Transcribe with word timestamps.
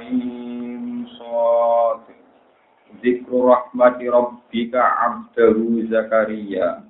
ain 0.00 1.04
sad. 1.16 2.08
Zikru 3.00 3.52
rahmati 3.52 4.08
rabbika 4.08 4.80
abdahu 4.80 5.84
Zakaria. 5.88 6.84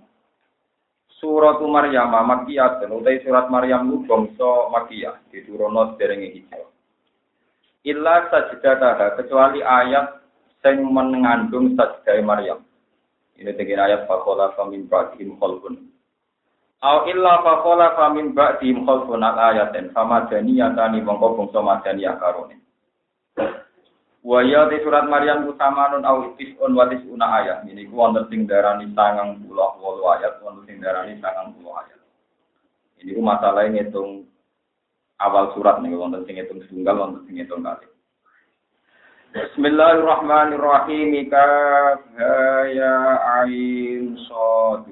Surat 1.21 1.61
Maryam 1.61 2.17
Makkiyah 2.17 2.81
utai 2.89 3.21
surat 3.21 3.53
Maryam 3.53 3.93
ku 3.93 4.09
bangsa 4.09 4.73
Makkiyah 4.73 5.21
diturunno 5.29 6.01
derenge 6.01 6.33
hijrah. 6.33 6.65
Illa 7.85 8.25
sajdataha 8.33 9.21
kecuali 9.21 9.61
ayat 9.61 10.25
sing 10.65 10.81
mengandung 10.81 11.77
sajdah 11.77 12.25
Maryam. 12.25 12.65
Ini 13.37 13.53
tegir 13.57 13.77
ayat 13.77 14.09
fakola 14.09 14.57
famin 14.57 14.89
ba'dihim 14.89 15.37
khalqun. 15.37 15.93
Au 16.81 17.05
illa 17.09 17.45
fakola 17.45 17.93
famin 17.97 18.33
ba'dihim 18.33 18.89
khalqun 18.89 19.21
al 19.21 19.37
ayatin 19.53 19.93
fama 19.93 20.25
daniyatani 20.29 21.05
mongko 21.05 21.37
bangsa 21.37 21.61
madaniyah 21.61 22.17
karone. 22.17 22.60
Wa 24.21 24.45
ya 24.45 24.69
di 24.69 24.77
surat 24.85 25.09
Maryam 25.09 25.49
utamanun 25.49 26.05
au 26.05 26.37
tis'un 26.37 26.77
wa 26.77 26.85
tis'una 26.93 27.27
ayat. 27.41 27.65
Ini 27.65 27.89
ku 27.89 27.97
wonten 27.97 28.29
sing 28.29 28.45
darani 28.45 28.87
98 28.93 29.49
ayat, 29.49 30.33
wonten 30.45 30.65
sing 30.69 30.77
darani 30.77 31.17
90 31.17 31.57
ayat. 31.65 32.01
Ini 33.01 33.17
ku 33.17 33.23
masalah 33.25 33.65
ngitung 33.65 34.29
awal 35.25 35.57
surat 35.57 35.81
nih 35.81 35.97
wonten 35.97 36.29
sing 36.29 36.37
ngitung 36.37 36.61
tunggal, 36.69 37.01
wonten 37.01 37.25
sing 37.25 37.41
ngitung 37.41 37.65
kali. 37.65 37.89
Bismillahirrahmanirrahim. 39.31 41.11
Kaf 41.33 42.01
ya 42.71 42.97
ain 43.43 44.15
sad. 44.31 44.85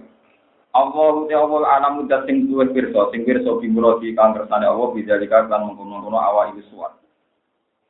Allah 0.75 1.15
te 1.27 1.35
Allah 1.35 1.63
alam 1.79 1.93
mudat 2.05 2.29
sing 2.29 2.47
duwe 2.47 2.71
pirsa, 2.71 3.11
sing 3.11 3.27
pirsa 3.27 3.51
bimurati 3.59 4.15
kang 4.15 4.37
kersane 4.37 4.69
Allah 4.69 4.95
bidzalika 4.95 5.49
lan 5.49 5.69
mengkono-kono 5.69 6.19
awak 6.21 6.55
iki 6.55 6.63
suwat. 6.71 6.98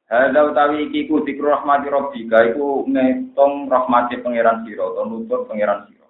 Hadza 0.09 0.41
utawi 0.41 0.89
iki 0.89 1.05
ku 1.05 1.21
zikru 1.21 1.53
rahmati 1.53 1.93
rabbika 1.93 2.41
iku 2.49 2.89
ngitung 2.89 3.69
rahmati 3.69 4.17
pangeran 4.25 4.65
sira 4.65 4.89
utawa 4.89 5.05
nutut 5.05 5.45
pangeran 5.45 5.85
sira. 5.85 6.09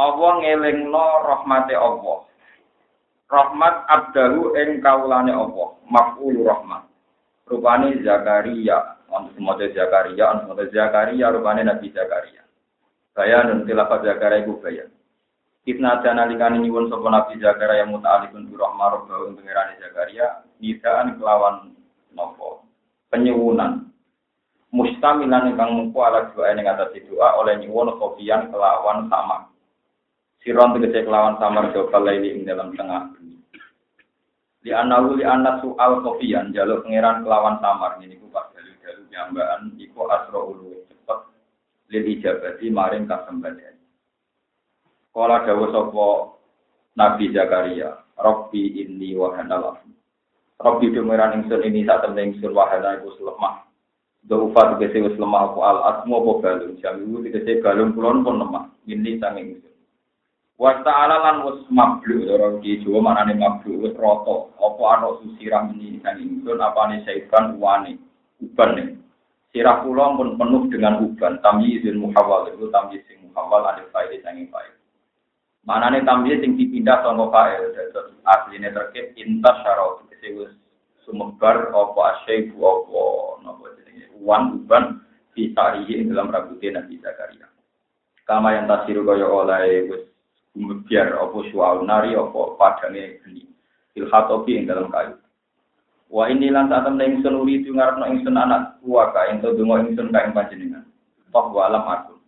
Allah 0.00 0.32
ngelingno 0.40 1.06
rahmati 1.28 1.76
Allah. 1.76 2.24
Rahmat 3.28 3.74
abdahu 3.86 4.56
ing 4.56 4.80
kaulane 4.80 5.30
Allah, 5.36 5.68
maf'ul 5.86 6.40
rahmat. 6.40 6.88
Rupane 7.46 8.00
Zakaria, 8.02 8.98
untuk 9.06 9.36
semuanya 9.38 9.70
Zakaria, 9.70 10.24
untuk 10.34 10.56
semuanya 10.56 10.72
Zakaria, 10.74 11.26
rupane 11.30 11.62
Nabi 11.62 11.92
Zakaria. 11.94 12.42
Bayan 13.14 13.52
dan 13.52 13.58
tilafat 13.68 14.02
Zakaria 14.02 14.42
itu 14.42 14.56
bayan. 14.58 14.90
Ibn 15.68 15.82
Adana 15.86 16.24
likani 16.26 16.58
nyuwun 16.64 16.88
sopo 16.88 17.06
Nabi 17.06 17.36
Zakaria 17.38 17.84
muta'alikun 17.86 18.48
bi 18.48 18.56
rahmah 18.56 18.86
rabbahu 18.98 19.36
pengirani 19.38 19.78
Zakaria, 19.78 20.42
nidaan 20.58 21.20
kelawan 21.20 21.76
nopo? 22.16 22.66
Penyuwunan. 23.10 23.90
Mustamilan 24.70 25.50
ingkang 25.50 25.74
mengku 25.74 25.98
ala 25.98 26.30
doa 26.30 26.54
yang 26.54 26.62
atas 26.62 26.94
doa 27.10 27.42
oleh 27.42 27.58
nyuwun 27.58 27.98
sofian 27.98 28.54
kelawan 28.54 29.10
sama. 29.10 29.50
Siron 30.40 30.78
tegese 30.78 31.04
kelawan 31.04 31.36
samar 31.42 31.74
jawab 31.74 32.06
laili 32.06 32.38
ing 32.38 32.46
dalam 32.46 32.70
tengah 32.78 33.12
di 34.60 34.76
anahu 34.76 35.16
li 35.16 35.24
anak 35.24 35.64
soal 35.64 36.04
kopian 36.04 36.52
jalur 36.52 36.84
pangeran 36.84 37.24
kelawan 37.24 37.56
samar. 37.64 37.96
Ini 38.00 38.20
ku 38.20 38.28
pas 38.28 38.52
jalur 38.52 38.76
jalur 38.84 39.04
jambaan 39.08 39.72
iku 39.80 40.04
asro 40.08 40.40
ulu 40.52 40.84
cepet 40.88 41.18
lil 41.90 42.04
ijabati 42.16 42.68
maring 42.68 43.08
kasembadian 43.08 43.76
Kala 45.10 45.42
dawa 45.42 45.66
sopo 45.74 46.08
Nabi 46.94 47.34
Zakaria 47.34 47.98
Robbi 48.20 48.78
inni 48.84 49.16
wahana 49.16 49.80
Robbi 50.60 50.92
pangeran 50.92 51.40
ingsun 51.40 51.64
ini 51.64 51.88
saat 51.88 52.04
temen 52.04 52.36
ingsun 52.36 52.52
wahana 52.52 53.00
iku 53.00 53.16
lemah 53.24 53.64
Daufa 54.28 54.76
tegese 54.76 55.00
wis 55.00 55.16
lemah 55.16 55.48
aku 55.48 55.64
al 55.64 55.80
asmu 55.88 56.20
apa 56.20 56.30
balung 56.44 56.76
jamiu 56.84 57.24
tegese 57.24 57.64
balung 57.64 57.96
kulon 57.96 58.20
pun 58.20 58.36
lemah 58.36 58.68
ini 58.84 59.16
sanging 59.16 59.56
ingsun 59.56 59.72
Wa 60.60 60.84
ta'ala 60.84 61.16
lan 61.24 61.36
wis 61.48 61.64
mablu 61.72 62.28
ora 62.28 62.60
di 62.60 62.76
Jawa 62.84 63.00
manane 63.00 63.32
mablu 63.32 63.80
wis 63.80 63.96
rata. 63.96 64.52
Apa 64.60 64.82
ana 64.92 65.16
sirah 65.40 65.64
meni 65.72 65.96
kang 66.04 66.20
ingsun 66.20 66.60
apane 66.60 67.00
saiban 67.08 67.56
uwane 67.56 67.96
uban 68.44 68.76
nih. 68.76 68.88
Sirah 69.56 69.80
kula 69.80 70.20
pun 70.20 70.36
penuh 70.36 70.68
dengan 70.68 71.00
uban. 71.00 71.40
Tamyizul 71.40 71.96
muhawwal 71.96 72.52
itu 72.52 72.68
tamyiz 72.68 73.00
sing 73.08 73.24
muhawwal 73.24 73.64
ada 73.64 73.88
faedah 73.88 74.20
sanging 74.20 74.52
faedah. 74.52 74.76
Manane 75.64 76.04
tamyiz 76.04 76.44
sing 76.44 76.60
dipindah 76.60 77.08
fa'il 77.08 77.72
dados 77.72 78.12
asline 78.28 78.68
terkait 78.68 79.16
intas 79.16 79.56
syarat 79.64 80.09
wis 80.28 80.52
sumebar 81.08 81.72
apa 81.72 82.00
asyaibu 82.20 82.60
apa 82.60 83.02
napa 83.42 83.64
jenenge? 83.80 84.06
Uwan 84.20 84.60
uban 84.60 85.00
bisa 85.32 85.80
dalam 85.80 86.28
rambutnya 86.28 86.80
Nabi 86.80 87.00
Zakaria. 87.00 87.48
Kama 88.28 88.54
yang 88.54 88.68
tasiru 88.68 89.02
kaya 89.08 89.26
oleh 89.26 89.88
wis 89.88 90.04
biar 90.86 91.16
apa 91.16 91.38
sual 91.50 91.88
nari 91.88 92.12
apa 92.12 92.40
padange 92.60 93.24
geni. 93.24 93.48
Ilhatobi 93.96 94.60
ing 94.60 94.68
dalam 94.68 94.92
kayu. 94.92 95.16
Wa 96.10 96.26
ini 96.26 96.50
lan 96.50 96.68
saat 96.68 96.86
temen 96.86 97.22
ingsun 97.22 97.38
uri 97.38 97.62
itu 97.62 97.70
ngarepno 97.70 98.06
ingsun 98.06 98.34
anak 98.34 98.82
tua 98.82 99.14
ka 99.14 99.30
ento 99.30 99.54
donga 99.54 99.86
ingsun 99.86 100.10
ka 100.10 100.26
ing 100.26 100.34
panjenengan. 100.34 100.84
Toh 101.30 101.46
wa 101.54 101.70
alam 101.70 101.86
aku. 101.86 102.18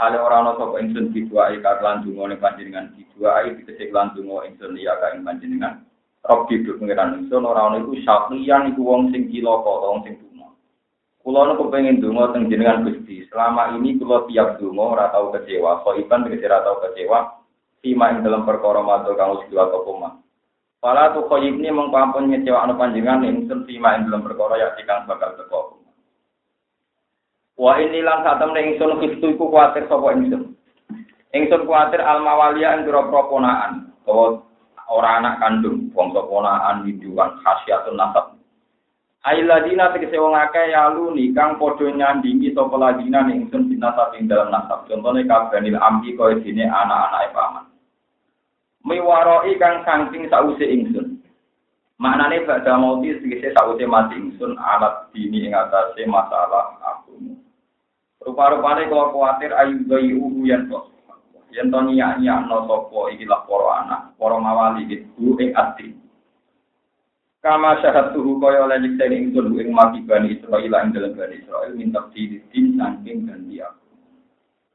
Hale 0.00 0.16
ora 0.16 0.44
ana 0.44 0.56
sapa 0.56 0.80
ingsun 0.80 1.12
diduai 1.12 1.60
ka 1.60 1.80
lan 1.80 2.04
donga 2.04 2.32
ning 2.32 2.40
panjenengan 2.40 2.92
diduai 2.96 3.52
dikecek 3.56 3.92
lan 3.92 4.12
donga 4.16 4.48
ingsun 4.48 4.76
ya 4.76 4.96
ka 4.96 5.16
ing 5.16 5.24
panjenengan 5.24 5.84
Robi 6.20 6.60
do 6.62 6.76
pengiran 6.76 7.24
ingsun 7.24 7.48
ora 7.48 7.72
ana 7.72 7.80
iku 7.80 7.96
syakliyan 8.04 8.76
iku 8.76 8.80
wong 8.84 9.08
sing 9.08 9.32
cilaka 9.32 9.72
wong 9.72 10.04
sing 10.04 10.20
tuna 10.20 10.52
Kulo 11.20 11.40
nu 11.48 11.56
kepengin 11.56 12.00
donga 12.00 12.32
teng 12.36 12.52
jenengan 12.52 12.84
Gusti 12.84 13.24
selama 13.32 13.72
ini 13.76 13.96
kulo 13.96 14.28
tiap 14.28 14.60
donga 14.60 14.84
ora 14.84 15.06
tau 15.08 15.32
kecewa 15.32 15.80
kok 15.80 15.96
iban 15.96 16.28
ora 16.28 16.58
tau 16.60 16.76
kecewa 16.84 17.40
Fima 17.80 18.12
ing 18.12 18.20
dalam 18.20 18.44
perkara 18.44 18.84
matur 18.84 19.16
kang 19.16 19.40
atau 19.40 19.80
koma. 19.88 20.20
Pala 20.84 21.16
tu 21.16 21.24
khoyib 21.24 21.56
ini 21.60 21.72
mengkampun 21.72 22.28
ngecewa 22.28 22.68
anu 22.68 22.76
panjenengan 22.76 23.24
ingsun 23.24 23.64
fima 23.64 23.96
ing 23.96 24.04
dalam 24.04 24.20
perkara 24.20 24.60
ya 24.60 24.76
kang 24.84 25.08
bakal 25.08 25.32
teko. 25.40 25.80
Wa 27.56 27.80
ini 27.80 28.04
lan 28.04 28.20
satem 28.20 28.52
ingsun 28.52 29.00
kistu 29.00 29.32
iku 29.32 29.48
kuatir 29.48 29.88
sapa 29.88 30.12
ingsun. 30.12 30.52
Ingsun 31.32 31.64
kuatir 31.64 32.04
al 32.04 32.20
mawalia 32.20 32.76
ing 32.76 32.84
pira 32.84 33.08
ponaan 33.08 33.96
utawa 34.04 34.44
ora 34.90 35.22
anak 35.22 35.38
kandung 35.38 35.94
bangsa 35.94 36.20
ponaan 36.26 36.82
widuan 36.82 37.38
khasiatun 37.40 37.94
nasab. 37.94 38.34
Ailadina 39.22 39.94
tegese 39.94 40.18
wong 40.18 40.34
akeh 40.34 40.74
yaluni 40.74 41.30
kang 41.30 41.56
padha 41.56 41.86
nyandingi 41.88 42.50
sapa 42.52 42.74
ladina 42.74 43.24
ning 43.24 43.46
ingsun 43.46 43.70
binasab 43.70 44.12
ing 44.18 44.26
dalam 44.26 44.50
nasab. 44.50 44.84
Contone 44.90 45.22
kabanil 45.24 45.78
ambi 45.78 46.18
kaya 46.18 46.40
dene 46.42 46.66
anak-anake 46.66 47.30
paman 47.30 47.70
miwaroi 48.84 49.58
kang 49.60 49.84
saking 49.84 50.28
sause 50.32 50.64
ingsun. 50.64 51.20
Maknane 52.00 52.48
badha 52.48 52.80
mauti 52.80 53.12
segese 53.20 53.52
sause 53.52 53.84
mati 53.84 54.16
ingsun 54.16 54.56
alat 54.56 55.12
dini 55.12 55.48
ing 55.48 55.52
atase 55.52 56.08
masalah 56.08 56.80
aku. 56.80 57.36
Rupa-rupane 58.24 58.88
kalau 58.88 59.12
kuatir 59.12 59.52
ayu 59.52 59.84
bayi 59.84 60.16
uhu 60.16 60.48
yang 60.48 60.68
tos. 60.68 60.88
Yen 61.50 61.70
to 61.70 61.78
niya 61.82 62.18
no 62.46 62.66
sapa 62.70 63.10
iki 63.10 63.26
lah 63.26 63.42
para 63.42 63.82
anak, 63.82 64.02
para 64.14 64.38
mawali 64.38 64.86
itu 64.86 65.34
ing 65.42 65.50
ati. 65.50 65.98
Kama 67.40 67.80
syahat 67.80 68.12
tuhu 68.12 68.36
kaya 68.36 68.68
oleh 68.68 68.84
nyeksa 68.84 69.08
ingsun 69.08 69.56
ing 69.56 69.72
mati 69.72 70.04
bani 70.04 70.36
Israel 70.36 70.60
ing 70.84 70.92
dalam 70.92 71.16
bani 71.16 71.40
Israel 71.40 71.72
minta 71.72 72.04
didin 72.12 72.76
saking 72.76 73.24
ganti 73.24 73.56
aku. 73.64 73.80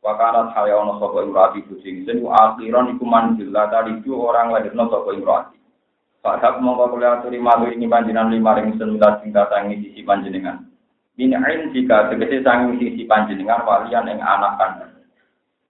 Wakarat 0.01 0.49
haya 0.57 0.73
ono 0.73 0.97
sapa 0.97 1.21
imrati 1.21 1.61
kucing 1.69 2.09
sen 2.09 2.25
akhiran 2.25 2.97
iku 2.97 3.05
manjil 3.05 3.53
tadi 3.53 4.01
orang 4.09 4.49
lahirno 4.49 4.89
sapa 4.89 5.13
imrati. 5.13 5.57
Padahal 6.25 6.57
mongko 6.57 6.97
kula 6.97 7.21
aturi 7.21 7.37
malu 7.37 7.69
ini 7.69 7.85
panjenengan 7.85 8.33
lima 8.33 8.57
ring 8.57 8.73
sen 8.81 8.97
minta 8.97 9.21
cinta 9.21 9.45
tangi 9.45 9.77
sisi 9.85 10.01
panjenengan. 10.01 10.65
Min 11.21 11.37
ain 11.37 11.69
jika 11.69 12.09
tegese 12.09 12.41
sangi 12.41 12.81
sisi 12.81 13.05
panjenengan 13.05 13.61
walian 13.61 14.09
ing 14.09 14.17
anak 14.25 14.57
kandung. 14.57 14.94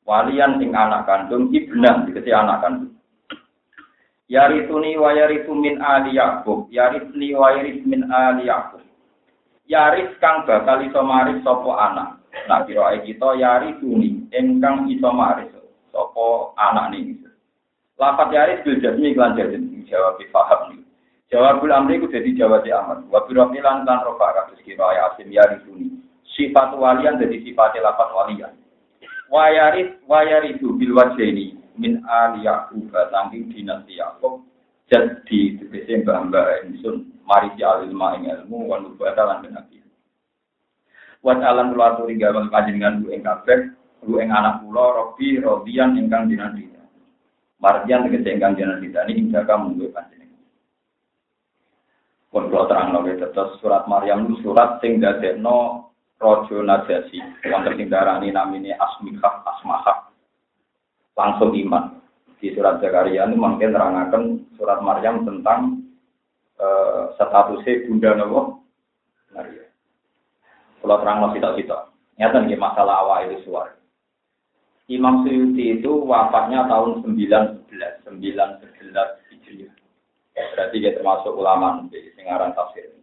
Walian 0.05 0.61
ing 0.61 0.77
anak 0.77 1.09
kandung 1.09 1.49
ibnan 1.49 2.05
tegese 2.05 2.29
anak 2.29 2.61
kandung. 2.61 2.93
Yarituni 4.29 4.97
wa 4.97 5.13
yaritu 5.13 5.53
min 5.53 5.81
ali 5.81 6.17
Yaqub, 6.17 6.69
yaritni 6.73 7.33
wa 7.33 7.53
yarit 7.53 7.85
min 7.85 8.09
ali 8.09 8.49
Yaqub. 8.49 8.85
yaris 9.65 10.13
kang 10.21 10.45
bakal 10.45 10.81
iso 10.85 11.01
maris 11.01 11.41
sapa 11.41 11.71
anak. 11.89 12.09
Nah 12.45 12.61
kira 12.69 12.93
kita 13.01 13.29
yari 13.37 13.77
tuni 13.81 14.29
ingkang 14.29 14.85
iso 14.89 15.09
maris 15.09 15.49
sapa 15.89 16.53
anak 16.57 16.93
ning. 16.93 17.21
Lafat 17.97 18.29
yaris 18.29 18.61
bil 18.61 18.77
jasmi 18.81 19.17
lan 19.17 19.33
jasmi 19.33 19.85
jawab 19.89 20.21
paham 20.29 20.61
nih. 20.73 20.81
Jawabul 21.33 21.73
amri 21.73 21.97
ku 21.97 22.05
jadi 22.05 22.37
jawab 22.37 22.65
amat. 22.65 23.09
Wa 23.09 23.25
bi 23.25 23.33
lan 23.33 23.87
kan 23.87 24.05
rofa 24.05 24.27
kados 24.37 24.61
kira 24.61 24.85
ya 24.93 25.09
asim 25.09 25.33
yari 25.33 25.57
tuni. 25.65 25.89
Sifat 26.35 26.75
walian 26.77 27.17
jadi 27.17 27.41
sifat 27.41 27.79
lafat 27.81 28.09
walian. 28.13 28.53
Wayaris 29.29 29.97
wayaridu 30.05 30.77
bil 30.77 30.93
wajhaini 30.93 31.57
min 31.75 32.01
ali 32.05 32.45
Yaqub 32.45 32.93
saking 32.93 33.49
dinasti 33.51 33.97
Yaqub 33.97 34.45
jadi 34.85 35.57
tegese 35.57 36.05
mbah-mbah 36.05 36.61
ingsun 36.69 37.09
mari 37.25 37.49
si 37.57 37.65
alilma 37.65 38.21
ing 38.21 38.29
ilmu 38.29 38.69
wa 38.69 38.77
nubata 38.77 39.25
lan 39.25 39.41
kenabi. 39.41 39.81
Wat 41.25 41.41
alam 41.41 41.73
kula 41.73 41.97
aturi 41.97 42.21
gawang 42.21 42.53
panjenengan 42.53 43.01
ku 43.01 43.09
ing 43.09 43.25
kabeh, 43.25 43.73
ku 44.05 44.21
ing 44.21 44.29
anak 44.29 44.61
kula 44.61 44.85
Robi 44.93 45.41
Rodian 45.41 45.97
ingkang 45.97 46.29
dinasti. 46.29 46.69
Mardian 47.57 48.05
tegese 48.05 48.29
ingkang 48.29 48.53
dinasti 48.53 48.93
ini 48.93 49.33
jaga 49.33 49.57
munggu 49.57 49.89
panjenengan. 49.89 50.45
Pun 52.29 52.53
kula 52.53 52.69
terang 52.69 52.93
nabi 52.93 53.17
tetes 53.17 53.57
surat 53.57 53.89
Maryam 53.89 54.29
surat 54.45 54.77
sing 54.85 55.01
dadekno 55.01 55.84
Rojo 56.15 56.63
Najasi, 56.63 57.19
wonten 57.51 57.75
sing 57.75 57.87
darani 57.91 58.31
namine 58.31 58.71
Asmikah 58.79 59.43
Asmahah. 59.43 60.07
Langsung 61.15 61.51
iman. 61.51 61.99
Di 62.39 62.51
surat 62.51 62.83
Zakaria 62.83 63.25
ini 63.25 63.39
mungkin 63.39 63.71
terangkan 63.71 64.43
surat 64.59 64.83
Maryam 64.83 65.23
tentang 65.23 65.81
uh, 66.59 67.15
statusnya 67.15 67.87
Bunda 67.87 68.11
Nabi 68.21 68.37
Maria. 69.31 69.65
Kalau 70.83 71.01
terang 71.01 71.19
masih 71.25 71.39
tak 71.41 71.55
kita. 71.57 71.77
Nyata 72.15 72.37
nih 72.43 72.59
masalah 72.59 72.95
awal 73.03 73.27
itu 73.27 73.47
suara. 73.47 73.75
Imam 74.85 75.25
Suyuti 75.25 75.81
itu 75.81 75.89
wafatnya 76.05 76.69
tahun 76.69 77.01
1911, 77.17 78.05
1911 78.05 79.33
Hijriah. 79.33 79.73
Ya, 80.37 80.43
berarti 80.53 80.75
dia 80.77 80.93
termasuk 80.93 81.33
ulama 81.33 81.81
di 81.89 82.13
singaran 82.13 82.53
tafsir. 82.53 82.93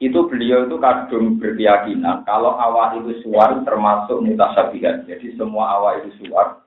Itu 0.00 0.32
beliau 0.32 0.64
itu 0.64 0.80
kadung 0.80 1.36
berkeyakinan 1.36 2.24
kalau 2.24 2.56
awal 2.56 3.04
itu 3.04 3.20
suar 3.20 3.60
termasuk 3.68 4.24
mutasabihat. 4.24 5.04
Jadi 5.04 5.36
semua 5.36 5.76
awal 5.76 6.00
itu 6.00 6.24
suar. 6.24 6.64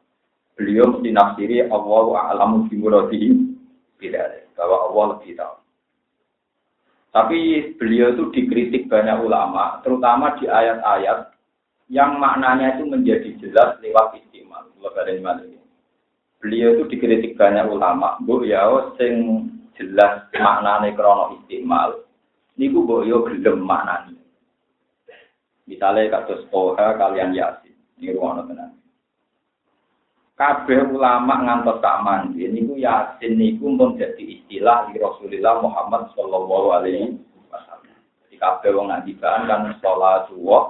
Beliau 0.54 0.94
mesti 0.94 1.10
nafsiri 1.10 1.66
Allah 1.66 2.30
a'lamu 2.30 2.70
bimuradihi 2.70 3.34
tidak 3.98 4.46
bahwa 4.54 4.78
Allah 4.86 5.06
lebih. 5.18 5.34
Tapi 7.14 7.40
beliau 7.78 8.14
itu 8.14 8.24
dikritik 8.34 8.90
banyak 8.90 9.22
ulama, 9.22 9.82
terutama 9.82 10.34
di 10.38 10.50
ayat-ayat 10.50 11.34
yang 11.90 12.18
maknanya 12.18 12.78
itu 12.78 12.90
menjadi 12.90 13.30
jelas 13.38 13.78
lewat 13.82 14.18
istimal. 14.18 14.66
Beliau 16.42 16.70
itu 16.76 16.84
dikritik 16.90 17.34
banyak 17.38 17.66
ulama, 17.70 18.18
bu 18.22 18.46
ya 18.46 18.66
sing 18.98 19.46
jelas 19.78 20.26
maknanya 20.34 20.94
krono 20.94 21.38
istimal. 21.42 22.03
Niku 22.54 22.86
yo 23.08 23.26
gelem 23.26 23.66
maknanya. 23.66 24.22
Misalnya 25.66 26.22
kasus 26.22 26.46
Toha 26.52 27.00
kalian 27.00 27.34
Yasin, 27.34 27.74
ini 27.98 28.14
ruang 28.14 28.46
tenang 28.46 28.84
kabeh 30.34 30.82
ulama 30.90 31.46
ngantos 31.46 31.78
tak 31.80 32.02
mandi 32.02 32.50
niku 32.50 32.74
yasin 32.76 33.38
niku 33.38 33.70
pun 33.78 33.96
jadi 33.96 34.20
istilah 34.20 34.90
di 34.90 34.98
Rasulullah 34.98 35.62
Muhammad 35.62 36.10
sallallahu 36.18 36.68
alaihi 36.74 37.16
wasallam. 37.54 37.96
Jadi 38.26 38.36
kabeh 38.42 38.70
wong 38.74 38.90
ngandikan 38.90 39.46
kan 39.46 39.72
sholatu 39.78 40.36
wa 40.42 40.68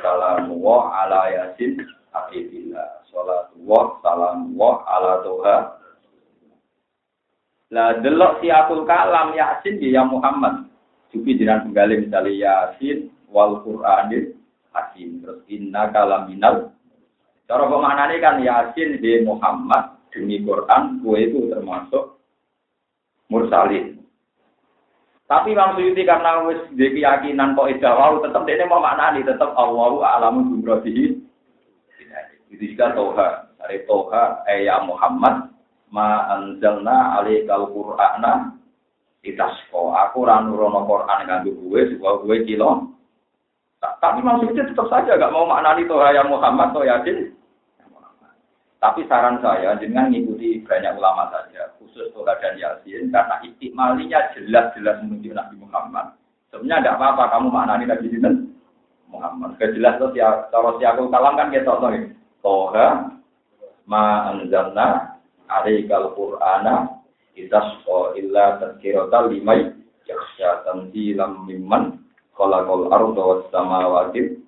salamu 0.00 0.56
wa 0.56 0.90
ala 1.04 1.28
yasin 1.28 1.76
habibillah. 2.10 3.04
Sholatu 3.12 3.60
wa 3.62 4.00
salamu 4.00 4.56
wa 4.56 4.80
ala 4.88 5.20
tuha. 5.20 5.56
Lah 7.72 7.88
delok 8.00 8.40
siapul 8.40 8.88
kalam 8.88 9.36
yasin 9.36 9.76
ya 9.78 10.08
Muhammad. 10.08 10.71
Jupi 11.12 11.36
jiran 11.36 11.68
penggali 11.68 12.08
misalnya 12.08 12.32
yasin 12.32 13.12
wal 13.28 13.60
Qur'anil 13.60 14.32
hakim. 14.72 15.20
Terus 15.20 15.44
inna 15.52 15.92
kalaminal 15.92 16.72
Cara 17.52 17.68
pemaknane 17.68 18.16
kan 18.16 18.40
Yasin 18.40 18.96
di 19.02 19.20
Muhammad 19.28 19.98
demi 20.08 20.40
Quran, 20.40 21.04
kue 21.04 21.20
itu 21.20 21.52
termasuk 21.52 22.16
mursalin. 23.28 24.00
Tapi 25.28 25.52
Imam 25.52 25.76
Suyuti 25.76 26.04
karena 26.08 26.48
wis 26.48 26.64
di 26.72 26.92
keyakinan 26.96 27.52
kok 27.52 27.68
ida 27.68 27.92
tetep 27.92 28.42
dene 28.48 28.64
mau 28.68 28.80
maknani 28.80 29.20
tetep 29.20 29.52
Allahu 29.52 30.00
a'lamu 30.00 30.48
bimrodihi. 30.48 31.20
Itu 32.52 32.64
juga 32.72 32.96
Toha. 32.96 33.28
Dari 33.60 33.84
Toha, 33.84 34.48
eh 34.48 34.64
ya 34.64 34.80
Muhammad, 34.84 35.52
ma 35.92 36.32
anzalna 36.32 37.20
alaikal 37.20 37.68
Qur'ana 37.68 38.60
itasko. 39.22 39.94
Aku 39.94 40.26
ora 40.26 40.42
nurono 40.42 40.84
Quran 40.86 41.26
kanggo 41.26 41.50
kowe 41.54 41.80
supaya 41.88 42.14
kowe 42.20 42.36
kilo. 42.46 42.70
Tapi 43.82 44.22
maksudnya 44.22 44.62
tetap 44.62 44.86
saja 44.86 45.18
gak 45.18 45.34
mau 45.34 45.42
maknani 45.42 45.82
Toha 45.90 46.14
ya 46.14 46.22
Muhammad, 46.22 46.70
Toha 46.70 46.86
Yasin. 46.86 47.34
Tapi 48.78 49.06
saran 49.06 49.38
saya 49.38 49.78
dengan 49.78 50.10
mengikuti 50.10 50.58
banyak 50.66 50.98
ulama 50.98 51.30
saja, 51.30 51.70
khusus 51.78 52.10
Toha 52.14 52.34
dan 52.38 52.58
Yasin, 52.58 53.10
karena 53.10 53.42
istimalinya 53.42 54.18
jelas-jelas 54.38 55.02
menunjuk 55.02 55.34
Nabi 55.34 55.54
Muhammad. 55.58 56.14
Sebenarnya 56.54 56.78
tidak 56.78 56.96
apa-apa 56.98 57.24
kamu 57.34 57.46
maknani 57.50 57.84
Nabi 57.90 58.06
Sinten 58.10 58.34
Muhammad. 59.10 59.50
Kejelas 59.58 59.98
itu 59.98 60.06
cara 60.18 60.70
siakul 60.78 61.10
kalam 61.10 61.34
kan 61.34 61.50
kita 61.50 61.66
tahu 61.66 61.90
Toha 62.42 62.86
ma 63.86 64.30
anzalna 64.30 65.18
alaikal 65.50 66.14
qur'ana 66.14 67.01
itasqa 67.38 68.16
illa 68.18 68.58
tadhkirata 68.60 69.28
limai 69.32 69.72
yakhsha 70.08 70.66
tanzilam 70.68 71.46
mimman 71.48 72.02
khalaqal 72.36 72.88
arda 72.90 73.22
was 73.22 73.42
samawati. 73.52 74.42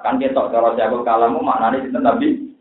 Kan 0.00 0.16
kita 0.16 0.48
cara 0.48 0.72
siakul 0.76 1.04
kalamu 1.04 1.44
maknani 1.44 1.84
sinten 1.84 2.08
Nabi 2.08 2.56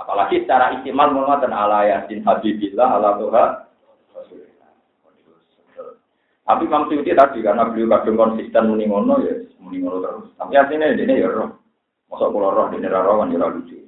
Apalagi 0.00 0.48
secara 0.48 0.80
istimal 0.80 1.12
mengatakan 1.12 1.52
ala 1.52 1.84
yasin 1.84 2.24
habibillah 2.24 2.88
ala 2.88 3.20
tuha 3.20 3.44
Tapi 6.50 6.66
Imam 6.66 6.90
Suyuti 6.90 7.14
tadi 7.14 7.46
karena 7.46 7.68
beliau 7.68 7.94
kadang 7.94 8.18
konsisten 8.18 8.74
muni 8.74 8.90
ngono 8.90 9.22
ya 9.22 9.38
muni 9.62 9.86
ngono 9.86 10.02
terus. 10.02 10.34
Tapi 10.34 10.58
artinya 10.58 10.90
ini 10.90 11.22
ya 11.22 11.30
roh. 11.30 11.62
Masa 12.10 12.26
kula 12.26 12.50
roh 12.50 12.66
dene 12.74 12.90
ra 12.90 13.06
roh 13.06 13.22
kan 13.22 13.30
ya 13.30 13.46
lucu. 13.46 13.78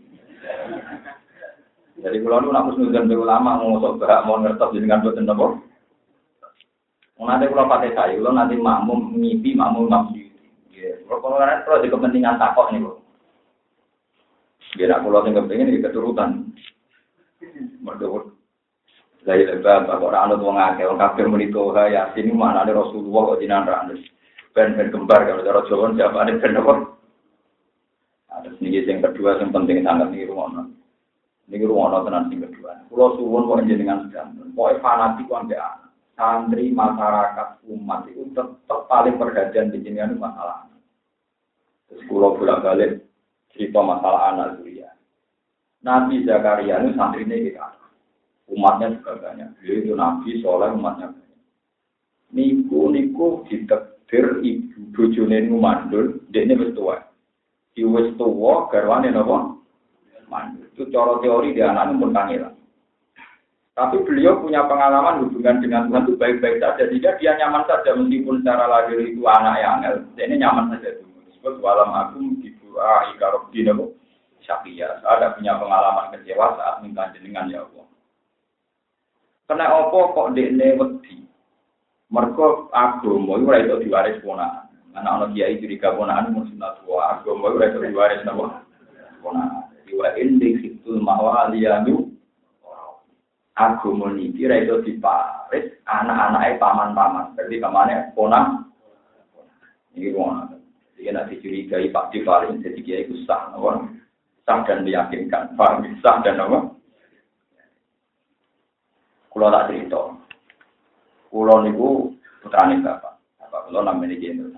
Jadi 2.03 2.19
kula 2.19 2.43
nu 2.43 2.51
nak 2.51 2.75
nuzan 2.75 3.07
be 3.07 3.15
ulama 3.15 3.63
mau 3.63 3.79
sok 3.79 4.03
gak 4.03 4.27
mau 4.27 4.43
ngertos 4.43 4.75
boten 4.75 5.23
napa. 5.23 5.55
Mau 7.15 7.27
nanti 7.31 7.47
kula 7.47 7.71
pakai 7.71 7.95
saya, 7.95 8.19
kula 8.19 8.35
nanti 8.35 8.59
ngipi 8.59 9.55
makmum 9.55 9.87
Imam 9.87 10.11
Suyuti. 10.11 10.47
Ya, 10.75 10.99
kalau 11.07 11.39
kalau 11.39 11.79
di 11.79 11.87
kepentingan 11.87 12.43
takok 12.43 12.75
nih, 12.75 12.83
Biar 14.73 14.89
aku 14.99 15.13
sing 15.21 15.37
kepengin 15.37 15.69
iki 15.69 15.85
keturutan. 15.85 16.49
Mergo 17.85 18.33
Dari 19.23 19.47
lebar, 19.47 19.87
kok 19.87 20.03
ora 20.03 20.27
ana 20.27 20.35
wong 20.35 20.59
akeh, 20.59 20.83
wong 20.83 20.99
kabeh 20.99 21.31
muni 21.31 21.47
toha 21.55 21.87
yasin 21.87 22.35
mana 22.35 22.67
ada 22.67 22.75
Rasulullah 22.75 23.31
kok 23.31 23.39
jinan 23.39 23.71
ra 23.71 23.87
Ben 24.51 24.75
ben 24.75 24.91
kembar 24.91 25.23
kalau 25.23 25.47
cara 25.47 25.63
Jawa 25.71 25.95
siapa 25.95 26.19
ada 26.27 26.43
ben 26.43 26.59
apa? 26.59 26.75
Ada 28.35 28.51
sini 28.59 28.83
yang 28.83 28.99
kedua 28.99 29.39
yang 29.39 29.55
penting 29.55 29.87
sangat 29.87 30.11
nih 30.11 30.27
rumah 30.27 30.67
Ini 31.51 31.67
rumah 31.67 32.03
tenan 32.07 32.31
sing 32.31 32.39
kedua. 32.41 32.87
Pulau 32.87 33.19
suwun 33.19 33.49
kok 33.51 33.67
jenengan 33.67 34.07
sedang. 34.07 34.39
Pokoknya 34.55 34.83
fanatik 34.85 35.27
kok 35.27 35.43
anak. 35.49 35.91
Santri 36.13 36.71
masyarakat 36.71 37.49
umat 37.67 38.05
itu 38.07 38.31
tetap 38.37 38.81
paling 38.87 39.17
perhatian 39.17 39.73
di 39.73 39.81
sini 39.81 39.99
masalah. 40.15 40.69
Terus 41.89 42.05
pulau 42.07 42.37
bolak 42.37 42.63
balik 42.63 43.05
cerita 43.53 43.81
masalah 43.81 44.33
anak 44.33 44.61
Zuria. 44.61 44.93
Nabi 45.83 46.23
Zakaria 46.23 46.79
ini 46.79 46.95
santri 46.95 47.27
ini 47.27 47.51
kita. 47.51 47.75
Umatnya 48.53 48.95
juga 48.97 49.19
banyak. 49.19 49.49
Beliau 49.59 49.79
itu 49.83 49.93
Nabi 49.97 50.31
soalnya 50.45 50.77
umatnya 50.77 51.07
banyak. 51.11 51.41
Niku 52.33 52.81
niku 52.93 53.27
ditekdir 53.49 54.41
ibu 54.41 54.79
bojone 54.93 55.49
mandul, 55.53 56.21
dia 56.33 56.45
ini 56.45 56.61
wis 56.61 56.73
tua. 56.77 57.01
Di 57.73 57.85
wis 57.85 58.13
tua 58.21 58.69
garwane 58.69 59.09
napa? 59.13 59.57
Itu 60.73 60.89
cara 60.89 61.21
teori 61.21 61.53
dia 61.53 61.71
anak 61.71 61.93
pun 62.01 62.17
kangelan. 62.17 62.57
Tapi 63.73 64.05
beliau 64.05 64.37
punya 64.37 64.69
pengalaman 64.69 65.25
hubungan 65.25 65.65
dengan 65.65 65.89
Tuhan 65.89 66.05
itu 66.05 66.15
baik-baik 66.21 66.61
saja. 66.61 66.85
Jika 66.93 67.17
dia 67.17 67.33
nyaman 67.41 67.65
saja 67.65 67.97
meskipun 67.97 68.45
secara 68.45 68.69
lahir 68.69 69.01
itu 69.01 69.25
anak 69.25 69.57
yang 69.65 69.81
ini 70.21 70.37
nyaman 70.37 70.77
saja. 70.77 71.01
Disebut 71.33 71.57
walam 71.65 71.89
agung 71.97 72.37
di 72.45 72.53
doa 72.61 73.09
ika 73.17 73.33
dinamu 73.49 73.97
syakia. 74.45 75.01
Ada 75.01 75.41
punya 75.41 75.57
pengalaman 75.57 76.13
kecewa 76.13 76.53
saat 76.61 76.85
minta 76.85 77.09
jenengan 77.17 77.49
ya 77.49 77.65
Allah. 77.65 77.87
Karena 79.49 79.73
apa 79.73 79.99
kok 80.13 80.31
dekne 80.37 80.67
wedi 80.77 81.17
Mergo 82.13 82.69
agama 82.77 83.41
iku 83.41 83.49
ora 83.49 83.81
diwaris 83.81 84.21
ponakan. 84.21 84.69
Ana 84.93 85.17
ana 85.17 85.33
kiai 85.33 85.57
curiga 85.57 85.97
ponakan 85.97 86.29
mung 86.37 86.45
sunat 86.53 86.85
wa 86.85 87.17
agama 87.17 87.49
iku 87.49 87.57
ora 87.57 87.89
diwaris 87.89 88.21
napa? 88.29 88.69
Ponakan. 89.25 89.62
Wa 89.93 90.09
indi 90.17 90.59
situl 90.59 91.05
mawaliyanu 91.05 92.13
agama 93.53 94.09
niki 94.17 94.49
ora 94.49 94.65
iso 94.65 94.81
diparis 94.81 95.77
anak-anake 95.85 96.57
paman-paman. 96.57 97.37
Berarti 97.37 97.61
pamane 97.61 97.95
ponak. 98.17 98.65
Iki 99.93 100.17
wong. 100.17 100.57
Jadi 100.97 101.13
nek 101.13 101.29
dicurigai 101.29 101.93
Pak 101.93 102.15
Divaris 102.15 102.63
jadi 102.63 102.81
kiai 102.81 103.09
ku 103.11 103.19
sah 103.29 103.53
napa? 103.53 103.85
Sah 104.49 104.65
dan 104.65 104.87
meyakinkan. 104.87 105.53
Paham? 105.59 105.85
Sah 106.01 106.25
dan 106.25 106.41
apa? 106.41 106.73
Kulo 109.29 109.47
tak 109.53 109.69
cerita. 109.69 110.17
Kulo 111.29 111.55
niku 111.61 112.13
putrane 112.41 112.81
bapak. 112.81 113.21
Bapak 113.37 113.69
kulo 113.69 113.85
namanya 113.85 114.17
Kiai 114.17 114.37
Nur 114.37 114.53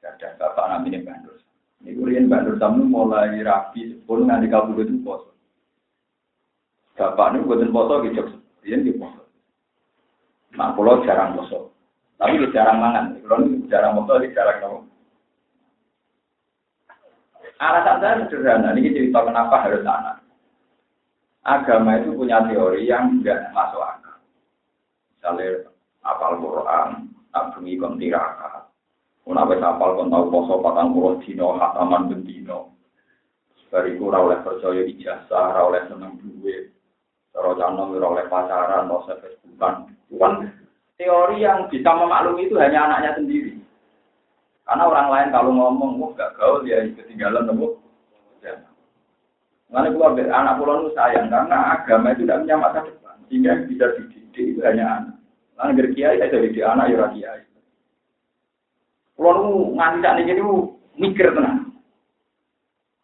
Ada 0.00 0.36
bapak 0.36 0.64
namanya 0.68 1.00
Bandur. 1.04 1.39
Niku 1.80 2.04
riyen 2.04 2.28
Bandur 2.28 2.60
Sam 2.60 2.84
mulai 2.84 3.40
rapi 3.40 4.04
pun 4.04 4.28
nganti 4.28 4.52
kabudut 4.52 4.84
itu 4.84 5.00
poso. 5.00 5.32
Bapak 7.00 7.32
niku 7.32 7.56
boten 7.56 7.72
poso 7.72 8.04
gitu. 8.04 8.22
Riyen 8.60 8.84
di 8.84 8.92
poso. 8.92 9.24
Nah, 10.56 10.76
kulo 10.76 11.00
jarang 11.08 11.32
poso. 11.40 11.72
Tapi 12.20 12.36
jarang 12.52 12.84
mangan. 12.84 13.16
Kulo 13.24 13.34
niku 13.40 13.56
jarang 13.72 13.96
poso, 13.96 14.20
jarang 14.36 14.58
nopo. 14.60 14.78
Alasan 17.60 18.00
saya 18.00 18.24
sederhana, 18.24 18.72
ini 18.72 18.88
cerita 18.96 19.20
kenapa 19.20 19.60
harus 19.60 19.84
anak. 19.84 20.24
Agama 21.44 22.00
itu 22.00 22.16
punya 22.16 22.40
teori 22.48 22.88
yang 22.88 23.20
tidak 23.20 23.52
masuk 23.52 23.84
akal. 23.84 24.16
Misalnya 25.12 25.68
apal 26.00 26.40
Quran, 26.40 27.12
tak 27.28 27.52
bengi 27.52 27.76
kon 27.76 28.00
tirakat. 28.00 28.59
Menawa 29.30 29.54
apal 29.62 29.94
kon 29.94 30.10
tau 30.10 30.26
poso 30.26 30.58
patang 30.58 30.90
puluh 30.90 31.22
dino, 31.22 31.54
hataman 31.54 32.10
bendino. 32.10 32.74
Bariku 33.70 34.10
ora 34.10 34.26
oleh 34.26 34.38
percaya 34.42 34.82
ijazah, 34.82 35.54
ora 35.54 35.70
oleh 35.70 35.82
seneng 35.86 36.18
duit. 36.18 36.74
Cara 37.30 37.54
canom 37.54 37.94
ora 37.94 38.10
oleh 38.10 38.26
pacaran, 38.26 38.90
ora 38.90 39.06
oleh 39.06 39.16
Facebookan. 39.22 39.94
Bukan 40.10 40.50
teori 40.98 41.46
yang 41.46 41.70
bisa 41.70 41.94
memaklumi 41.94 42.50
itu 42.50 42.58
hanya 42.58 42.90
anaknya 42.90 43.22
sendiri. 43.22 43.54
Karena 44.66 44.90
orang 44.90 45.08
lain 45.14 45.28
kalau 45.30 45.50
ngomong, 45.54 46.02
wah 46.02 46.10
gak 46.18 46.34
gaul 46.34 46.66
ya 46.66 46.82
ketinggalan 46.90 47.46
nemu. 47.46 47.78
Ya. 48.42 48.58
Mengenai 49.70 49.94
keluarga 49.94 50.22
anak 50.26 50.58
pulau 50.58 50.82
itu 50.82 50.90
sayang 50.98 51.30
karena 51.30 51.78
agama 51.78 52.10
itu 52.10 52.26
tidak 52.26 52.42
punya 52.42 52.56
masa 52.58 52.78
depan, 52.82 53.14
sehingga 53.30 53.62
bisa 53.70 53.94
dididik 53.94 54.58
itu 54.58 54.60
hanya 54.66 54.84
anak. 54.98 55.16
Karena 55.54 55.78
dari 55.78 55.90
saya 55.94 56.42
didik 56.42 56.66
anak 56.66 56.90
ya 56.90 57.06
kiai. 57.14 57.49
Pulau 59.20 59.36
itu 59.36 59.76
nganti 59.76 60.00
saat 60.00 60.16
ini 60.24 60.40
mikir 60.96 61.36
tenang. 61.36 61.76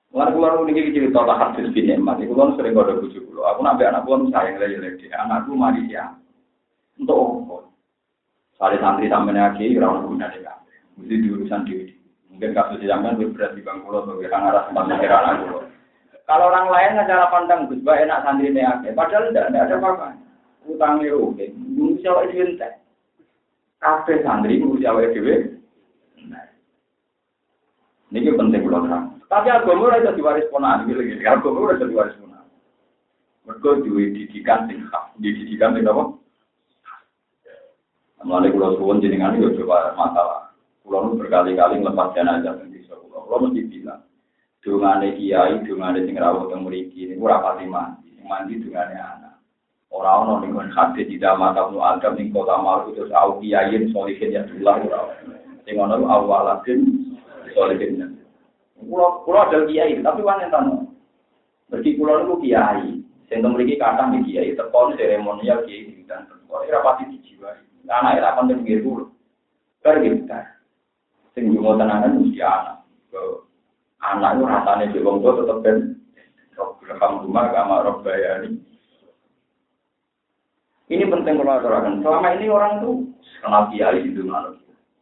Mengenai 0.08 0.32
pulau 0.32 0.64
itu 0.64 0.73
ini 0.73 0.96
cerita 0.96 1.28
tak 1.28 1.37
hadis 1.37 1.68
bin 1.76 1.92
Emat, 1.92 2.16
itu 2.25 2.32
kan 2.32 2.56
sering 2.56 2.73
ada 2.73 2.96
bujuk 2.96 3.20
pulau. 3.28 3.44
Aku 3.52 3.61
nabi 3.61 3.85
anak 3.85 4.08
pulau 4.08 4.25
sayang 4.32 4.56
lagi 4.56 4.80
lagi, 4.80 5.12
anakku 5.12 5.52
mari 5.52 5.85
ya. 5.92 6.16
Untuk 6.96 7.20
apa? 7.20 7.68
Sari 8.56 8.80
santri 8.80 9.12
sampai 9.12 9.37
lagi, 9.37 9.76
orang 9.76 10.08
guna 10.08 10.32
dia. 10.32 10.56
Mesti 10.96 11.20
diurusan 11.20 11.68
diri. 11.68 11.92
Mungkin 12.32 12.56
kasus 12.56 12.80
zaman 12.80 13.20
lebih 13.20 13.37
berat 13.37 13.52
di 13.52 13.61
Bangkulo, 13.61 14.08
bagi 14.08 14.32
orang 14.32 14.49
arah 14.49 14.62
tempat 14.73 14.85
mikir 14.88 15.12
anak 15.12 15.44
Kalau 16.25 16.49
orang 16.49 16.73
lain 16.73 17.04
cara 17.04 17.28
pandang 17.28 17.68
Gus 17.68 17.85
Bah 17.85 18.00
enak 18.00 18.25
santri 18.25 18.56
aja, 18.56 18.88
padahal 18.96 19.37
tidak 19.37 19.68
ada 19.68 19.76
apa-apa. 19.76 20.08
Utangnya 20.64 21.12
oke, 21.12 21.44
nunggu 21.76 22.00
siapa 22.00 22.25
itu 22.25 22.40
ente. 22.40 22.68
Kafe 23.85 24.25
santri 24.25 24.56
nunggu 24.56 24.80
siapa 24.80 25.12
itu 25.12 25.61
Ini 28.14 28.30
penting 28.38 28.62
kalau 28.62 28.87
terang. 28.87 29.06
Tapi 29.26 29.50
agama 29.50 29.90
ora 29.90 29.99
iso 29.99 30.14
diwaris 30.14 30.47
ponakan 30.54 30.87
iki 30.87 30.95
lagi. 30.95 31.26
Agama 31.26 31.59
ora 31.59 31.75
iso 31.75 31.90
diwaris 31.90 32.14
ponakan. 32.23 32.50
Mergo 33.47 33.71
duwe 33.83 34.14
didikan 34.14 34.71
sing 34.71 34.87
hak, 34.87 35.18
didikan 35.18 35.75
sing 35.75 35.83
apa? 35.87 36.14
Mulai 38.26 38.50
kulo 38.50 38.78
suwun 38.78 39.02
jenengan 39.02 39.38
yo 39.38 39.54
coba 39.59 39.95
masalah. 39.99 40.50
Kulo 40.87 41.18
berkali-kali 41.18 41.83
ngelepas 41.83 42.14
jenazah 42.14 42.59
di 42.62 42.78
desa 42.78 42.95
kulo. 42.95 43.26
Kulo 43.26 43.50
mesti 43.50 43.66
bilang, 43.71 44.02
dungane 44.62 45.14
kiai, 45.18 45.62
dungane 45.66 46.06
sing 46.06 46.14
rawuh 46.18 46.47
teng 46.50 46.62
mriki 46.66 47.11
niku 47.11 47.26
ora 47.26 47.42
pati 47.42 47.66
mandi. 47.66 48.18
Mandi 48.23 48.62
dungane 48.62 48.95
anak. 48.99 49.38
Ora 49.90 50.23
ono 50.23 50.42
ning 50.42 50.54
kon 50.54 50.71
hati 50.71 51.06
tidak 51.06 51.38
mata 51.38 51.71
nu 51.71 51.83
adam 51.83 52.18
kota 52.30 52.54
malu 52.59 52.95
terus 52.95 53.14
au 53.14 53.38
kiai 53.42 53.90
solihin 53.90 54.35
ya 54.35 54.42
ora. 54.62 55.36
Sing 55.66 55.75
ono 55.82 55.99
awalatin 56.06 57.11
solihin. 57.50 58.23
Kulo 58.78 59.26
kulo 59.26 59.38
ada 59.42 59.66
kiai, 59.66 59.99
tapi 59.99 60.23
wanita 60.23 60.54
tanu. 60.54 60.94
Berarti 61.66 61.99
kulo 61.99 62.23
niku 62.23 62.35
kiai. 62.38 63.02
Sing 63.26 63.42
mriki 63.42 63.75
kathah 63.75 64.14
iki 64.14 64.30
kiai, 64.30 64.54
tekon 64.54 64.94
seremonial 64.94 65.66
kiai 65.66 66.06
dan 66.06 66.30
perkara 66.30 66.70
ora 66.70 66.87
pati 66.87 67.11
dijiwai. 67.11 67.58
Anak 67.90 68.23
ora 68.23 68.38
penting 68.38 68.62
gitu. 68.62 69.11
Bar 69.82 69.99
kita. 69.99 70.40
Sing 71.35 71.50
yo 71.50 71.75
tenanan 71.75 72.23
mesti 72.23 72.38
anak. 72.38 72.87
Anak 74.06 74.38
itu 74.38 74.44
rasanya 74.46 74.92
di 74.94 75.02
wong 75.02 75.18
tua 75.18 75.42
tetap 75.42 75.66
ben 75.66 75.99
rumah 76.94 77.50
kama 77.50 77.82
Robbayani. 77.90 78.54
Ini 80.87 81.04
penting 81.11 81.42
kalau 81.42 81.58
aturakan. 81.58 81.99
Selama 82.06 82.38
ini 82.38 82.46
orang 82.46 82.78
tuh 82.78 83.11
kenal 83.42 83.66
kiai 83.75 84.06
di 84.06 84.14
dunia 84.14 84.54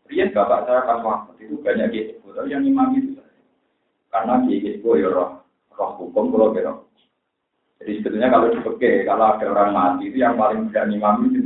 Rian 0.05 0.31
bapak 0.37 0.69
saya 0.69 0.85
pas 0.85 1.01
waktu 1.01 1.49
itu 1.49 1.57
banyak 1.65 1.89
kiai 1.89 2.13
tapi 2.35 2.53
yang 2.53 2.67
imam 2.67 2.93
itu 2.93 3.17
karena 4.13 4.45
kiai 4.45 4.77
itu 4.77 4.89
ya 5.01 5.09
roh 5.09 5.41
roh 5.73 5.91
hukum 5.97 6.29
kalau 6.35 6.53
kira. 6.53 6.73
Jadi 7.81 8.01
sebetulnya 8.01 8.29
kalau 8.29 8.53
dipakai 8.53 9.09
kalau 9.09 9.33
ada 9.33 9.47
orang 9.49 9.71
mati 9.73 10.13
itu 10.13 10.21
yang 10.21 10.37
paling 10.37 10.69
berani 10.69 11.01
imam 11.01 11.25
itu 11.33 11.41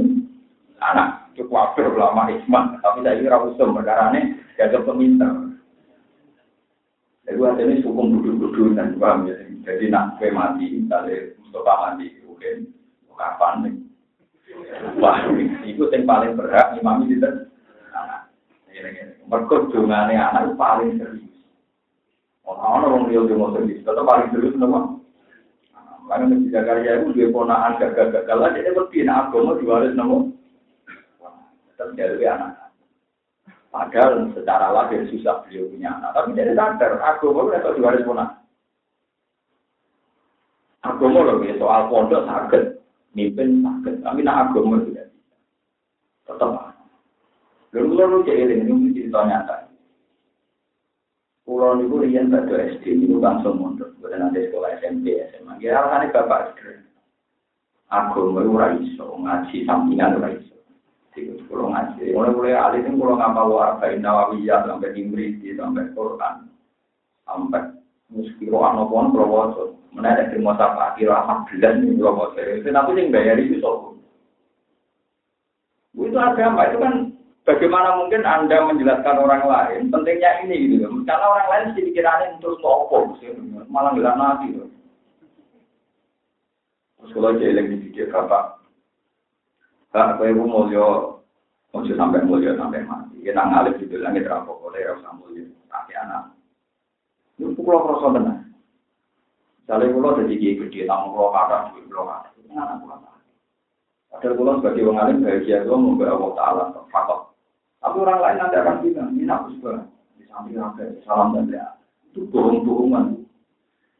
anak 0.82 1.30
cukup 1.38 1.74
kafir 1.74 1.86
ulama 1.94 2.26
hikmah, 2.30 2.82
tapi 2.82 3.06
saya 3.06 3.22
kira 3.22 3.38
usum 3.46 3.78
perkara 3.78 4.10
ini 4.10 4.42
diajak 4.58 4.82
peminta. 4.82 5.28
Jadi 7.28 7.62
ini 7.62 7.84
hukum 7.84 8.18
duduk-duduk 8.18 8.74
dan 8.74 8.98
paham 8.98 9.28
ya. 9.30 9.36
Jadi 9.62 9.92
nak 9.92 10.16
kue 10.16 10.32
mati, 10.32 10.80
misalnya 10.80 11.36
Mustafa 11.44 11.74
mati, 11.76 12.08
oke, 12.24 12.50
kapan 13.12 13.54
nih? 13.68 13.74
Wah, 14.96 15.28
itu 15.62 15.84
yang 15.92 16.08
paling 16.08 16.32
berhak 16.40 16.72
imam 16.80 17.04
itu. 17.04 17.28
Mereka 19.28 19.54
dungane 19.74 20.14
anak 20.14 20.54
paling 20.54 20.96
serius. 20.96 21.28
Orang-orang 22.48 23.12
yang 23.12 23.28
dia 23.28 23.36
mau 23.36 23.52
serius, 23.52 23.84
tetap 23.84 24.04
paling 24.08 24.28
serius 24.32 24.56
nama. 24.56 24.96
Karena 26.08 26.40
di 26.40 26.48
Jakarta 26.48 26.88
itu 27.04 27.12
dia 27.12 27.28
ponaan 27.28 27.76
gagal-gagal 27.76 28.38
aja, 28.40 28.58
dia 28.64 29.02
nak 29.04 29.28
agama 29.28 29.60
diwaris 29.60 29.92
nama 29.92 30.24
terjadi 31.76 32.24
anak. 32.32 32.72
Padahal 33.68 34.32
secara 34.32 34.72
lahir 34.72 35.04
susah 35.12 35.44
beliau 35.44 35.68
punya 35.68 35.92
anak. 36.00 36.16
Tapi 36.16 36.32
dia 36.32 36.56
sadar, 36.56 36.96
agama 37.04 37.52
itu 37.52 37.76
diwaris 37.76 38.06
pun 38.08 38.24
Agama 40.78 41.26
loh, 41.26 41.42
soal 41.58 41.90
pondok 41.90 42.24
sakit, 42.24 42.80
mimpin 43.12 43.60
sakit. 43.60 44.00
Tapi 44.00 44.24
nak 44.24 44.48
agama 44.48 44.80
tidak 44.86 45.10
bisa. 45.12 45.36
Tetap. 46.24 46.77
Lalu 47.76 47.94
kalau 48.00 48.24
jadi 48.24 48.54
ini 48.64 48.96
cerita 48.96 49.20
nyata. 49.28 49.56
Pulau 51.44 51.80
niku 51.80 52.04
rian 52.04 52.28
pada 52.28 52.60
SD 52.76 53.08
itu 53.08 53.16
langsung 53.20 53.56
mundur. 53.56 53.92
Bukan 54.00 54.20
nanti 54.20 54.48
sekolah 54.48 54.76
SMP, 54.84 55.16
SMA. 55.32 55.56
Ya 55.64 55.80
alasannya 55.80 56.12
bapak 56.12 56.52
sederhana. 56.52 56.84
Agama 57.88 58.44
itu 58.44 58.52
raiso, 58.52 59.06
ngaji 59.16 59.56
sampingan 59.64 60.20
raiso. 60.20 60.56
Kalau 61.48 61.72
ngaji, 61.72 62.14
mulai 62.14 62.30
mulai 62.30 62.54
alih 62.54 62.84
ini 62.84 62.94
kalau 62.94 63.16
ngapal 63.18 63.48
warga 63.50 63.90
Nawawiyah 63.90 64.70
sampai 64.70 64.94
Imriti 64.94 65.50
sampai 65.56 65.90
Quran 65.96 66.46
sampai 67.28 67.62
muskiro 68.08 68.64
anopon 68.64 69.12
prowoso 69.12 69.76
menarik 69.92 70.32
di 70.32 70.40
masa 70.40 70.72
akhir 70.78 71.12
amat 71.12 71.44
belas 71.52 71.74
nih 71.82 71.98
prowoso 72.00 72.38
itu 72.40 72.68
tapi 72.72 72.96
yang 72.96 73.12
bayar 73.12 73.36
itu 73.36 73.60
soal 73.60 73.98
itu 75.98 76.16
agama 76.16 76.70
itu 76.70 76.78
kan 76.80 76.94
bagaimana 77.48 77.96
mungkin 77.96 78.28
anda 78.28 78.60
menjelaskan 78.68 79.16
orang 79.16 79.42
lain 79.48 79.80
pentingnya 79.88 80.44
ini 80.44 80.76
gitu 80.76 80.84
karena 81.08 81.24
orang 81.24 81.48
lain 81.48 81.66
sih 81.72 81.88
pikirannya 81.88 82.36
terus 82.44 82.60
opo 82.60 83.16
malah 83.72 83.96
nggak 83.96 84.16
nanti 84.20 84.52
gitu. 84.52 84.68
Terus 86.98 87.10
kalau 87.16 87.38
jelek 87.40 87.72
di 87.72 87.76
video 87.88 88.10
bapak 88.12 88.58
Kak, 89.88 90.20
kowe 90.20 90.28
mulya 90.28 91.16
ojo 91.72 91.92
sampai 91.96 92.20
mulya 92.20 92.52
sampai 92.60 92.84
mati. 92.84 93.24
Kita 93.24 93.40
ngalih 93.40 93.80
di 93.80 93.96
langit 93.96 94.28
rapo 94.28 94.60
oleh 94.68 94.84
rasa 94.84 95.16
mulya 95.16 95.48
kaki 95.72 95.96
anak. 95.96 96.36
Itu 97.40 97.56
pulau 97.56 97.88
kroso 97.88 98.12
tenan. 98.12 98.52
Misalnya 99.64 99.92
pulau 99.96 100.16
jadi 100.20 100.34
kiai 100.36 100.58
gede, 100.60 100.84
tamu 100.84 101.16
pulau 101.16 101.32
kata, 101.32 101.72
duit 101.72 101.88
pulau 101.88 102.04
kata. 102.04 102.28
Itu 102.36 102.52
anak 102.52 102.76
pulau 102.84 103.00
kata. 103.00 103.20
Padahal 104.12 104.32
kalau 104.36 104.54
sebagai 104.60 104.84
orang 104.88 105.00
alim 105.04 105.16
bahagia 105.24 105.56
itu 105.64 105.72
membawa 105.72 106.12
Allah 106.16 106.32
Ta'ala, 106.36 106.64
fakot. 106.92 107.20
Tapi 107.78 107.96
orang 108.02 108.20
lain 108.22 108.38
nanti 108.42 108.56
akan 108.58 108.76
bilang, 108.82 109.08
ini 109.14 109.30
aku 109.30 109.46
juga. 109.54 109.86
Di 110.18 110.24
samping 110.26 110.58
apa, 110.58 110.82
salam 111.06 111.34
dan 111.34 111.46
doa. 111.46 111.68
Itu 112.10 112.26
bohong-bohongan. 112.34 113.22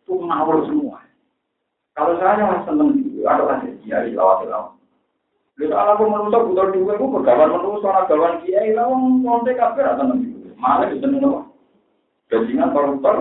Itu 0.02 0.12
ngawur 0.18 0.66
semua. 0.66 0.99
Kalau 1.94 2.14
saya 2.18 2.38
yang 2.42 2.62
seneng 2.66 2.94
gitu, 2.99 3.26
ada 3.26 3.42
kasih 3.58 3.75
kiai 3.82 4.14
lawat-lawat. 4.14 4.78
Lalu 5.58 5.75
kalau 5.75 5.90
aku 5.99 6.04
manusia 6.06 6.38
butuh 6.47 6.66
dua, 6.70 6.92
aku 6.94 7.06
bergawan 7.18 7.50
manusia, 7.50 7.90
orang 7.90 8.06
gawan 8.06 8.35
kiai, 8.47 8.70
lalu 8.78 8.94
kontek 9.26 9.58
kafir 9.58 9.85
atau 9.90 10.06
nanti. 10.06 10.30
Malah 10.54 10.87
itu 10.90 11.02
seneng 11.02 11.26
apa? 11.26 11.40
Bajingan 12.30 12.70
koruptor. 12.70 13.16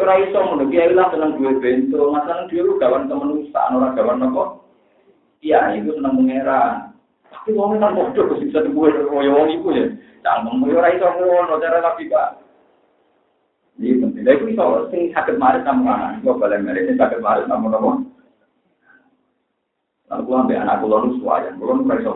Ora 0.00 0.16
iso 0.16 0.38
ngono 0.40 0.64
kiai 0.66 0.90
lah 0.96 1.12
seneng 1.14 1.38
duwe 1.38 1.60
bento, 1.62 2.10
masalah 2.10 2.50
duwe 2.50 2.80
gawan 2.82 3.06
kemanusiaan 3.06 3.76
ora 3.78 3.94
gawan 3.94 4.26
apa? 4.26 4.44
Iya, 5.44 5.78
itu 5.78 5.94
seneng 5.94 6.18
mengeran. 6.18 6.89
Tapi 7.40 7.56
wong 7.56 7.80
kan 7.80 7.96
bodoh 7.96 8.36
kok 8.36 8.40
bisa 8.44 8.60
duwe 8.68 8.92
koyo 9.08 9.32
wong 9.32 9.48
iku 9.56 9.72
ya. 9.72 9.88
Cangkem 10.20 10.60
yo 10.68 10.76
ora 10.76 10.92
iso 10.92 11.08
ngono 11.08 11.56
cara 11.56 11.80
tapi 11.80 12.12
Pak. 12.12 12.36
Ini 13.80 13.96
penting. 13.96 14.28
Lha 14.28 14.36
iku 14.36 14.44
iso 14.52 14.64
sing 14.92 15.08
sakit 15.16 15.40
marit 15.40 15.64
sama 15.64 15.96
anak. 15.96 16.20
Kok 16.20 16.36
balen 16.36 16.68
marit 16.68 16.84
sing 16.84 17.00
sakit 17.00 17.24
marit 17.24 17.48
sama 17.48 17.72
nopo? 17.72 18.04
Lalu 20.12 20.22
gua 20.28 20.44
anak 20.44 20.84
kula 20.84 20.96
nu 21.00 21.16
suwayan, 21.16 21.56
kula 21.56 21.80
nu 21.80 21.88
iso. 21.88 22.12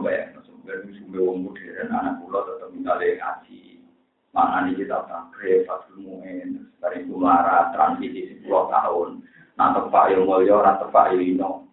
Sumber 0.92 1.20
wong 1.24 1.56
anak 1.88 2.20
kula 2.20 2.44
tetep 2.44 2.68
misale 2.76 3.16
ngaji. 3.16 3.80
Mana 4.36 4.68
kita 4.76 5.08
takrif, 5.08 5.64
fatul 5.64 6.20
dari 6.82 7.06
kumara, 7.08 7.70
transisi 7.72 8.44
10 8.44 8.50
tahun. 8.50 9.22
Nah, 9.54 9.70
tepak 9.78 10.10
yang 10.10 10.26
mulia, 10.26 10.58
orang 10.58 10.82
tepak 10.82 11.14
ilino. 11.14 11.70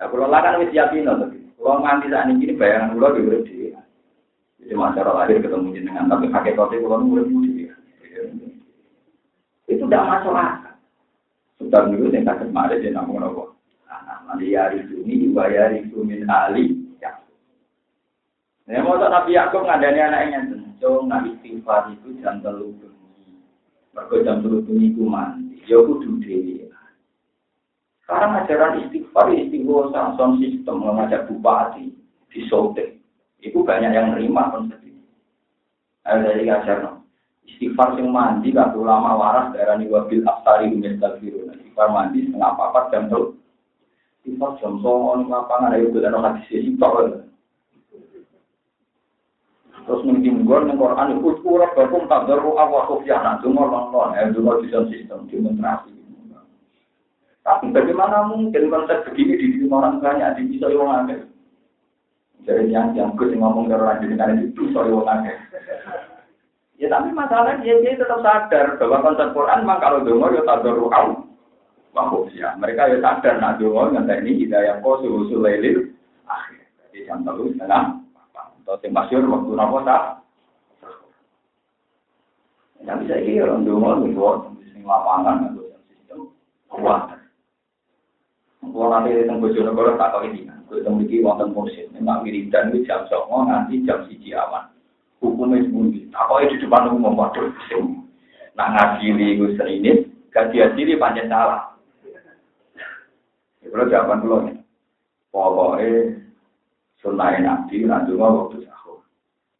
Nah, 0.00 0.08
kalau 0.08 0.32
lah 0.32 0.40
kan 0.40 0.56
wis 0.64 0.72
yakin 0.72 1.04
kalau 1.62 1.78
nganti 1.78 2.10
saat 2.10 2.26
ini 2.26 2.58
bayangan 2.58 2.98
kula 2.98 3.14
di 3.14 3.20
urip 3.22 3.42
dhewe. 3.46 3.70
Jadi 4.58 4.74
masyarakat 4.74 5.14
lahir 5.14 5.38
ketemu 5.38 5.74
jenengan 5.78 6.10
tapi 6.10 6.26
hakikatnya 6.26 6.82
kula 6.82 6.98
urip 6.98 7.30
dhewe. 7.30 7.70
Itu 9.70 9.86
tidak 9.86 10.06
masalah. 10.10 10.74
Sudah 11.62 11.86
dulu 11.86 12.10
yang 12.10 12.26
kakek 12.26 12.50
mari 12.50 12.82
dia 12.82 12.90
namun 12.90 13.22
apa? 13.22 13.54
Nah, 13.86 14.18
nanti 14.26 14.50
hari 14.58 14.82
ini 15.06 15.30
bayar 15.30 15.70
itu 15.78 16.02
min 16.02 16.26
ali. 16.26 16.74
Ya. 16.98 17.14
Mau 18.82 18.98
Nabi 18.98 19.38
Yakub 19.38 19.62
ngadani 19.62 20.02
anaknya 20.02 20.38
cung 20.82 21.06
nak 21.06 21.22
istighfar 21.30 21.94
itu 21.94 22.18
jam 22.18 22.42
telu 22.42 22.74
bengi. 22.82 23.38
Mergo 23.94 24.18
jam 24.26 24.42
telu 24.42 24.58
bengi 24.66 24.90
ku 24.98 25.06
mandi. 25.06 25.62
Ya 25.70 25.78
kudu 25.78 26.18
dhewe. 26.18 26.61
Sekarang 28.12 28.44
ajaran 28.44 28.84
istighfar, 28.84 29.32
istighfar 29.32 29.88
sound 29.96 30.36
sistem 30.36 30.84
mengajak 30.84 31.32
bupati 31.32 31.96
di 32.28 32.44
Sote. 32.44 33.00
Itu 33.40 33.64
banyak 33.64 33.88
yang 33.88 34.12
nerima 34.12 34.52
konsep 34.52 34.84
itu. 34.84 35.00
Ada 36.04 36.20
dari 36.20 36.44
ajar 36.44 37.00
istighfar 37.48 37.96
sing 37.96 38.12
mandi 38.12 38.52
gak 38.52 38.76
ulama 38.76 39.16
waras 39.16 39.56
daerah 39.56 39.80
ni 39.80 39.88
wabil 39.88 40.20
aftari. 40.28 40.68
Istighfar 40.76 41.88
mandi 41.88 42.28
setengah 42.28 42.52
papat 42.52 42.92
jam 42.92 43.08
telu. 43.08 43.32
Istighfar 44.20 44.60
jam 44.60 44.76
songon 44.84 45.32
lapangan 45.32 45.72
ayo 45.80 45.88
kita 45.96 46.12
nong 46.12 46.28
hadis 46.28 46.52
istighfar. 46.52 47.24
Terus 49.88 50.04
ning 50.04 50.20
tinggal 50.20 50.68
ning 50.68 50.76
Quran 50.76 51.16
iku 51.16 51.32
ora 51.48 51.72
bakum 51.72 52.04
tadarru 52.12 52.60
awa 52.60 52.92
khufyana 52.92 53.40
dungo 53.40 53.72
lon 53.72 54.12
eh 54.20 54.28
dungo 54.36 54.60
desain 54.60 54.84
sistem 54.92 55.24
demonstrasi. 55.32 56.01
Tapi 57.42 57.74
bagaimana 57.74 58.30
mungkin 58.30 58.70
konsep 58.70 59.02
begini 59.10 59.34
di 59.34 59.66
orang 59.66 59.98
banyak 59.98 60.38
di 60.38 60.54
bisa 60.54 60.70
orang 60.70 61.10
akeh. 61.10 61.20
Jadi 62.46 62.70
yang 62.70 62.94
yang 62.94 63.14
gue 63.18 63.34
ngomong 63.34 63.66
ke 63.66 63.74
orang 63.74 64.02
jadi 64.02 64.14
karena 64.14 64.42
itu 64.46 64.70
bisa 64.70 64.78
orang 64.78 65.26
akeh. 65.26 65.36
Ya 66.78 66.90
tapi 66.90 67.14
masalah 67.14 67.62
dia 67.62 67.78
dia 67.78 67.94
tetap 67.94 68.22
sadar 68.22 68.78
bahwa 68.78 69.06
konsep 69.06 69.30
Quran 69.34 69.62
memang 69.62 69.78
kalau 69.78 70.02
dungo 70.02 70.34
ya 70.34 70.42
tadarru 70.42 70.86
aw 70.90 71.06
ya. 72.34 72.54
Mereka 72.58 72.94
ya 72.94 72.98
sadar 72.98 73.38
nah 73.38 73.54
dungo 73.58 73.90
ngantek 73.90 74.22
ini 74.22 74.46
hidayah 74.46 74.82
kau 74.82 74.98
susul 75.02 75.46
lelil 75.46 75.94
akhir. 76.26 76.66
Jadi 76.90 77.06
jam 77.06 77.22
telu 77.22 77.54
setengah 77.54 78.02
atau 78.62 78.78
yang 78.82 78.94
masyur 78.94 79.22
waktu 79.26 79.50
nopo 79.54 79.78
tak. 79.86 80.02
Ya 82.82 82.98
bisa 82.98 83.14
ini 83.18 83.38
orang 83.38 83.62
nih 84.02 84.14
buat 84.14 84.50
sing 84.74 84.82
lapangan 84.82 85.54
atau 85.54 85.70
sistem 85.86 86.18
kuat. 86.66 87.21
Kalau 88.62 88.94
nanti 88.94 89.26
tempat 89.26 89.42
Bojonegoro 89.42 89.98
tak 89.98 90.14
tahu 90.14 90.30
ini, 90.30 90.46
gue 90.70 90.86
temui 90.86 91.18
wonten 91.18 91.50
mursid, 91.50 91.90
memang 91.90 92.22
wiridan 92.22 92.70
itu 92.70 92.86
jam 92.86 93.02
songo 93.10 93.42
nanti 93.42 93.82
jam 93.82 94.06
siji 94.06 94.30
awan. 94.38 94.70
Hukumnya 95.18 95.66
sembunyi, 95.66 96.06
tak 96.14 96.30
tahu 96.30 96.46
di 96.46 96.62
depan 96.62 96.94
umum 96.94 97.18
waduh 97.18 97.50
sing. 97.66 98.06
Nah 98.54 98.70
ngadili 98.70 99.34
gue 99.34 99.58
ini, 99.66 100.06
ganti 100.30 100.62
adili 100.62 100.94
panjang 100.94 101.26
salah. 101.26 101.74
Kalau 103.66 103.90
jawaban 103.90 104.22
dulu 104.22 104.36
nih, 104.46 104.56
pokoknya 105.34 105.90
sunnah 107.02 107.34
nabi 107.42 107.82
nanti 107.82 108.14
mau 108.14 108.46
waktu 108.46 108.62
sahur. 108.62 109.02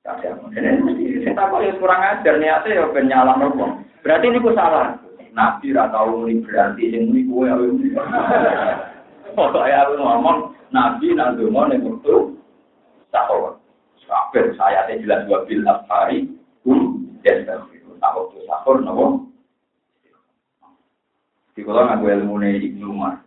Tapi 0.07 0.31
ini 0.31 0.79
mesti 0.79 1.05
saya 1.27 1.35
tahu 1.43 1.65
ya 1.65 1.75
kurang 1.81 2.03
ajar 2.07 2.35
niatnya 2.39 2.77
ya 2.77 2.85
ben 2.93 3.11
nyalah 3.11 3.35
nopo. 3.41 3.83
Berarti 4.07 4.31
ini 4.31 4.39
salah. 4.55 4.95
Nabi 5.33 5.73
ra 5.73 5.89
tahu 5.89 6.29
ini 6.29 6.45
berarti 6.45 6.93
yang 6.93 7.09
ini 7.09 7.25
ya. 7.25 8.92
Pokoknya 9.33 9.89
aku 9.89 9.93
ngomong 9.97 10.39
nabi 10.73 11.17
mau 11.17 11.69
nih 11.69 11.81
waktu 11.81 12.15
sahur. 13.13 13.61
Kabeh 14.13 14.53
saya 14.61 14.85
teh 14.85 15.01
jelas 15.01 15.25
dua 15.25 15.49
bil 15.49 15.65
afari 15.65 16.29
um 16.69 17.09
yastaghfiru. 17.25 17.97
Tak 17.97 18.13
waktu 18.13 18.45
sahur 18.45 18.77
nopo. 18.85 19.33
Di 21.57 21.61
kalau 21.65 21.89
ngaku 21.89 22.05
ilmu 22.13 22.35
nih 22.45 22.61
Ibnu 22.73 22.93
Umar. 22.93 23.25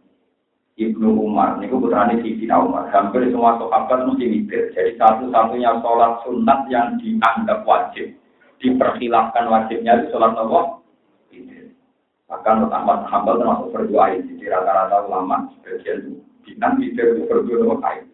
Ibnu 0.76 1.08
Umar, 1.08 1.56
ini 1.56 1.72
putrane 1.72 2.20
Sayyidina 2.20 2.60
Umar. 2.60 2.91
Hampir 2.91 3.32
semua 3.32 3.56
sahabat 3.56 4.12
mesti 4.12 4.28
mikir. 4.28 4.76
Jadi 4.76 5.00
satu-satunya 5.00 5.72
sholat 5.80 6.20
sunat 6.28 6.68
yang 6.68 7.00
dianggap 7.00 7.63
wajib. 7.63 8.12
Diperkhilafkan 8.60 9.48
wajibnya 9.48 10.04
itu 10.04 10.12
sholat 10.12 10.36
apa? 10.36 10.74
Bahkan 12.36 12.67
Ahmad 12.67 13.08
Hambal 13.08 13.39
termasuk 13.39 13.71
berdoa 13.71 14.12
ini. 14.12 14.36
Jadi 14.36 14.52
rata-rata 14.52 15.08
ulama 15.08 15.48
sebagian 15.56 16.19
bilang 16.43 16.76
mikir 16.76 17.15
itu 17.15 17.24
berdoa 17.32 17.63
apa 17.63 17.76
kain. 17.88 18.06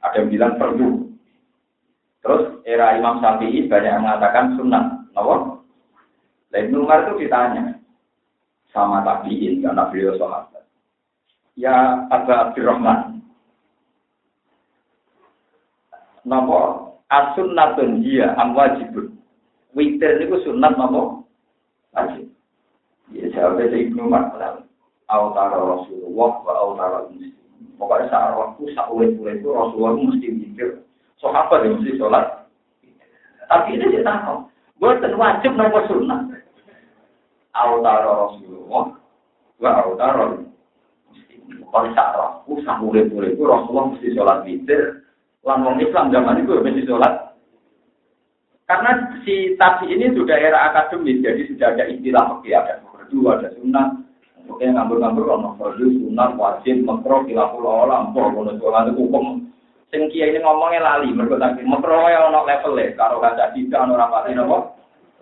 Ada 0.00 0.16
yang 0.16 0.28
bilang 0.32 0.52
perlu. 0.56 0.90
Terus 2.24 2.42
era 2.64 2.96
Imam 2.96 3.20
Syafi'i 3.20 3.68
banyak 3.68 3.92
yang 3.92 4.04
mengatakan 4.08 4.56
sunat. 4.56 4.84
Apa? 5.12 5.60
Ibnu 6.56 6.88
Umar 6.88 7.04
itu 7.04 7.28
ditanya 7.28 7.76
sama 8.72 9.04
tabiin 9.04 9.60
karena 9.60 9.92
beliau 9.92 10.16
sholat 10.16 10.56
ya 11.56 12.06
Aba 12.12 12.52
Abdurrahman. 12.52 13.24
Napa 16.28 16.92
as-sunnatun 17.08 18.04
dia 18.04 18.36
am 18.36 18.52
wajibun. 18.52 19.16
Witir 19.72 20.20
niku 20.20 20.40
sunat 20.44 20.76
napa? 20.76 21.24
Wajib. 21.96 22.35
Ya 23.14 23.26
jawabnya 23.30 23.70
dari 23.70 23.90
Ibnu 23.90 24.10
Umar. 24.10 24.34
Autara 25.06 25.58
Rasulullah 25.58 26.30
wa 26.42 26.52
autara 26.58 26.98
muslim. 27.06 27.34
Pokoknya 27.78 28.10
saat 28.10 28.32
waktu, 28.34 28.74
saat 28.74 28.90
ulit-ulit 28.90 29.38
itu 29.38 29.48
Rasulullah 29.54 29.94
mesti 29.94 30.28
mikir. 30.34 30.82
Sahabat 31.22 31.62
yang 31.62 31.78
mesti 31.78 31.94
sholat. 32.00 32.26
Tapi 33.46 33.78
ini 33.78 33.94
dia 33.94 34.02
tahu. 34.02 34.50
Buatan 34.82 35.14
wajib 35.14 35.54
nomor 35.54 35.86
sunnah. 35.86 36.26
Autara 37.54 38.26
Rasulullah 38.26 38.98
wa 39.62 39.70
autara 39.86 40.46
kalau 41.76 41.92
sak 41.92 42.08
roh, 42.16 42.32
usah 42.48 42.78
boleh-boleh 42.80 43.36
itu 43.36 43.44
Rasulullah 43.44 43.92
mesti 43.92 44.08
sholat 44.16 44.38
witir. 44.48 45.04
Lan 45.44 45.62
wong 45.62 45.78
Islam 45.82 46.10
zaman 46.10 46.42
itu 46.42 46.56
mesti 46.58 46.82
sholat. 46.88 47.25
Karena 48.66 49.14
si 49.22 49.54
tadi 49.54 49.94
ini 49.94 50.10
sudah 50.10 50.34
era 50.34 50.66
akademis, 50.66 51.22
jadi 51.22 51.38
sudah 51.46 51.70
ada 51.70 51.86
istilah 51.86 52.34
oke 52.34 52.50
ada 52.50 52.82
fardu, 52.82 53.18
ada 53.30 53.54
sunnah. 53.54 54.02
Oke 54.50 54.66
ngambur-ngambur 54.66 55.38
ono 55.38 55.54
fardu, 55.54 55.86
sunnah, 55.86 56.34
wajib, 56.34 56.82
makro, 56.82 57.22
kilaful 57.30 57.62
olam, 57.62 58.10
ngono 58.10 58.58
sholat 58.58 58.90
itu 58.90 59.06
hukum. 59.06 59.46
Sing 59.94 60.10
kiai 60.10 60.34
ini 60.34 60.42
ngomongnya 60.42 60.82
lali, 60.82 61.14
mereka 61.14 61.38
tadi 61.38 61.62
makro 61.62 62.10
ya 62.10 62.26
ono 62.26 62.42
level 62.42 62.74
ya, 62.74 62.90
kalau 62.98 63.22
kata 63.22 63.54
tidak 63.54 63.86
ono 63.86 63.94
rapati 63.94 64.34
nopo. 64.34 64.58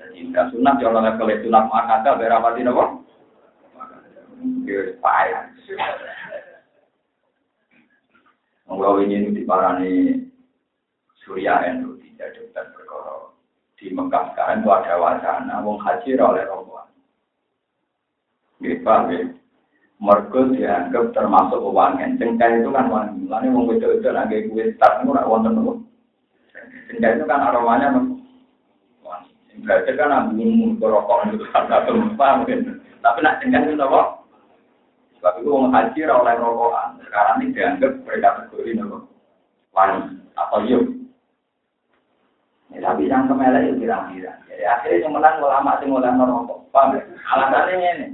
Tidak 0.00 0.48
sunat 0.57 0.80
ya 0.80 0.88
level 0.88 1.28
ya, 1.28 1.37
sunat 1.44 1.64
makata 1.68 2.16
berapati 2.16 2.64
nopo. 2.64 2.85
Ya, 4.64 4.88
payah. 5.04 5.52
Mengkau 8.64 9.04
ini 9.04 9.37
diparani 9.37 10.24
Surya 11.20 11.61
NU 11.76 12.00
tidak 12.00 12.33
dokter 12.37 12.64
perkara 12.72 13.34
di 13.75 13.91
Mekah 13.91 14.33
sekarang 14.33 14.63
itu 14.63 14.71
ada 14.71 14.95
wacana 14.97 15.55
wong 15.67 15.79
haji 15.83 16.15
oleh 16.15 16.47
rombongan. 16.47 16.89
Gitu 18.63 18.81
paham 18.87 19.11
ya? 19.11 19.21
Mergo 19.99 20.41
dianggap 20.53 21.15
termasuk 21.15 21.61
wangen. 21.71 22.19
Cengkeh 22.19 22.61
itu 22.61 22.71
kan 22.71 22.91
wangi. 22.91 23.27
Lalu 23.31 23.55
wong 23.55 23.65
wedok-wedok 23.71 24.15
lagi 24.15 24.47
kue 24.51 24.75
start 24.75 25.01
itu 25.01 25.11
ora 25.11 25.23
wonten 25.27 25.55
nopo. 25.55 25.73
Itu 26.93 27.25
kan 27.27 27.41
aromanya. 27.51 27.95
Wangi. 29.03 29.31
Berarti 29.65 29.91
kan 29.99 30.13
ambung 30.15 30.79
rokok 30.79 31.35
itu 31.35 31.47
kan 31.51 31.67
satu 31.67 31.95
paham. 32.15 32.47
Tapi 33.05 33.19
nak 33.23 33.39
cengkeh 33.43 33.61
itu 33.65 33.75
nopo. 33.79 34.27
Sebab 35.19 35.41
itu 35.41 35.49
wong 35.51 35.73
haji 35.73 36.01
oleh 36.05 36.35
rokokan. 36.39 37.01
Sekarang 37.07 37.37
ini 37.43 37.55
dianggap 37.55 37.93
mereka 38.07 38.29
kategori 38.39 38.71
nopo. 38.79 38.97
Wangi 39.75 40.21
atau 40.39 40.63
yuk. 40.63 41.04
Ya, 42.75 42.91
tapi 42.91 43.07
yang 43.07 43.31
kemelek 43.31 43.71
itu 43.71 43.87
kira-kira. 43.87 44.35
Jadi 44.51 44.65
akhirnya 44.67 45.03
yang 45.07 45.13
menang 45.15 45.39
ulama 45.39 45.79
sing 45.79 45.95
oleh 45.95 46.11
rokok. 46.11 46.59
Paham? 46.75 46.99
Alasannya 47.31 47.79
ini. 47.79 48.07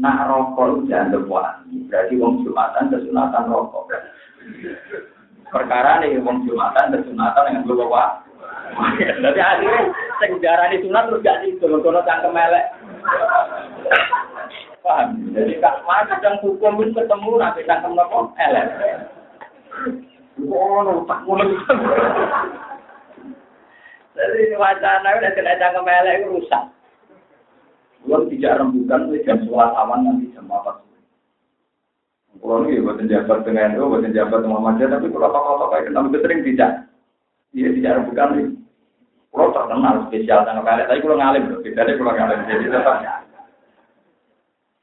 nak 0.00 0.32
rokok 0.32 0.88
jangan 0.88 1.28
wangi. 1.28 1.84
Berarti 1.92 2.14
wong 2.16 2.40
Jumatan 2.40 2.88
kesunatan 2.88 3.52
rokok. 3.52 3.92
Perkara 5.52 6.00
nih 6.00 6.16
wong 6.24 6.48
Jumatan 6.48 6.94
kesunatan 6.96 7.46
dengan 7.52 7.84
wah. 7.84 8.24
Jadi 8.96 9.40
akhirnya 9.44 9.92
sing 10.22 10.30
di 10.40 10.78
sunat 10.86 11.04
terus 11.10 11.24
gak 11.26 11.42
itu, 11.44 11.66
kono 11.68 12.00
cangkem 12.06 12.38
elek. 12.38 12.66
Paham? 14.80 15.08
Jadi 15.36 15.60
kak 15.60 15.84
mana 15.84 16.08
kadang 16.16 16.40
hukum 16.40 16.80
pun 16.80 16.96
ketemu 16.96 17.30
nanti 17.36 17.66
cangkem 17.68 17.92
nopo 17.92 18.32
elek. 18.40 18.66
Oh, 20.48 21.04
tak 21.04 21.20
mulai. 21.28 21.52
Jadi 24.20 24.52
wacana 24.52 25.16
udah 25.16 25.32
kena 25.32 25.56
cangkem 25.56 25.88
elek 25.88 26.28
rusak. 26.28 26.64
Belum 28.04 28.28
tidak 28.28 28.60
rembukan 28.60 29.08
jam 29.24 29.38
sholat 29.48 29.72
awan 29.76 30.04
nanti 30.04 30.28
jam 30.36 30.44
apa? 30.52 30.84
Kalau 32.40 32.64
ini 32.64 32.80
buat 32.80 33.00
jabat 33.04 33.44
dengan 33.44 33.76
itu, 33.76 33.84
buat 33.84 34.04
jabat 34.04 34.40
Muhammadiyah, 34.44 34.88
tapi 34.96 35.12
kalau 35.12 35.28
tokoh-tokoh 35.28 35.68
kayak 35.72 35.84
kenal 35.92 36.08
itu 36.08 36.18
sering 36.24 36.40
tidak. 36.44 36.72
Iya 37.52 37.68
tidak 37.76 37.96
rembukan 38.00 38.28
nih. 38.32 38.48
Kalau 39.30 39.50
terkenal 39.52 39.94
spesial 40.08 40.40
tanggal 40.48 40.64
kali, 40.64 40.82
tapi 40.88 41.00
kalau 41.04 41.16
ngalim, 41.20 41.44
bedanya 41.60 41.92
kalau 41.96 42.12
ngalim 42.16 42.40
jadi 42.48 42.66
tetap. 42.70 42.96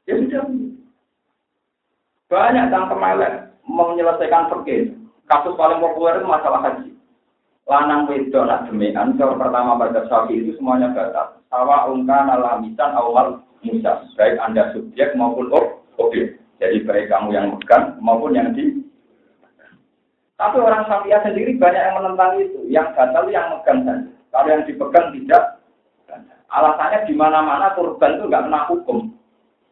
Ya 0.08 0.14
sudah. 0.18 0.44
Banyak 2.28 2.66
yang 2.68 2.84
kemelek 2.92 3.32
menyelesaikan 3.64 4.50
perkir. 4.52 4.92
Kasus 5.28 5.56
paling 5.60 5.80
populer 5.80 6.20
itu 6.20 6.26
masalah 6.28 6.60
haji. 6.64 6.97
Lanang 7.68 8.08
wedok 8.08 8.48
nak 8.48 8.64
demikian, 8.64 9.20
cara 9.20 9.36
pertama 9.36 9.76
pada 9.76 10.00
sapi 10.08 10.40
itu 10.40 10.56
semuanya 10.56 10.88
batal. 10.96 11.36
Sawa 11.52 11.92
ungkan 11.92 12.32
alamisan 12.32 12.96
awal 12.96 13.44
musa. 13.60 14.08
Baik 14.16 14.40
anda 14.40 14.72
subjek 14.72 15.12
maupun 15.12 15.52
objek. 16.00 16.40
Jadi 16.56 16.80
baik 16.88 17.12
kamu 17.12 17.36
yang 17.36 17.52
megang 17.52 17.92
maupun 18.00 18.32
yang 18.32 18.56
di 18.56 18.82
tapi 20.38 20.62
orang 20.62 20.86
Safia 20.86 21.18
sendiri 21.26 21.58
banyak 21.58 21.82
yang 21.82 21.96
menentang 21.98 22.38
itu. 22.38 22.62
Yang 22.70 22.94
batal 22.94 23.26
yang 23.26 23.58
megang 23.58 23.78
saja. 23.82 24.06
Kalau 24.30 24.48
yang 24.48 24.62
dipegang 24.70 25.06
tidak 25.10 25.44
alasannya 26.48 27.04
di 27.04 27.14
mana-mana 27.18 27.74
korban 27.74 28.16
itu 28.16 28.24
nggak 28.30 28.44
kena 28.46 28.60
hukum. 28.70 28.98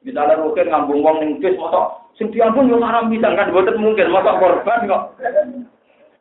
Misalnya 0.03 0.43
mungkin 0.43 0.67
ngambung 0.69 1.01
wong 1.01 1.17
ning 1.23 1.31
bis 1.39 1.55
mosok 1.57 2.07
sing 2.17 2.33
diambung 2.33 2.69
yo 2.71 2.81
haram 2.81 3.13
bisa 3.13 3.29
kan 3.29 3.53
boten 3.53 3.77
mungkin 3.77 4.09
mosok 4.09 4.39
korban 4.41 4.89
kok 4.89 5.03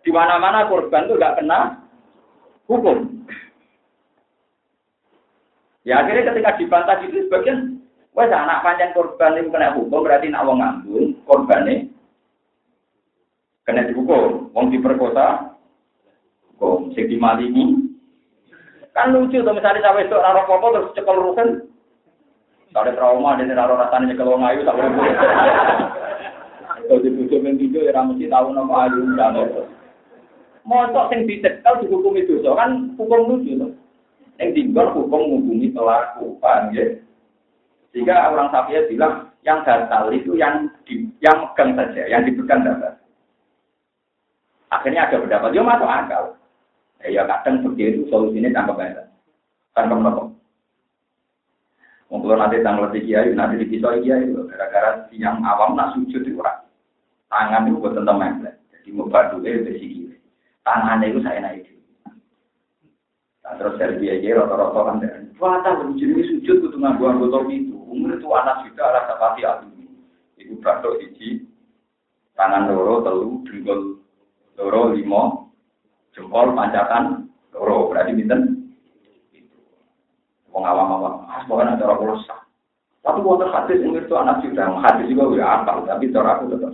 di 0.05 0.13
mana-mana 0.13 0.69
korban 0.69 1.09
itu 1.09 1.17
nggak 1.17 1.41
kena 1.41 1.81
hukum. 2.69 3.25
Ya 5.81 6.05
akhirnya 6.05 6.29
ketika 6.29 6.61
dibantah 6.61 7.01
itu 7.01 7.25
sebagian, 7.25 7.81
wes 8.13 8.29
anak 8.29 8.61
panjang 8.61 8.93
korban 8.93 9.41
ini 9.41 9.49
kena 9.49 9.73
hukum 9.73 10.05
berarti 10.05 10.29
nak 10.29 10.45
wong 10.45 10.61
ngambung 10.61 11.17
korban 11.25 11.65
ini 11.65 11.75
kena 13.65 13.89
dihukum, 13.89 14.53
wong 14.53 14.69
diperkosa, 14.69 15.57
hukum, 16.53 16.93
sing 16.93 17.09
dimalingi. 17.09 17.97
Kan 18.93 19.09
lucu 19.11 19.41
tuh 19.41 19.51
misalnya 19.57 19.89
sampai 19.89 20.05
itu 20.05 20.15
raro 20.15 20.45
popo 20.45 20.69
terus 20.71 20.93
cekel 20.93 21.17
rusen, 21.17 21.49
ada 22.77 22.93
trauma 22.93 23.41
dan 23.41 23.51
raro 23.57 23.73
rasanya 23.73 24.13
nyekel 24.13 24.29
wong 24.29 24.45
ayu 24.45 24.61
tak 24.61 24.77
boleh. 24.77 24.93
Kalau 26.85 27.01
dibujuk 27.01 27.41
yang 27.41 27.57
video 27.57 27.81
ya 27.89 27.97
mesti 28.05 28.29
tahu 28.29 28.53
nama 28.53 28.85
ayu 28.85 29.01
dan 29.17 29.33
Mosok 30.65 31.13
sing 31.13 31.29
dicekel 31.29 31.85
dihukum 31.85 32.17
itu, 32.17 32.41
kan 32.41 32.89
hukum 32.97 33.29
lucu 33.29 33.53
tuh. 33.53 33.71
Yang 34.41 34.49
tinggal 34.57 34.91
hukum 34.97 35.37
menghubungi 35.37 35.69
pelaku, 35.69 36.41
paham 36.41 36.73
ya? 36.73 36.97
Sehingga 37.93 38.33
orang 38.33 38.49
Safiyah 38.49 38.89
bilang, 38.89 39.29
yang 39.45 39.61
batal 39.61 40.09
itu 40.09 40.33
yang 40.33 40.67
di, 40.89 41.05
yang 41.21 41.37
megang 41.47 41.77
saja, 41.77 42.09
yang 42.09 42.25
dipegang 42.25 42.65
saja. 42.65 42.97
Akhirnya 44.73 45.05
ada 45.05 45.21
pendapat, 45.21 45.53
dia 45.53 45.61
masuk 45.61 45.87
akal. 45.87 46.23
Ya, 47.05 47.21
ya 47.21 47.29
kadang 47.29 47.61
begitu 47.61 48.09
solusinya 48.09 48.49
tangkap 48.49 48.81
aja. 48.81 49.03
Tangkap 49.77 50.01
apa? 50.01 50.23
Mungkin 52.09 52.37
nanti 52.41 52.65
tanggal 52.65 52.89
tiga 52.89 53.21
kiai, 53.21 53.37
nanti 53.37 53.61
di 53.61 53.69
pisau 53.69 53.93
kiai 54.01 54.25
itu 54.25 54.41
gara-gara 54.49 55.05
yang 55.13 55.45
awam 55.45 55.77
nak 55.77 55.93
sujud 55.93 56.25
itu 56.25 56.41
orang. 56.41 56.65
Tangan 57.29 57.69
itu 57.69 57.81
buat 57.81 57.93
tentang 57.97 58.21
Jadi 58.73 58.89
mau 58.93 59.09
badu 59.09 59.41
kiri. 59.41 60.04
Tangannya 60.65 61.13
itu 61.13 61.21
saya 61.21 61.39
naik 61.45 61.75
Nah, 63.45 63.53
terus 63.61 63.77
dari 63.77 64.01
dia 64.01 64.17
dia 64.17 64.41
rata-rata 64.41 64.79
kan 64.89 64.95
dan 65.05 65.29
wata 65.37 65.77
jadi 65.93 66.17
sujud 66.33 66.65
kudu 66.65 66.81
nganggo 66.81 67.05
anggota 67.05 67.45
itu. 67.53 67.77
Umur 67.77 68.17
itu 68.17 68.25
anak 68.33 68.65
juga 68.65 68.89
rasa 68.89 69.21
pasti 69.21 69.45
alumi. 69.45 69.85
Ibu 70.41 70.65
batok 70.65 70.97
siji, 70.97 71.45
tangan 72.33 72.73
loro, 72.73 73.05
telu, 73.05 73.45
dengkul 73.45 74.01
loro, 74.57 74.97
limo, 74.97 75.53
jempol, 76.17 76.57
pancatan, 76.57 77.29
loro. 77.53 77.93
Berarti 77.93 78.17
binten? 78.17 78.65
Wong 80.49 80.65
awam-awam, 80.65 81.29
ah, 81.29 81.45
pokoknya 81.45 81.77
cara 81.77 82.01
kulo 82.01 82.17
sah. 82.25 82.41
Tapi 83.05 83.21
wonten 83.21 83.53
hadis 83.53 83.77
yang 83.77 83.93
itu 83.93 84.15
anak 84.17 84.41
juga, 84.41 84.73
hadis 84.81 85.05
juga 85.05 85.37
ya 85.37 85.61
apal, 85.61 85.85
tapi 85.85 86.09
cara 86.09 86.41
aku 86.41 86.49
tetap 86.49 86.73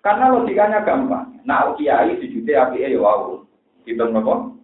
Karena 0.00 0.32
logikanya 0.32 0.80
gampang. 0.80 1.44
Nah, 1.44 1.76
kiai 1.76 2.16
sujudnya 2.16 2.68
api 2.68 2.84
ya 2.84 2.96
wow. 2.96 3.44
Kita 3.84 4.08
nopo 4.08 4.56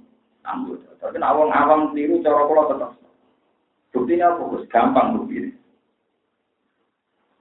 anggota. 0.44 0.96
Tapi 1.00 1.16
nak 1.20 1.36
wong 1.36 1.50
awam 1.52 1.80
tiru 1.92 2.24
cara 2.24 2.48
kula 2.48 2.72
tetep. 2.72 2.90
Buktinya 3.92 4.36
fokus 4.36 4.68
gampang 4.72 5.16
bukti. 5.16 5.52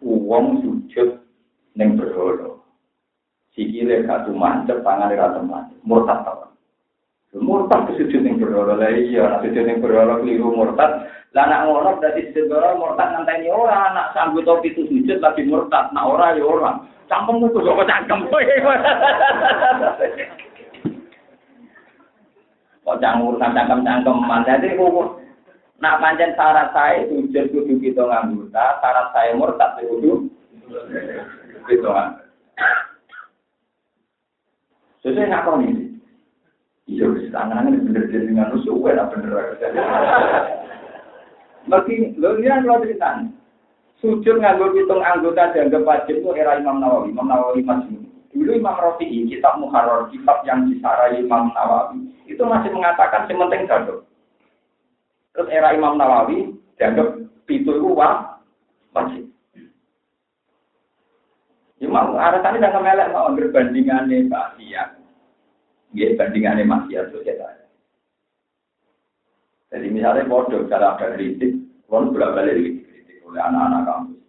Wong 0.03 0.63
sujud 0.63 1.23
ning 1.75 1.99
berhala. 1.99 2.59
Sikile 3.55 4.03
gak 4.03 4.27
mancep, 4.27 4.83
tangane 4.83 5.15
ra 5.15 5.39
mancep. 5.39 5.79
Murtad 5.87 6.27
ta. 6.27 6.54
Murtad 7.35 7.91
sujud 7.99 8.23
ning 8.23 8.39
berhala. 8.39 8.79
Lah 8.79 8.95
iya, 8.95 9.27
nek 9.27 9.41
sujud 9.43 9.63
ning 9.67 9.83
berhala 9.83 10.23
keliru 10.23 10.55
murtad. 10.55 11.11
Lah 11.35 11.43
nak 11.51 11.67
ngono 11.67 11.99
berarti 11.99 12.31
sujud 12.31 12.47
berhala 12.47 12.79
murtad 12.79 13.11
ngenteni 13.11 13.51
ora 13.51 13.91
anak 13.91 14.15
sanggup 14.15 14.47
topi 14.47 14.71
itu 14.71 14.87
sujud 14.87 15.19
lagi 15.19 15.43
murtad. 15.43 15.91
Nak 15.91 16.07
ora 16.07 16.31
ya 16.31 16.43
ora. 16.47 16.71
Campung 17.11 17.43
kok 17.43 17.59
kok 17.67 17.89
cangkem. 17.91 18.19
Kok 22.85 22.99
jangan 23.03 23.25
urusan 23.27 23.51
cangkem-cangkeman. 23.51 24.47
Jadi 24.47 24.67
hukum. 24.79 25.19
Nak 25.83 25.99
pancen 25.99 26.31
syarat 26.39 26.71
saya 26.71 27.03
sujud 27.11 27.51
kudu 27.51 27.83
kita 27.83 27.99
nganggota, 28.07 28.79
syarat 28.79 29.11
saya 29.11 29.35
murtad 29.35 29.75
kudu 29.83 30.31
kan. 31.83 32.15
Sesuai 35.03 35.27
nggak 35.27 35.43
kau 35.43 35.59
nih? 35.59 35.74
Bener 37.95 38.11
jadi 38.11 38.27
dengan 38.27 38.51
suwe 38.59 38.91
lah 38.91 39.07
bener. 39.07 39.55
Mungkin 41.63 42.19
lo 42.19 42.35
lihat 42.35 42.67
lo 42.67 42.83
cerita. 42.83 43.23
Sujud 44.03 44.43
nganggur 44.43 44.75
hitung 44.75 44.99
anggota 44.99 45.55
dianggap 45.55 45.87
wajib 45.87 46.19
itu 46.19 46.29
era 46.35 46.59
Imam 46.59 46.83
Nawawi. 46.83 47.15
Imam 47.15 47.31
Nawawi 47.31 47.63
masih 47.63 48.03
Dulu 48.35 48.51
Imam 48.51 48.75
Rafi'i, 48.75 49.31
kitab 49.31 49.63
Muharrar, 49.63 50.11
kitab 50.11 50.43
yang 50.43 50.67
disarai 50.67 51.23
Imam 51.23 51.55
Nawawi, 51.55 52.03
itu 52.27 52.43
masih 52.43 52.67
mengatakan 52.75 53.31
sementing 53.31 53.63
gado. 53.63 54.03
Terus 55.31 55.47
era 55.55 55.71
Imam 55.71 55.95
Nawawi 55.95 56.51
dianggap 56.75 57.15
itu 57.47 57.71
itu 57.71 57.95
wajib. 57.95 59.23
Ya 61.79 61.87
mau 61.87 62.11
alasannya 62.11 62.59
jangan 62.59 62.83
melek 62.83 63.15
mau 63.15 63.31
berbandingannya 63.31 64.27
maksiat. 64.27 64.99
Ya 65.95 66.07
bandingannya 66.19 66.67
maksiat 66.67 67.15
sosial. 67.15 67.64
Jadi 69.75 69.87
misalnya 69.91 70.23
bodoh, 70.31 70.63
cara 70.71 70.95
ada 70.95 71.19
kritik, 71.19 71.51
kalau 71.91 72.15
bolak 72.15 72.31
balik 72.39 72.55
dikritik 72.55 73.19
oleh 73.27 73.43
anak-anak 73.43 73.83
kampus. 73.83 74.23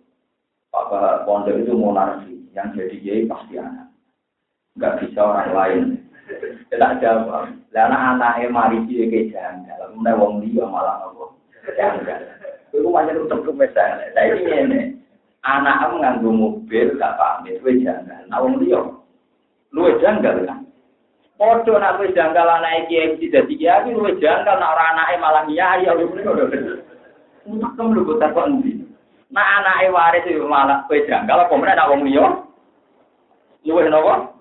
Apa 0.75 1.23
pondok 1.23 1.63
itu 1.63 1.73
monarki, 1.79 2.35
yang 2.51 2.75
jadi 2.75 2.99
kiai 2.99 3.31
pasti 3.31 3.55
anak 3.63 3.87
nggak 4.77 4.97
bisa 5.03 5.21
orang 5.25 5.51
lain. 5.57 5.83
Tidak 6.69 6.93
jawab. 7.01 7.49
Karena 7.73 8.17
anaknya 8.17 8.49
mari 8.53 8.79
dia 8.89 9.09
ke 9.09 9.33
janggal. 9.33 9.95
Kemudian 9.95 10.21
wong 10.21 10.33
dia 10.45 10.65
malah 10.67 11.07
apa? 11.07 11.25
Janggal. 11.77 12.21
Itu 12.75 12.89
macam 12.91 13.25
untuk 13.25 13.41
ke 13.47 13.53
misalnya. 13.55 14.11
Saya 14.13 14.37
ini 14.37 14.53
ini. 14.53 14.81
Anak 15.47 15.95
nganggo 15.95 16.31
mobil 16.35 16.99
gak 16.99 17.15
pamit, 17.15 17.63
kowe 17.63 17.71
janggal. 17.71 18.27
Nah 18.27 18.39
wong 18.43 18.59
liya 18.59 18.83
luwe 19.71 19.95
janggal 20.03 20.43
kan. 20.43 20.66
Padha 21.37 21.77
nak 21.77 22.01
kowe 22.01 22.09
janggal 22.16 22.49
anake 22.49 22.88
kiai 22.88 23.12
mesti 23.12 23.29
dadi 23.29 23.61
kiai, 23.61 23.92
luwe 23.92 24.16
janggal 24.16 24.57
nak 24.57 24.72
ora 24.72 24.85
anake 24.96 25.14
malah 25.20 25.44
kiai 25.44 25.85
ya 25.85 25.92
lho. 25.92 26.09
Untuk 27.44 27.70
kamu 27.77 27.92
lu 27.92 28.09
kok 28.09 28.40
endi? 28.49 28.81
Nak 29.29 29.51
anake 29.61 29.92
waris 29.92 30.25
yo 30.33 30.49
malah 30.49 30.88
kowe 30.88 30.96
janggal 31.05 31.44
apa 31.44 31.53
meneh 31.53 31.77
nak 31.77 31.88
wong 31.92 32.09
liya? 32.09 32.27
Luwe 33.68 33.85
napa? 33.92 34.33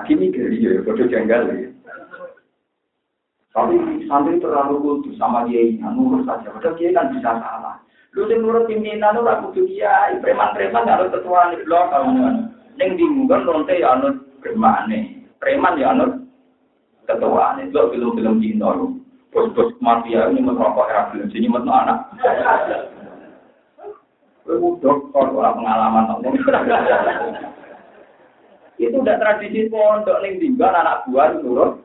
Lagi 0.00 0.14
mikir 0.16 0.48
dia, 0.48 0.80
padha 0.80 1.04
janggal 1.12 1.40
ya. 1.52 1.68
Tapi 3.52 4.06
santri 4.08 4.38
terlalu 4.38 4.80
kultus 4.80 5.18
sama 5.18 5.44
dia 5.44 5.60
ini, 5.60 5.82
nurut 5.82 6.22
saja. 6.24 6.54
Padahal 6.54 6.78
dia 6.78 6.94
kan 6.94 7.10
bisa 7.10 7.36
salah. 7.42 7.76
Lu 8.14 8.24
sing 8.30 8.40
nurut 8.40 8.70
pimpinan 8.70 9.18
lu 9.18 9.26
ragu 9.26 9.50
dia, 9.52 10.14
preman-preman 10.22 10.86
harus 10.86 11.10
ketua 11.10 11.50
di 11.50 11.66
blok 11.66 11.90
kamu. 11.90 12.46
Neng 12.78 12.90
dimungkan 12.94 13.42
lonte 13.42 13.74
ya 13.74 13.98
bermane, 14.40 15.28
preman 15.38 15.80
ya 15.80 15.94
anut 15.94 16.24
ketua 17.06 17.58
nih. 17.58 17.70
Lo 17.70 17.90
film-film 17.90 18.42
Cina 18.42 18.74
lu, 18.74 19.00
bos-bos 19.30 19.74
mafia 19.82 20.28
ini 20.30 20.42
merokok 20.44 20.88
era 20.90 21.10
film 21.10 21.28
sini 21.30 21.46
metu 21.46 21.70
anak. 21.70 22.12
Udok 24.48 25.12
kalau 25.12 25.56
pengalaman. 25.60 26.24
Itu 28.78 28.96
udah 29.02 29.16
tradisi 29.18 29.66
pondok 29.66 30.22
neng 30.22 30.38
dimban 30.38 30.72
anak 30.72 31.04
buah 31.10 31.34
nurut 31.34 31.82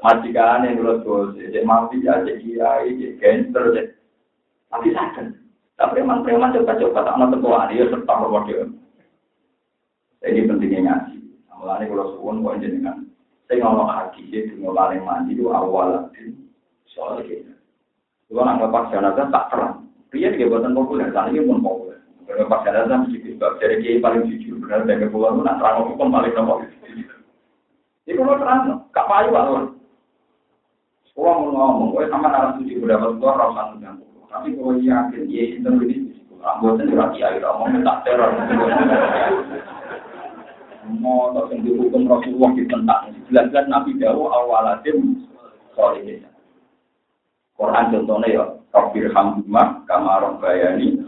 majikan 0.00 0.64
yang 0.64 0.80
nurut 0.80 1.04
bos, 1.04 1.36
jadi 1.36 1.60
mafia, 1.60 2.24
jadi 2.24 2.40
kiai, 2.40 2.96
jadi 2.96 3.16
gangster, 3.20 3.64
jadi 3.76 3.92
tapi 4.72 4.88
sadar. 4.96 5.26
Tapi 5.76 5.96
preman-preman 5.96 6.52
coba-coba 6.56 7.00
tak 7.08 7.16
nonton 7.16 7.40
tua 7.40 7.68
dia 7.72 7.88
serta 7.88 8.14
berwakil. 8.20 8.68
Ini 10.20 10.48
pentingnya 10.48 10.80
ngaji. 10.84 11.16
Mulanya 11.60 11.84
kalau 11.88 12.06
suwon 12.16 12.44
kok 12.44 12.58
jenengan. 12.60 12.96
Saya 13.48 13.66
ngomong 13.66 13.88
haji 13.88 14.22
itu 14.30 14.54
paling 14.62 15.02
mandi 15.04 15.36
itu 15.36 15.48
awal 15.50 16.08
soal 16.88 17.20
gitu. 17.24 17.52
Kalau 18.30 18.46
nggak 18.46 18.70
pas 18.70 18.88
jenazah 18.94 19.26
tak 19.28 19.48
terang. 19.50 19.74
Dia 20.10 20.34
juga 20.34 20.58
buatan 20.58 20.74
populer, 20.74 21.10
sana 21.14 21.30
ini 21.30 21.42
pun 21.42 21.62
populer. 21.62 21.98
Kalau 22.26 22.46
pas 22.46 22.62
jenazah 22.62 22.96
mesti 23.02 23.16
disebab 23.20 23.58
jadi 23.58 23.74
kiai 23.82 24.02
paling 24.02 24.22
jujur. 24.30 24.56
Benar 24.62 24.86
dari 24.86 25.06
pun 25.10 25.42
nak 25.42 25.58
terang 25.58 25.88
hukum 25.88 26.08
paling 26.14 26.32
nomor. 26.34 26.62
Itu 28.06 28.20
mau 28.22 28.38
terang, 28.38 28.86
kak 28.94 29.06
payu 29.06 29.34
Allah. 29.34 29.70
Sekolah 31.10 31.34
mau 31.36 31.50
ngomong, 31.50 31.88
gue 31.94 32.06
sama 32.06 32.30
narasi 32.30 32.64
suci 32.64 32.78
berdapat 32.78 33.18
keluar 33.18 33.34
rasa 33.34 33.74
tentang 33.74 33.98
tapi 34.30 34.54
kalau 34.54 34.78
yakin, 34.78 35.26
ya 35.26 35.42
itu 35.42 35.66
ini 35.66 35.96
anggota 36.38 36.86
lagi 36.86 37.18
air, 37.18 37.42
mau 37.42 37.66
minta 37.66 37.98
teror. 38.06 38.30
Tak 40.90 41.46
yang 41.54 41.62
dihukum 41.62 42.10
Rasulullah 42.10 42.50
ditentang. 42.58 43.14
Jelas-jelas 43.30 43.66
Nabi 43.70 43.94
Dawo 44.02 44.26
awaladim 44.26 45.22
solihin. 45.78 46.26
Quran 47.54 47.92
contohnya 47.94 48.26
ya, 48.26 48.44
Rabbir 48.74 49.12
Hamdumah, 49.14 49.86
Kamarong 49.86 50.42
Bayani. 50.42 50.98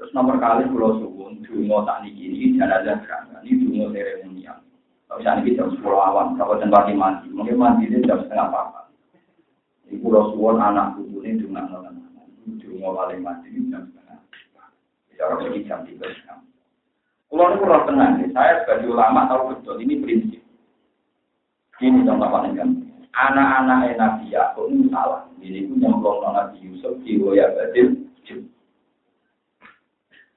Terus 0.00 0.16
nomor 0.16 0.40
kali 0.40 0.64
pulau 0.72 0.96
suwun, 0.96 1.44
dungo 1.44 1.84
tak 1.84 2.00
niki 2.00 2.32
ini 2.32 2.56
jenazah 2.56 3.04
kerangka, 3.04 3.44
ini 3.44 3.68
dungo 3.68 3.92
seremonial. 3.92 4.56
Kalau 5.10 5.18
misalnya 5.20 5.44
kita 5.44 5.56
jam 5.60 5.68
10 5.76 5.92
awan, 5.92 6.26
kalau 6.40 6.56
tempat 6.56 6.88
mandi, 6.96 7.28
mungkin 7.34 7.60
mandi 7.60 7.90
itu 7.90 8.00
jam 8.08 8.24
setengah 8.24 8.48
apa. 8.48 8.88
Iku 9.90 10.06
lo 10.08 10.32
suwon 10.32 10.62
anak 10.62 10.96
buku 10.96 11.20
ini 11.26 11.42
cuma 11.44 11.66
nonton. 11.66 12.00
Cuma 12.62 12.96
paling 12.96 13.20
ini 13.50 13.68
jam 13.68 13.90
setengah. 13.90 14.18
Bicara 15.10 15.34
lagi 15.36 15.66
jam 15.68 15.82
tiga 15.84 16.06
setengah. 16.08 16.49
Kalau 17.30 17.46
ini 17.46 17.62
kurang 17.62 17.86
tenang, 17.86 18.12
saya 18.34 18.66
sebagai 18.66 18.90
ulama 18.90 19.30
tahu 19.30 19.54
betul 19.54 19.78
ini 19.78 20.02
prinsip. 20.02 20.42
Ini 21.78 22.02
contoh 22.02 22.26
paling 22.26 22.58
kan. 22.58 22.68
Anak-anak 23.14 23.94
Nabi 23.94 24.34
Yakub 24.34 24.66
ini 24.66 24.90
salah. 24.90 25.30
Ini 25.38 25.70
pun 25.70 25.78
nyemplung 25.78 26.26
Nabi 26.26 26.58
Yusuf 26.58 26.98
di 27.06 27.22
Woya 27.22 27.54
Badil. 27.54 28.02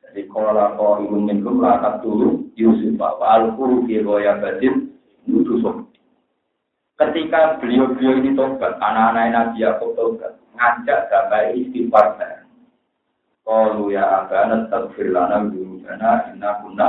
Jadi 0.05 0.21
kalau 0.29 0.77
kau 0.77 1.01
ingin 1.01 1.41
minum 1.41 1.57
lakat 1.57 2.05
dulu 2.05 2.45
Yusuf, 2.53 2.93
al-Quru 3.01 3.89
di 3.89 3.97
Woya 4.05 4.37
Badil, 4.37 4.93
Yusuf. 5.25 5.89
Ketika 6.93 7.57
beliau-beliau 7.57 8.21
ini 8.21 8.37
tobat, 8.37 8.77
anak-anak 8.77 9.33
Nabi 9.33 9.65
Yakub 9.65 9.97
tobat, 9.97 10.37
ngajak 10.53 11.09
sampai 11.09 11.57
istighfar. 11.57 12.21
Kalau 13.43 13.91
ya 13.91 14.23
abana 14.23 14.71
tagfir 14.71 15.11
lana 15.11 15.51
dana 15.83 16.31
inna 16.31 16.63
kunna 16.63 16.87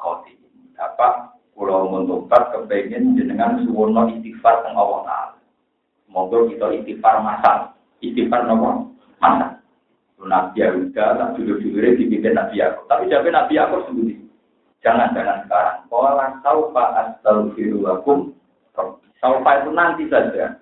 khoti. 0.00 0.34
Dapat 0.74 1.36
pulau 1.52 1.92
mentobat 1.92 2.50
kepengen 2.50 3.14
jenengan 3.14 3.60
suwono 3.62 4.08
istighfar 4.08 4.64
teng 4.64 4.74
Allah 4.74 5.00
Taala. 5.06 5.38
Semoga 6.08 6.38
kita 6.48 6.66
istighfar 6.80 7.20
masal, 7.20 7.76
istighfar 8.00 8.48
nopo 8.48 8.90
masal. 9.20 9.62
Nabi 10.22 10.62
Yahuda 10.62 11.18
tak 11.18 11.28
dulu-dulu 11.34 11.98
dipimpin 11.98 12.38
Nabi 12.38 12.62
Yakub. 12.62 12.86
Tapi 12.86 13.10
jawab 13.10 13.26
Nabi 13.26 13.58
Yakub 13.58 13.90
sendiri. 13.90 14.22
Jangan-jangan 14.78 15.46
sekarang. 15.46 15.78
Kalau 15.90 16.30
saufa 16.46 16.84
astagfirullahaladzim 16.94 18.38
Saufa 19.22 19.62
itu 19.62 19.70
nanti 19.70 20.04
saja. 20.10 20.58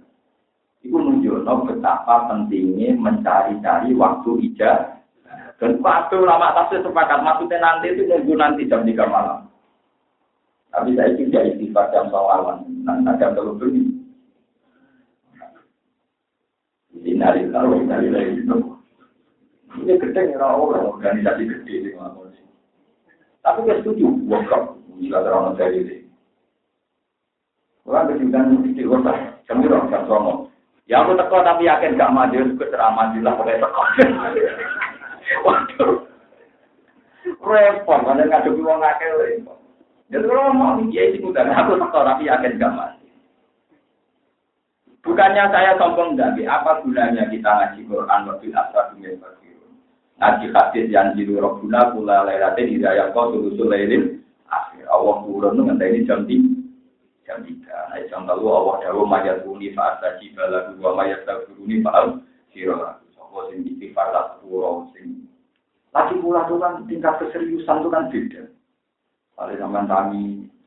Itu 0.84 0.92
menunjukkan 0.92 1.64
betapa 1.64 2.28
pentingnya 2.28 2.92
mencari-cari 2.96 3.96
waktu 3.96 4.30
ijazah. 4.52 4.99
Dan 5.60 5.76
waktu 5.84 6.16
lama 6.24 6.56
tafsir 6.56 6.80
sepakat 6.80 7.20
maksudnya 7.20 7.60
nanti 7.60 7.92
itu 7.92 8.08
nunggu 8.08 8.32
nanti 8.32 8.64
jam 8.64 8.80
3 8.80 8.96
malam. 9.04 9.44
Tapi 10.72 10.96
saya 10.96 11.12
tidak 11.20 11.52
istighfar 11.52 11.92
jam 11.92 12.08
sawalan. 12.08 12.64
Nah, 12.80 13.14
jam 13.20 13.36
terlalu. 13.36 13.92
Ini 16.96 17.12
nari 17.20 17.44
tahu, 17.52 17.84
nari 17.84 18.08
lagi 18.08 18.40
itu. 18.40 18.56
Ini 19.84 20.00
gede 20.00 20.34
ya 20.34 20.48
orang 20.48 20.96
organisasi 20.98 21.44
gede 21.46 21.94
Tapi 23.40 23.58
saya 23.64 23.80
setuju, 23.80 24.06
workshop, 24.28 24.80
jika 25.00 25.24
terlalu 25.24 25.56
dari 25.60 25.78
ini. 25.80 25.96
Orang 27.88 28.12
kejutan 28.12 28.60
di 28.64 28.84
kota, 28.84 29.12
kami 29.48 29.68
orang 29.68 30.04
somo. 30.04 30.52
Ya 30.84 31.00
aku 31.00 31.16
teko 31.16 31.40
tapi 31.40 31.64
yakin 31.64 31.96
gak 31.96 32.12
maju, 32.12 32.38
aku 32.52 32.66
ceramah 32.68 33.14
lah 33.16 33.34
pakai 33.38 33.62
teko. 33.62 33.82
Repot, 37.40 38.00
mana 38.04 38.26
ngadepi 38.26 38.60
wong 38.60 38.82
akeh 38.82 39.10
repot. 39.16 39.58
Jadi 40.10 40.26
kalau 40.26 40.50
mau 40.50 40.74
ya 40.90 41.06
ikutan, 41.14 41.54
aku 41.54 41.78
teko 41.78 41.98
tapi 42.02 42.26
yakin 42.26 42.58
gak 42.58 42.74
maju. 42.74 43.06
Bukannya 45.00 45.44
saya 45.48 45.78
sombong 45.80 46.18
tapi 46.18 46.44
apa 46.44 46.82
gunanya 46.84 47.30
kita 47.30 47.46
ngaji 47.46 47.80
Quran 47.88 48.26
waktu 48.28 48.52
asal 48.52 48.92
dunia 48.92 49.16
Ngaji 50.20 50.46
hadis 50.52 50.92
yang 50.92 51.16
jiru 51.16 51.40
robbuna 51.40 51.96
pula 51.96 52.28
lelatin 52.28 52.68
hidayah 52.68 53.08
kau 53.16 53.32
sulusul 53.32 53.72
lailin 53.72 54.20
akhir. 54.52 54.84
Allah 54.92 55.24
turun 55.24 55.56
dengan 55.56 55.80
ini 55.80 56.04
jam 56.04 56.28
jam 57.24 57.40
tiga. 57.48 57.76
Nah, 57.88 58.04
jam 58.12 58.28
lalu 58.28 58.44
Allah 58.52 58.74
dawu 58.84 59.08
mayat 59.08 59.40
buni 59.48 59.72
saat 59.72 60.04
tadi 60.04 60.36
bala 60.36 60.76
dua 60.76 60.92
mayat 60.92 61.24
buni 61.48 61.80
faal 61.80 62.20
siro. 62.52 63.00
Sopo 63.16 63.48
sing 63.48 63.64
istighfar 63.64 64.12
sepuluh 64.12 64.92
sing. 64.92 65.19
Lagi 65.90 66.14
pula 66.22 66.46
tuh 66.46 66.62
kan 66.62 66.86
tingkat 66.86 67.18
keseriusan 67.18 67.82
itu 67.82 67.88
kan 67.90 68.06
beda. 68.14 68.42
Kalau 69.34 69.54
zaman 69.58 69.84
kami 69.90 70.22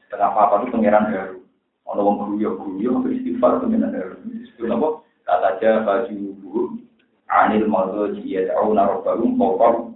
setengah 0.09 0.35
apa 0.35 0.65
itu 0.65 0.75
pangeran 0.75 1.07
baru. 1.07 1.39
Ono 1.87 2.01
wong 2.03 2.15
guyo 2.35 2.59
guyo 2.59 2.99
istighfar 3.07 3.63
pangeran 3.63 3.95
baru. 3.95 4.15
Itu 4.43 4.67
apa? 4.67 4.87
Kata 5.23 5.47
aja 5.55 5.87
baju 5.87 6.15
buku 6.43 6.61
anil 7.31 7.71
mazo 7.71 8.11
jia 8.19 8.51
tahu 8.51 8.75
narobahum 8.75 9.39
pokok. 9.39 9.95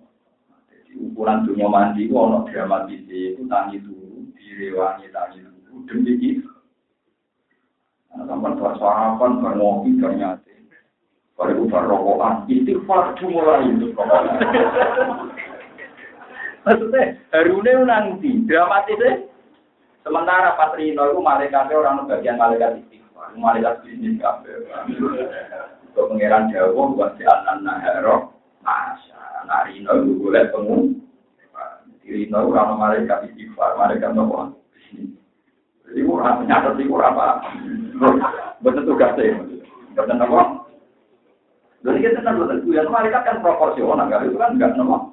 Jadi 0.72 0.92
ukuran 0.96 1.44
dunia 1.44 1.68
mandi 1.68 2.08
itu 2.08 2.16
ono 2.16 2.48
dramatis 2.48 3.04
itu 3.12 3.44
tangi 3.52 3.84
dulu, 3.84 4.32
direwangi 4.40 5.12
tangi 5.12 5.44
dulu 5.44 5.84
demi 5.92 6.16
itu. 6.24 6.48
Sampai 8.16 8.56
bar 8.56 8.76
sarapan, 8.80 9.44
bar 9.44 9.56
ngopi, 11.38 11.54
bar 11.54 11.54
nyate. 11.54 11.54
Bar 11.54 11.54
itu 11.54 11.64
bar 11.70 11.84
rokokan. 11.86 12.36
Istighfar 12.50 13.14
mulai 13.30 13.70
itu. 13.70 13.94
Maksudnya, 16.66 17.16
harune 17.32 17.72
nanti, 17.86 18.32
dramatisnya. 18.44 19.24
Sementara 20.04 20.56
Pak 20.56 20.80
Rino 20.80 21.04
itu 21.12 21.20
malaikatnya 21.20 21.80
orang 21.80 22.08
bagian 22.08 22.40
malaikat 22.40 22.80
istighfar. 22.84 23.36
Malaikat 23.38 23.84
bisnis 23.84 24.20
kafe. 24.20 24.52
Untuk 25.88 26.12
pengiran 26.12 26.52
Jawa, 26.52 26.84
buat 26.96 27.16
si 27.16 27.24
anan 27.24 27.64
nahero. 27.64 28.34
Masya, 28.64 29.48
nah 29.48 29.64
Rino 29.68 29.92
itu 30.04 30.12
boleh 30.20 30.44
pengu. 30.52 30.78
Rino 32.08 32.38
itu 32.40 32.52
orang 32.52 32.80
malaikat 32.80 33.30
istighfar. 33.32 33.78
Malaikat 33.80 34.12
nopo. 34.16 34.58
Jadi 35.88 36.04
kurang, 36.04 36.44
nyata 36.44 36.76
sih 36.76 36.84
kurang 36.84 37.16
apa. 37.16 37.48
Betul 38.60 38.84
tugasnya. 38.84 39.40
Betul 39.96 40.20
apa? 40.20 40.67
Jadi 41.88 42.04
kita 42.04 42.20
tenang 42.20 42.44
betul, 42.44 42.68
guyon 42.68 42.92
malaikat 42.92 43.24
kan 43.24 43.40
proporsional, 43.40 44.12
kan 44.12 44.28
itu 44.28 44.36
kan 44.36 44.60
enggak 44.60 44.76
nama. 44.76 45.08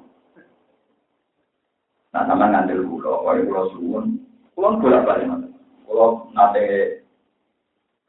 Nah, 2.11 2.23
sama 2.27 2.51
ngantil 2.51 2.83
kulo, 2.83 3.23
wae 3.23 3.47
kulo 3.47 3.71
suwun, 3.71 4.19
kulo 4.51 4.83
bolak 4.83 5.07
balik 5.07 5.23
mas. 5.23 5.47
Kulo 5.87 6.27
nate 6.35 6.99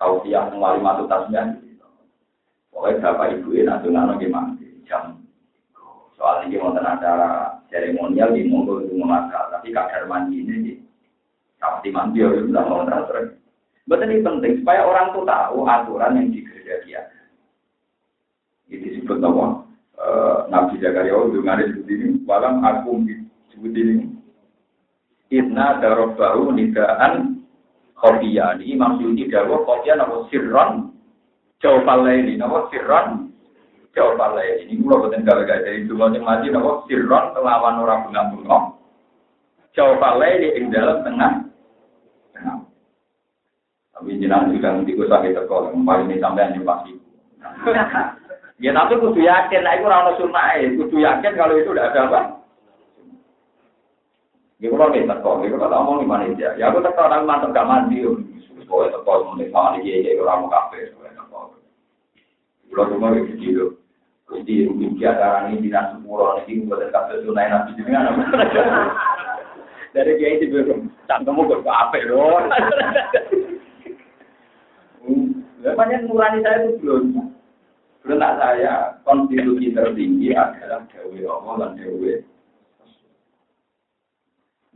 tahu 0.02 0.18
siang 0.26 0.58
wali 0.58 0.82
matu 0.82 1.06
tasnya. 1.06 1.62
Pokoknya 2.74 3.14
bapak 3.14 3.38
ibu 3.38 3.54
ini 3.54 3.70
nanti 3.70 3.86
nano 3.86 4.18
gimana 4.18 4.58
jam. 4.82 5.14
Soal 6.18 6.50
ini 6.50 6.58
mau 6.58 6.74
acara 6.74 7.62
seremonial 7.70 8.34
di 8.34 8.50
monggo 8.50 8.82
itu 8.82 8.98
memakai, 8.98 9.46
tapi 9.48 9.70
kadar 9.70 10.10
mandi 10.10 10.42
ini 10.42 10.54
di 10.66 10.72
kapti 11.62 11.94
mandi 11.94 12.18
ya 12.18 12.34
udah 12.34 12.64
mau 12.66 12.82
transfer. 12.82 13.30
Betul 13.86 14.10
ini 14.10 14.26
penting 14.26 14.52
supaya 14.58 14.82
orang 14.82 15.14
tuh 15.14 15.22
tahu 15.22 15.62
aturan 15.62 16.18
yang 16.18 16.34
di 16.34 16.42
gereja 16.42 16.82
dia. 16.82 17.02
Itu 18.66 18.82
disebut 18.82 19.22
nama 19.22 19.66
Nabi 20.46 20.78
Zakaria 20.78 21.14
itu 21.14 21.38
nggak 21.42 21.58
disebut 21.62 21.86
ini. 21.90 22.08
Walam 22.26 22.62
aku 22.62 23.02
disebut 23.06 23.72
ini. 23.74 23.94
Inna 25.34 25.82
darobahu 25.82 26.54
nidaan 26.54 27.42
khofiyah. 27.98 28.62
Ini 28.62 28.78
maksudnya 28.78 29.26
daroh 29.30 29.66
khofiyah 29.66 29.96
nama 29.98 30.16
sirron 30.30 30.70
jawab 31.58 32.06
ini. 32.06 32.38
Nama 32.38 32.70
sirron 32.70 33.30
jawab 33.94 34.38
ini. 34.38 34.70
Ini 34.70 34.74
mulai 34.82 35.10
betul 35.10 35.22
kalau 35.26 35.46
gak 35.46 35.66
dua 35.86 36.06
yang 36.14 36.22
mati 36.22 36.46
nama 36.50 36.72
sirron 36.86 37.24
kelawan 37.34 37.82
orang 37.82 38.00
bunga-bunga. 38.06 38.58
Jawab 39.74 40.02
ini 40.22 40.56
di 40.56 40.70
dalam 40.72 41.02
tengah. 41.02 41.32
Tengah. 42.32 42.58
Tapi 43.96 44.20
jenang 44.20 44.52
juga 44.52 44.76
nanti 44.76 44.92
gue 44.92 45.08
sakit 45.08 45.32
terkol, 45.32 45.72
paling 45.72 46.12
ini 46.12 46.20
sampai 46.20 46.52
hanya 46.52 46.60
pasti. 46.68 46.92
ya 48.56 48.70
tapi 48.72 48.96
kudu 48.96 49.20
yakin, 49.20 49.60
nah 49.60 49.76
itu 49.76 49.84
rana 49.84 50.12
sunnah 50.16 50.56
kudu 50.80 50.96
yakin 51.00 51.32
kalau 51.36 51.54
itu 51.56 51.70
udah 51.72 51.86
ada 51.92 52.00
apa. 52.08 52.20
Ya 54.56 54.72
kalau 54.72 54.88
nih 54.88 55.04
terkol, 55.04 55.44
ya 55.44 55.52
kalau 55.52 55.76
ngomong 55.84 55.96
di 56.00 56.06
Malaysia, 56.08 56.48
ya 56.56 56.72
aku 56.72 56.80
terkol 56.80 57.12
orang 57.12 57.28
mantep 57.28 57.52
gak 57.52 57.68
mandi, 57.68 58.00
terkol, 58.00 59.18
mau 59.28 59.36
nih 59.36 59.52
sama 59.52 59.76
dia, 59.84 60.00
ya 60.00 60.16
orang 60.24 60.48
mau 60.48 60.52
kafe. 60.52 60.88
Kalau 62.72 62.92
cuma 62.92 63.12
gitu 63.16 63.32
gitu. 63.36 63.66
Jadi 64.26 64.68
mungkin 64.68 65.06
acara 65.06 65.48
ini 65.48 65.64
dinas 65.64 65.94
sepuluh 65.94 66.42
ini 66.44 66.66
buat 66.66 66.88
kafe 66.90 67.22
sunai 67.22 67.46
nabi 67.46 67.78
juga. 67.78 68.10
Dari 69.96 70.12
dia 70.20 70.28
itu 70.36 70.52
belum, 70.52 70.92
cangkemmu 71.08 71.48
kok 71.48 71.64
apa 71.64 71.96
loh. 72.04 72.36
Banyak 75.64 76.04
nurani 76.04 76.44
saya 76.44 76.68
itu 76.68 76.80
belum. 76.84 77.35
Tak 78.06 78.38
saya, 78.38 79.02
konstitusi 79.02 79.74
tertinggi 79.74 80.30
adalah 80.30 80.86
Dewi 80.94 81.26
Allah 81.26 81.54
dan 81.58 81.70
Dewi. 81.74 82.22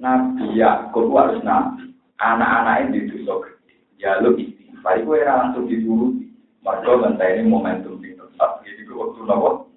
Nabi 0.03 0.59
Yakub 0.59 1.15
harus 1.15 1.39
nabi. 1.47 1.95
Anak-anak 2.19 2.91
ini 2.91 3.07
dosa 3.07 3.47
gede. 3.47 3.77
Ya 4.03 4.19
lo 4.19 4.35
istighfar, 4.35 4.99
itu 4.99 5.15
era 5.15 5.47
langsung 5.47 5.71
dituruti. 5.71 6.27
Mereka 6.61 7.25
ini 7.39 7.49
momentum 7.49 8.03
di 8.03 8.13
tempat. 8.19 8.67
Jadi 8.67 8.85
gue 8.85 8.99
waktu 8.99 9.21
nopo. 9.25 9.71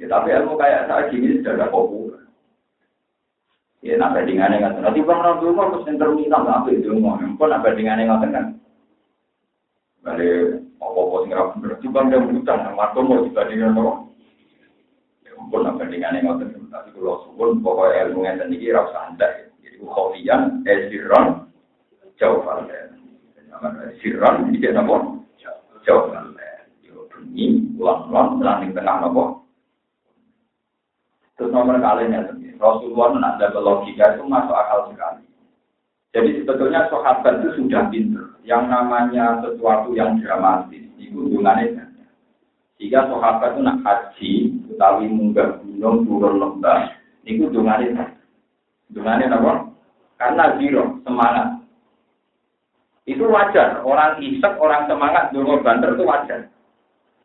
Ya 0.00 0.06
tapi 0.08 0.34
ilmu 0.34 0.58
kayak 0.58 0.88
saya 0.88 1.10
gini 1.12 1.38
sudah 1.38 1.54
ada 1.54 1.66
populer. 1.70 2.26
Ya 3.86 3.98
nak 3.98 4.18
bandingannya 4.18 4.58
nggak 4.58 4.82
Nanti 4.82 5.02
bang 5.02 5.20
Nabi 5.22 5.44
Umar 5.46 5.70
harus 5.70 5.86
yang 5.86 5.98
terminal 5.98 6.42
nggak 6.42 6.74
itu 6.74 6.90
mau. 6.96 7.18
Kok 7.18 7.46
nak 7.46 7.62
bandingannya 7.62 8.08
nggak 8.08 8.30
kan? 8.34 8.46
Balik 10.02 10.66
apa-apa 10.82 11.16
sing 11.22 11.30
ra 11.30 11.44
bener. 11.54 11.72
Coba 11.78 11.98
ndak 12.10 12.26
utang, 12.34 12.60
marco 12.74 13.00
mau 13.06 13.22
dibandingkan 13.22 13.78
kok. 13.78 13.98
Ya 15.22 15.30
ampun 15.38 15.62
nak 15.62 15.78
bandingannya 15.78 16.26
nggak 16.26 16.58
Tapi 16.72 16.88
kalau 16.90 17.22
suwun 17.22 17.62
pokoknya 17.62 18.10
ilmu 18.10 18.26
yang 18.26 18.50
iki 18.50 18.74
ra 18.74 18.82
usah 18.82 19.14
andak. 19.14 19.54
Jadi 19.62 19.78
khofiyan 19.78 20.66
esiron 20.66 21.46
jauh 22.18 22.42
falen. 22.42 22.98
Siron 24.02 24.50
tidak 24.50 24.74
nopo 24.74 25.22
jauh 25.86 26.10
falen. 26.10 26.34
Yo 26.82 27.06
bunyi 27.14 27.70
ulang-ulang 27.78 28.42
langit 28.42 28.74
tengah 28.74 29.06
nopo 29.06 29.42
Terus 31.38 31.50
nomor 31.50 31.80
kalinya 31.82 32.22
Rasulullah 32.62 33.34
ada 33.34 33.58
logika 33.58 34.14
itu 34.14 34.22
masuk 34.22 34.54
akal 34.54 34.86
sekali. 34.94 35.26
Jadi 36.12 36.44
sebetulnya 36.44 36.92
sahabat 36.92 37.40
itu 37.40 37.64
sudah 37.64 37.88
pinter. 37.88 38.36
Yang 38.44 38.64
namanya 38.68 39.40
sesuatu 39.40 39.96
yang 39.96 40.20
dramatis, 40.20 40.84
itu 41.00 41.16
hubungannya 41.16 41.88
Jika 42.76 43.08
sahabat 43.08 43.56
itu 43.56 43.60
nak 43.64 43.80
haji, 43.80 44.32
utawi 44.68 45.06
munggah 45.08 45.62
gunung, 45.62 46.04
turun 46.04 46.34
lembah, 46.36 46.92
itu 47.24 47.48
hubungannya 47.48 48.18
Hubungannya 48.92 49.32
apa? 49.32 49.52
Karena 50.20 50.44
zero, 50.60 51.00
semangat. 51.06 51.48
Itu 53.08 53.24
wajar. 53.32 53.80
Orang 53.82 54.20
isek, 54.20 54.54
orang 54.60 54.86
semangat, 54.86 55.32
dulu 55.32 55.64
banter 55.64 55.96
itu 55.96 56.04
wajar. 56.04 56.40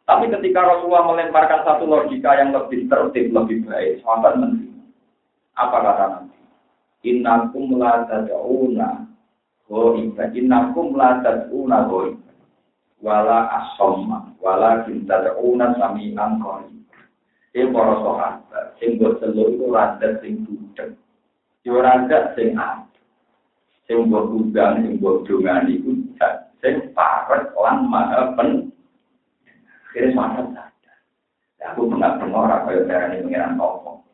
Tapi 0.08 0.32
ketika 0.32 0.64
Rasulullah 0.64 1.04
melemparkan 1.12 1.68
satu 1.68 1.84
logika 1.84 2.40
yang 2.40 2.56
lebih 2.56 2.88
tertib, 2.88 3.36
lebih 3.36 3.68
baik, 3.68 4.00
sahabat 4.00 4.40
menerima. 4.40 4.80
Apa 5.60 5.78
kata 5.84 6.06
nanti? 6.08 6.37
Innakum 7.04 7.78
la 7.78 8.06
tad'una 8.10 9.06
ghaiba. 9.70 10.24
Innakum 10.34 10.98
la 10.98 11.22
tad'una 11.22 11.86
ghaiba. 11.86 12.32
Wala 13.04 13.40
asomma. 13.62 14.34
Wala 14.42 14.86
tad'una 14.86 15.78
sami'an 15.78 16.42
qariba. 16.42 16.78
Ini 17.58 17.74
para 17.74 17.96
sahabat. 18.06 18.66
Sing 18.78 19.02
buat 19.02 19.18
selo 19.18 19.50
itu 19.50 19.66
radat 19.74 20.22
sing 20.22 20.46
budek. 20.46 20.94
Yo 21.66 21.82
radat 21.82 22.38
sing 22.38 22.54
ada. 22.54 22.86
Sing 23.90 24.14
buat 24.14 24.30
udang, 24.30 24.86
sing 24.86 25.02
buat 25.02 25.26
dongan 25.26 25.66
itu. 25.66 26.06
Sing 26.62 26.94
paret 26.94 27.50
lan 27.58 27.90
maha 27.90 28.38
pen 28.38 28.70
semangat 29.90 30.54
sadar. 30.54 30.98
Aku 31.74 31.90
nggak 31.90 32.22
dengar 32.22 32.46
apa 32.46 32.70
yang 32.78 32.86
darah 32.86 33.10
ini 33.10 33.26
pengiran 33.26 33.58
topo. 33.58 34.06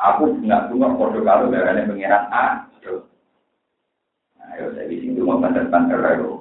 Aku 0.00 0.32
nggak 0.40 0.72
dengar 0.72 0.96
kode 0.96 1.20
kalau 1.20 1.52
darah 1.52 1.76
ini 1.76 1.84
pengiran 1.84 2.24
A. 2.32 2.64
Nah, 4.40 4.48
ayo 4.56 4.72
saya 4.72 4.88
di 4.88 5.12
mau 5.20 5.36
bandar-bandar 5.36 6.00
ayo. 6.16 6.40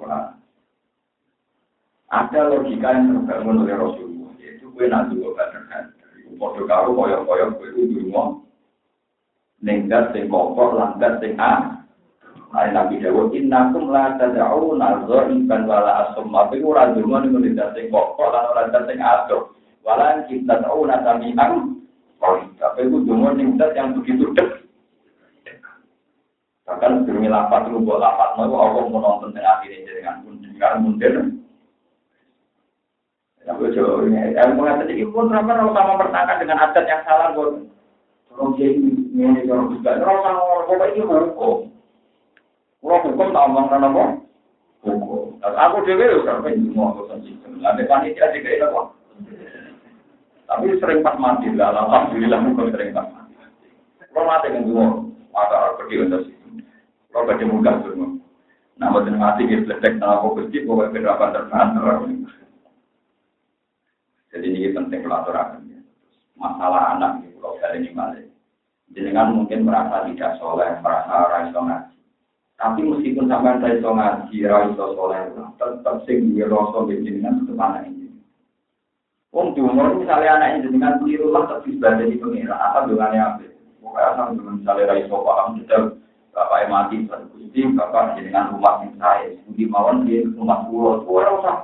Ada 2.09 2.39
logika 2.49 2.89
yang 2.95 3.21
terbangun 3.27 3.67
oleh 3.67 3.75
Rasulullah, 3.75 4.31
yaitu 4.39 4.71
gue 4.71 4.85
nanti 4.87 5.19
gue 5.19 5.35
bandar-bandar. 5.35 5.91
Kode 6.39 6.61
kalau 6.71 6.95
koyok-koyok 6.95 7.49
gue 7.59 7.67
itu 7.75 7.99
rumah. 8.07 8.39
Nenggat 9.59 10.15
sing 10.15 10.31
kokok, 10.31 10.79
langgat 10.79 11.19
sing 11.19 11.35
A. 11.35 11.83
Ada 12.49 12.71
Nabi 12.71 13.03
Dawud, 13.03 13.35
innakum 13.35 13.91
la 13.91 14.15
tad'una 14.15 15.03
dhaiban 15.03 15.67
wala 15.67 16.07
asum. 16.07 16.31
Tapi 16.31 16.63
ora 16.63 16.95
ndonga 16.95 17.27
ning 17.27 17.35
ngendak 17.35 17.75
sing 17.75 17.91
pokok 17.91 18.31
lan 18.31 18.55
ora 18.55 18.61
ngendak 18.71 18.87
sing 18.87 18.99
adoh. 19.03 19.51
Wala 19.83 20.23
kita 20.31 20.63
ta'una 20.63 21.03
sami'an. 21.03 21.78
Tapi 22.59 22.79
itu 22.83 22.97
donga 23.07 23.31
ning 23.35 23.55
yang 23.55 23.95
begitu 23.95 24.27
dek. 24.35 24.67
Bahkan 26.67 27.07
sebelum 27.07 27.25
lapat 27.31 27.65
lu 27.73 27.81
buat 27.81 27.97
lapat 27.97 28.37
mau 28.37 28.53
Allah 28.61 28.83
mau 28.91 29.01
nonton 29.01 29.33
tengah 29.33 29.65
ini 29.65 29.89
dengan 29.89 30.21
pun 30.21 30.37
dengan 30.37 30.85
mundur. 30.85 31.15
Ya, 33.41 33.57
gue 33.57 33.73
coba 33.73 34.05
ini. 34.05 34.37
Yang 34.37 34.53
mengatakan 34.53 34.93
ini 34.93 35.05
pun 35.09 35.33
sama 35.33 35.57
sama 35.57 35.81
mempertahankan 35.97 36.37
dengan 36.37 36.61
adat 36.61 36.85
yang 36.85 37.01
salah 37.07 37.33
buat 37.33 37.65
orang 38.37 38.53
jadi 38.59 38.77
ini 38.77 39.49
orang 39.49 39.73
juga. 39.73 39.97
Orang 39.97 40.37
orang 40.45 40.91
ini 40.93 41.01
hukum. 41.01 41.57
Kalau 42.79 43.03
hukum 43.03 43.27
tak 43.33 43.45
omong 43.49 43.65
kan 43.73 43.87
apa? 43.89 44.03
Hukum. 44.85 45.41
Aku 45.41 45.77
dewe 45.87 46.05
yo 46.05 46.21
kan 46.21 46.45
mau 46.75 46.93
urusan 46.93 47.25
sistem. 47.25 47.65
Ada 47.65 47.81
panitia 47.89 48.29
juga 48.29 48.49
itu 48.53 48.65
apa? 48.69 48.98
Tapi 50.49 50.81
sering 50.81 51.05
pas 51.05 51.13
mati 51.21 51.53
lah. 51.53 51.69
Alhamdulillah 51.77 52.41
hukum 52.41 52.73
sering 52.73 52.89
pas 52.89 53.05
mati. 53.13 53.37
Kalau 54.09 54.25
mati 54.25 54.49
kan 54.49 54.65
dua, 54.65 54.85
maka 55.29 55.77
pergi 55.77 55.95
untuk 56.01 56.21
sistem. 56.25 56.65
Kalau 57.13 57.29
baca 57.29 57.45
muka 57.45 57.71
semua. 57.85 58.09
Nah, 58.79 58.87
betul 58.95 59.19
mati 59.19 59.43
kita 59.43 59.75
ledek 59.75 59.99
nah 59.99 60.17
aku 60.17 60.39
pergi, 60.39 60.63
gue 60.63 60.71
berapa 60.73 61.25
terpantar. 61.35 61.99
Jadi 64.31 64.47
ini 64.49 64.71
penting 64.71 65.03
pelaturan. 65.03 65.67
Masalah 66.39 66.95
anak 66.95 67.19
di 67.19 67.35
pulau 67.35 67.59
kali 67.59 67.83
ini 67.83 67.91
balik. 67.91 68.31
Jenengan 68.95 69.35
mungkin 69.35 69.67
merasa 69.67 70.07
tidak 70.07 70.39
soleh, 70.39 70.79
merasa 70.79 71.27
raiso 71.27 71.59
ngaji. 71.59 71.99
Tapi 72.55 72.79
meskipun 72.87 73.27
sampai 73.27 73.59
saya 73.59 73.75
iso 73.75 73.91
ngaji, 73.91 74.37
ra 74.47 74.57
iso 74.71 74.85
soleh, 74.95 75.19
tetap 75.59 75.95
sing 76.07 76.31
duwe 76.31 76.47
rasa 76.47 76.79
dengan 76.87 77.43
tetep 77.43 77.59
anak 77.59 77.83
ini. 77.91 77.98
Wong 79.29 79.53
diumur 79.53 79.93
misalnya 79.93 80.41
anak 80.41 80.49
ini 80.57 80.73
dengan 80.73 80.97
keliru 80.97 81.29
lah 81.29 81.45
tapi 81.45 81.77
sebagai 81.77 82.09
di 82.09 82.17
pengira, 82.17 82.57
apa 82.57 82.89
dengannya 82.89 83.21
apa? 83.21 83.45
Pokoknya 83.77 84.11
sama 84.17 84.31
dengan 84.33 84.55
misalnya 84.57 84.89
ra 84.89 84.95
iso 84.97 85.17
paham 85.21 85.47
sudah 85.61 85.81
bapak 86.33 86.65
mati 86.65 86.95
satu 87.05 87.25
gusti, 87.37 87.61
bapak 87.77 88.17
dengan 88.17 88.57
rumah 88.57 88.81
yang 88.81 88.97
saya, 88.97 89.37
budi 89.45 89.63
mawon 89.69 90.09
di 90.09 90.25
rumah 90.33 90.65
pulau, 90.65 91.05
orang 91.05 91.37
usah 91.41 91.57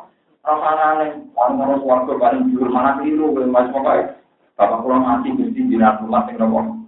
Rasane 0.46 1.26
paling 1.34 1.58
ora 1.58 1.76
swarga 1.82 2.14
paling 2.22 2.54
dhuwur 2.54 2.70
mana 2.70 3.02
keliru 3.02 3.34
kowe 3.34 3.50
mas 3.50 3.66
pokoke. 3.74 4.14
Bapak 4.54 4.86
kula 4.86 5.02
mati 5.02 5.34
mesti 5.34 5.58
jinak 5.58 6.06
rumah 6.06 6.22
sing 6.30 6.38
nopo. 6.38 6.86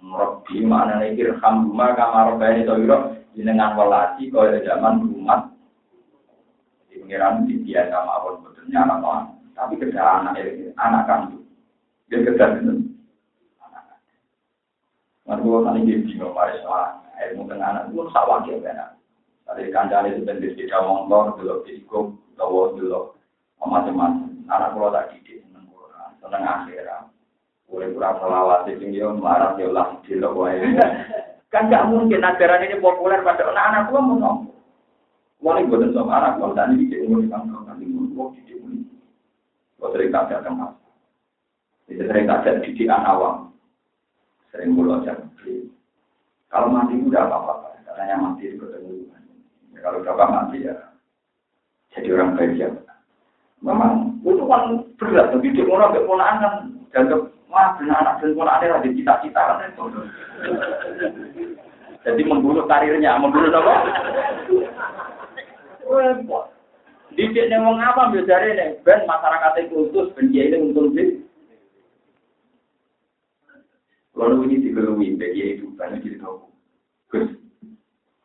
Rabbi 0.00 0.64
mana 0.64 0.96
nek 0.96 1.20
irham 1.20 1.68
rumah 1.68 1.92
kamar 1.92 2.40
to 2.40 2.74
ira 2.80 2.96
jenengan 3.36 3.76
welasi 3.76 4.32
kaya 4.32 4.64
zaman 4.64 5.04
rumah. 5.04 5.49
Di 7.10 7.18
pengiran 7.18 7.42
di 7.42 7.58
biasa 7.66 8.06
mawon 8.06 8.38
betulnya 8.46 8.86
anak 8.86 9.34
tapi 9.58 9.82
kerja 9.82 9.98
anak 9.98 10.46
anak 10.78 11.02
kamu. 11.10 11.42
Dia 12.06 12.22
kerja 12.22 12.54
itu. 12.62 12.86
Mereka 15.26 15.58
kan 15.66 15.74
ini 15.82 16.06
bingung, 16.06 16.30
mari 16.30 16.54
soal 16.62 17.02
ilmu 17.18 17.50
tengah 17.50 17.66
anak 17.66 17.90
itu 17.90 18.06
sawah 18.14 18.46
ya 18.46 18.62
kan. 18.62 18.94
Tadi 19.42 19.74
kancane 19.74 20.14
itu 20.14 20.22
bentuk 20.22 20.54
tidak 20.54 20.86
motor, 20.86 21.34
dulu 21.34 21.66
diikum, 21.66 22.14
tahu 22.38 22.78
dulu 22.78 23.18
macam-macam. 23.58 24.30
Anak 24.46 24.70
kalau 24.78 24.94
tak 24.94 25.10
didik 25.10 25.42
seneng 25.50 25.66
Quran, 25.66 26.14
seneng 26.22 26.46
akhirat. 26.46 27.10
Boleh 27.66 27.90
kurang 27.90 28.22
selawat 28.22 28.70
itu 28.70 28.86
dia 28.86 29.10
marah 29.10 29.58
dia 29.58 29.66
lah 29.66 29.98
di 30.06 30.14
wae. 30.14 30.62
Kan 31.50 31.74
gak 31.74 31.90
mungkin 31.90 32.22
ajaran 32.22 32.70
ini 32.70 32.78
populer 32.78 33.18
pada 33.26 33.50
anak-anak 33.50 33.90
gua 33.90 33.98
mau. 33.98 34.49
Wali 35.40 35.64
gue 35.64 35.88
sama 35.96 36.20
anak 36.20 36.36
gua 36.36 36.52
tadi 36.52 36.84
didik 36.84 37.08
umur 37.08 37.24
di 37.24 37.32
kantor, 37.32 37.64
nanti 37.64 37.88
gua 37.88 38.28
didik 38.36 38.60
umur. 38.60 38.84
Gua 39.80 39.88
sering 39.96 40.12
kaca 40.12 40.36
kemas. 40.44 40.72
Jadi 41.88 42.02
sering 42.04 42.26
kaca 42.28 42.50
didikan 42.60 43.08
awam. 43.08 43.48
Sering 44.52 44.76
mulut 44.76 45.00
aja. 45.00 45.16
Kalau 46.50 46.68
mati 46.68 46.98
udah 46.98 47.24
apa-apa, 47.24 47.78
katanya 47.88 48.20
mati 48.20 48.52
ketemu. 48.52 49.06
Ya, 49.72 49.78
kalau 49.86 50.02
bapak 50.02 50.28
mati 50.28 50.66
ya 50.66 50.90
jadi 51.94 52.08
orang 52.14 52.38
baik 52.38 52.54
ya. 52.54 52.70
Memang 53.60 54.22
itu 54.22 54.44
kan 54.46 54.62
berat, 54.96 55.26
tapi 55.34 55.52
di 55.52 55.62
mana 55.66 55.92
keponaan 55.92 56.36
kan 56.40 56.54
dianggap 56.94 57.20
wah 57.50 57.76
benar 57.76 58.00
anak 58.00 58.14
dan 58.22 58.32
ponaan 58.32 58.62
ada 58.62 58.88
cita-cita 58.88 59.40
kan 59.42 59.68
itu. 59.68 59.84
Jadi 62.00 62.24
membunuh 62.24 62.64
karirnya, 62.64 63.20
membunuh 63.20 63.52
apa? 63.52 63.74
Didik 67.10 67.50
nih 67.50 67.58
mau 67.58 67.74
ngapa 67.74 68.14
biasanya 68.14 68.54
nih, 68.54 68.68
ben 68.86 69.02
masyarakat 69.02 69.66
itu 69.66 69.90
khusus, 69.90 70.14
ben 70.14 70.30
ini 70.30 70.56
untung 70.62 70.94
sih. 70.94 71.18
Lalu 74.14 74.46
ini 74.46 74.62
digelui 74.70 75.18
bagi 75.18 75.58
itu 75.58 75.74
banyak 75.74 76.06
jadi 76.06 76.22
tahu. 76.22 76.46
Gus, 77.10 77.26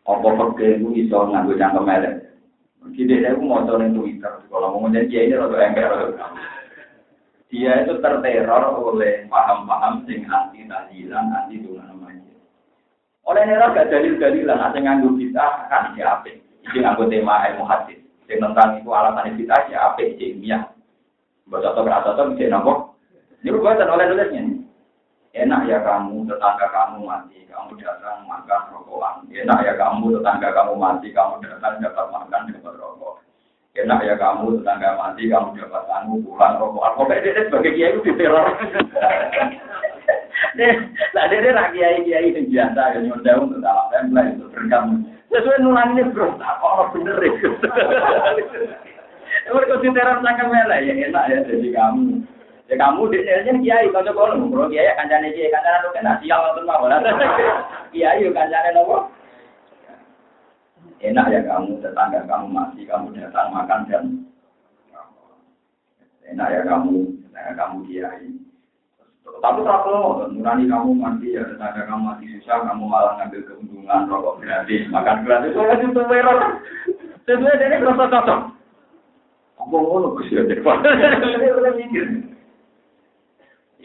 apa 0.06 0.28
pakai 0.38 0.78
itu 0.78 0.88
iso 0.94 1.18
nganggo 1.26 1.58
cangkem 1.58 1.90
elek. 1.90 2.16
Jadi 2.94 3.18
dia 3.18 3.34
mau 3.34 3.66
ning 3.66 3.98
Twitter, 3.98 4.34
kalau 4.54 4.78
mau 4.78 4.94
jadi 4.94 5.10
dia 5.10 5.26
ini 5.26 5.34
rada 5.34 5.58
ember 5.58 5.92
Dia 7.50 7.82
itu 7.82 7.98
terteror 7.98 8.64
oleh 8.78 9.26
paham-paham 9.26 10.06
sing 10.06 10.30
anti 10.30 10.70
tahlilan, 10.70 11.34
anti 11.34 11.66
dungan 11.66 11.90
namanya. 11.90 12.34
Oleh 13.26 13.42
neror 13.50 13.74
gak 13.74 13.90
dalil-dalilan, 13.90 14.62
ada 14.62 14.78
nganggo 14.78 15.18
kita 15.18 15.66
kan 15.66 15.98
ya 15.98 16.22
Ini 16.66 16.82
nganggo 16.82 17.06
tema 17.06 17.46
ilmu 17.52 17.64
hadis. 17.70 18.02
Sing 18.26 18.42
tentang 18.42 18.82
itu 18.82 18.90
alasan 18.90 19.38
kita 19.38 19.70
ya 19.70 19.94
apa? 19.94 20.02
Ilmiah. 20.02 20.66
Baca 21.46 21.78
atau 21.78 21.86
berasa 21.86 22.18
atau 22.18 22.34
bisa 22.34 22.50
nopo. 22.50 22.98
Ini 23.46 23.54
buatan 23.54 23.94
oleh 23.94 24.06
nulisnya. 24.10 24.66
Enak 25.36 25.68
ya 25.68 25.84
kamu, 25.84 26.26
tetangga 26.32 26.72
kamu 26.72 27.06
mati, 27.06 27.44
kamu 27.46 27.76
datang 27.78 28.24
makan 28.24 28.72
rokokan. 28.72 29.28
Enak 29.30 29.68
ya 29.68 29.76
kamu, 29.76 30.16
tetangga 30.16 30.50
kamu 30.56 30.74
mati, 30.80 31.12
kamu 31.12 31.44
datang 31.44 31.84
dapat 31.84 32.08
makan 32.08 32.56
dapat 32.56 32.74
rokok. 32.80 33.20
Enak 33.76 34.00
ya 34.08 34.16
kamu, 34.16 34.64
tetangga 34.64 34.96
mati, 34.96 35.28
kamu 35.28 35.60
dapat 35.60 35.84
tanggung 35.92 36.24
pulang 36.24 36.56
rokokan. 36.56 36.96
Pokoknya 36.96 37.22
dia 37.22 37.44
sebagai 37.52 37.76
kiai 37.76 37.92
itu 37.94 38.00
diteror. 38.08 38.48
Nah, 40.56 41.24
dia 41.28 41.44
dia 41.44 41.64
kiai 41.76 42.00
kiai 42.08 42.32
yang 42.32 42.48
biasa 42.48 42.82
yang 42.96 43.04
nyonda 43.12 43.32
untuk 43.44 43.60
dalam 43.60 43.86
template 43.92 44.32
untuk 44.40 44.50
berkam. 44.56 45.04
Sesuai 45.28 45.60
nulang 45.60 46.00
ini 46.00 46.08
bro, 46.16 46.32
tak 46.40 46.64
kok 46.64 46.96
bener 46.96 47.20
itu. 47.20 47.50
Mereka 49.52 49.84
diteror 49.84 50.24
sangka 50.24 50.48
mela 50.48 50.80
ya 50.80 50.94
enak 50.96 51.28
ya 51.28 51.38
jadi 51.44 51.70
kamu. 51.76 52.24
Ya 52.66 52.76
kamu 52.80 53.02
di 53.12 53.20
sini 53.22 53.62
kiai 53.68 53.92
kalau 53.92 54.16
kono, 54.16 54.48
kalau 54.48 54.72
kiai 54.72 54.96
kancane 54.96 55.36
kiai 55.36 55.52
kancane 55.52 55.84
lu 55.84 55.90
kena 55.92 56.18
sial 56.24 56.40
nonton 56.40 56.66
mau 56.66 56.88
lah. 56.88 57.04
Kiai 57.94 58.24
yo 58.24 58.32
kancane 58.32 58.72
nopo? 58.72 59.12
Enak 61.04 61.30
ya 61.36 61.42
kamu 61.46 61.84
tetangga 61.84 62.24
kamu 62.26 62.48
mati, 62.50 62.88
kamu 62.88 63.12
datang 63.14 63.52
makan 63.52 63.82
dan 63.92 64.06
enak 66.32 66.48
ya 66.48 66.62
kamu 66.64 67.12
tetangga 67.28 67.54
kamu 67.60 67.78
kiai. 67.92 68.45
Tapi 69.44 69.60
kalau 69.64 70.26
nurani 70.32 70.66
kamu 70.70 70.90
mati 70.96 71.36
ya 71.36 71.44
tetangga 71.46 71.86
kamu 71.86 72.02
mati 72.02 72.26
susah, 72.40 72.66
kamu 72.66 72.84
malah 72.88 73.14
ngambil 73.20 73.42
keuntungan 73.46 74.10
rokok 74.10 74.40
gratis, 74.42 74.88
makan 74.90 75.22
gratis, 75.28 75.54
itu 75.54 75.62
itu 75.92 76.02
merah. 76.08 76.60
Sesuai 77.26 77.58
dari 77.58 77.82
rasa 77.82 78.06
cocok. 78.06 78.40
Apa 79.56 79.76
ngono 79.76 80.14
Gus 80.14 80.30
ya? 80.30 80.42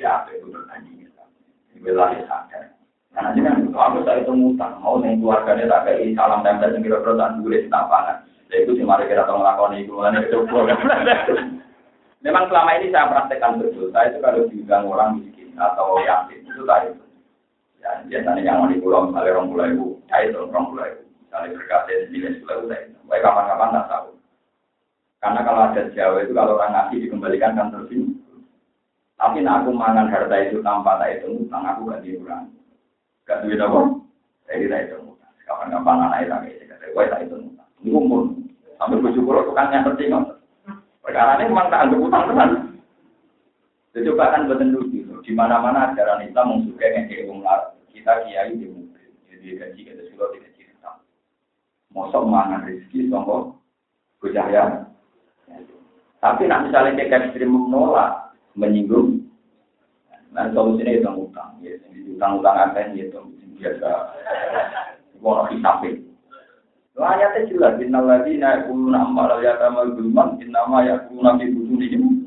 ya 0.00 0.24
apa 0.24 0.32
itu 0.32 0.48
bertanding 0.48 1.00
wilayah 1.80 2.24
sadar 2.24 2.64
karena 3.10 3.34
jangan 3.36 3.54
aku 3.74 3.98
saya 4.06 4.22
itu 4.22 4.32
ngutang 4.32 4.74
mau 4.80 4.96
nih 5.02 5.18
keluarganya 5.18 5.66
tak 5.66 5.82
kayak 5.90 6.14
salam 6.14 6.40
tempel 6.46 6.72
yang 6.72 6.82
kira-kira 6.84 7.12
tak 7.18 7.30
dulu 7.36 7.56
tapangan 7.68 8.16
ya 8.48 8.56
itu 8.62 8.72
sih 8.78 8.86
mari 8.86 9.04
kita 9.10 9.26
tolong 9.26 9.44
lakoni 9.44 9.84
itu 9.84 9.92
kan 9.98 10.16
itu 10.16 10.38
memang 12.24 12.44
selama 12.52 12.70
ini 12.78 12.92
saya 12.92 13.10
praktekkan 13.10 13.58
betul 13.58 13.88
saya 13.90 14.12
itu 14.12 14.18
kalau 14.22 14.46
diundang 14.48 14.84
orang 14.88 15.10
miskin 15.18 15.29
atau 15.60 16.00
yatim 16.00 16.40
itu 16.40 16.62
tadi 16.64 16.88
itu 16.96 17.04
ya 17.84 17.90
biasanya 18.08 18.40
yang 18.40 18.56
mau 18.64 18.72
pulau 18.80 19.04
misalnya 19.08 19.30
orang 19.36 19.48
pulau 19.52 19.66
ibu 19.68 19.86
saya 20.08 20.32
itu 20.32 20.38
orang 20.40 20.66
pulau 20.72 20.86
ibu 20.88 21.02
misalnya 21.04 21.54
berkasih 21.60 21.96
sembilan 22.08 22.32
pulau 22.40 22.58
saya 22.72 22.82
baik 23.04 23.22
kapan-kapan 23.22 23.74
tak 23.76 23.86
tahu 23.92 24.08
karena 25.20 25.40
kalau 25.44 25.60
ada 25.68 25.82
Jawa 25.92 26.18
itu 26.24 26.32
kalau 26.32 26.56
orang 26.56 26.72
ngasih 26.72 26.96
dikembalikan 27.04 27.52
kan 27.52 27.68
tersinggung 27.68 28.20
tapi 29.20 29.44
nak 29.44 29.68
aku 29.68 29.76
mangan 29.76 30.08
harta 30.08 30.32
itu 30.48 30.64
tanpa 30.64 30.96
tak 30.96 31.20
itu 31.20 31.44
utang, 31.44 31.60
aku 31.60 31.92
gak 31.92 32.00
diurang. 32.00 32.48
Gak 33.28 33.44
duit 33.44 33.60
apa? 33.60 34.00
Saya 34.48 34.64
tidak 34.64 34.80
itu 34.88 34.96
utang. 34.96 35.32
Kapan-kapan 35.44 36.08
anak 36.08 36.20
itu 36.24 36.32
kayak 36.32 36.68
kata 36.72 36.84
gue 36.88 37.04
tak 37.04 37.20
itu 37.28 37.36
utang. 37.36 37.68
Ini 37.84 37.90
umur. 37.92 38.32
Tujuh 38.80 39.20
puluh 39.20 39.44
tukang 39.44 39.68
yang 39.76 39.84
penting. 39.92 40.08
Perkara 41.04 41.36
ini 41.36 41.52
memang 41.52 41.68
tak 41.68 41.84
ada 41.84 41.96
utang 42.00 42.24
teman. 42.32 42.50
Coba 43.92 44.24
kan 44.32 44.48
betul 44.48 44.88
Di 45.20 45.32
mana-mana 45.36 45.92
ajaran 45.92 46.24
Islam 46.24 46.56
mengsukai 46.56 46.96
yang 46.96 47.06
kayak 47.06 47.28
umlar. 47.28 47.60
Kita 47.92 48.24
kiai 48.24 48.56
di 48.56 48.66
mobil. 48.68 49.10
Jadi 49.28 49.56
gaji 49.56 49.80
kita 49.84 50.02
sudah 50.12 50.28
tidak 50.32 50.50
cerita. 50.56 50.90
Mosok 51.92 52.24
mangan 52.24 52.64
rezeki 52.64 53.12
sombong. 53.12 53.56
Bujaya. 54.20 54.88
Tapi 56.20 56.44
nak 56.44 56.68
misalnya 56.68 57.00
kayak 57.00 57.32
ekstrim 57.32 57.56
menolak, 57.56 58.36
menyinggung. 58.52 59.24
Nah, 60.30 60.52
solusinya 60.52 60.92
itu 60.92 61.10
utang. 61.10 61.56
Ya, 61.64 61.74
utang-utang 62.12 62.56
apa 62.60 62.92
ya, 62.92 63.08
itu 63.08 63.20
biasa. 63.56 63.90
Mau 65.24 65.48
hisapin. 65.48 66.10
Lo 66.96 67.08
ayatnya 67.08 67.48
jelas, 67.48 67.80
Innal 67.80 68.04
ladina 68.04 68.60
yakuluna 68.60 69.08
ammal 69.08 69.40
yatama 69.40 69.88
gulman, 69.96 70.36
innama 70.44 70.84
yakuluna 70.84 71.40
fi 71.40 71.48
bujunihim. 71.48 72.19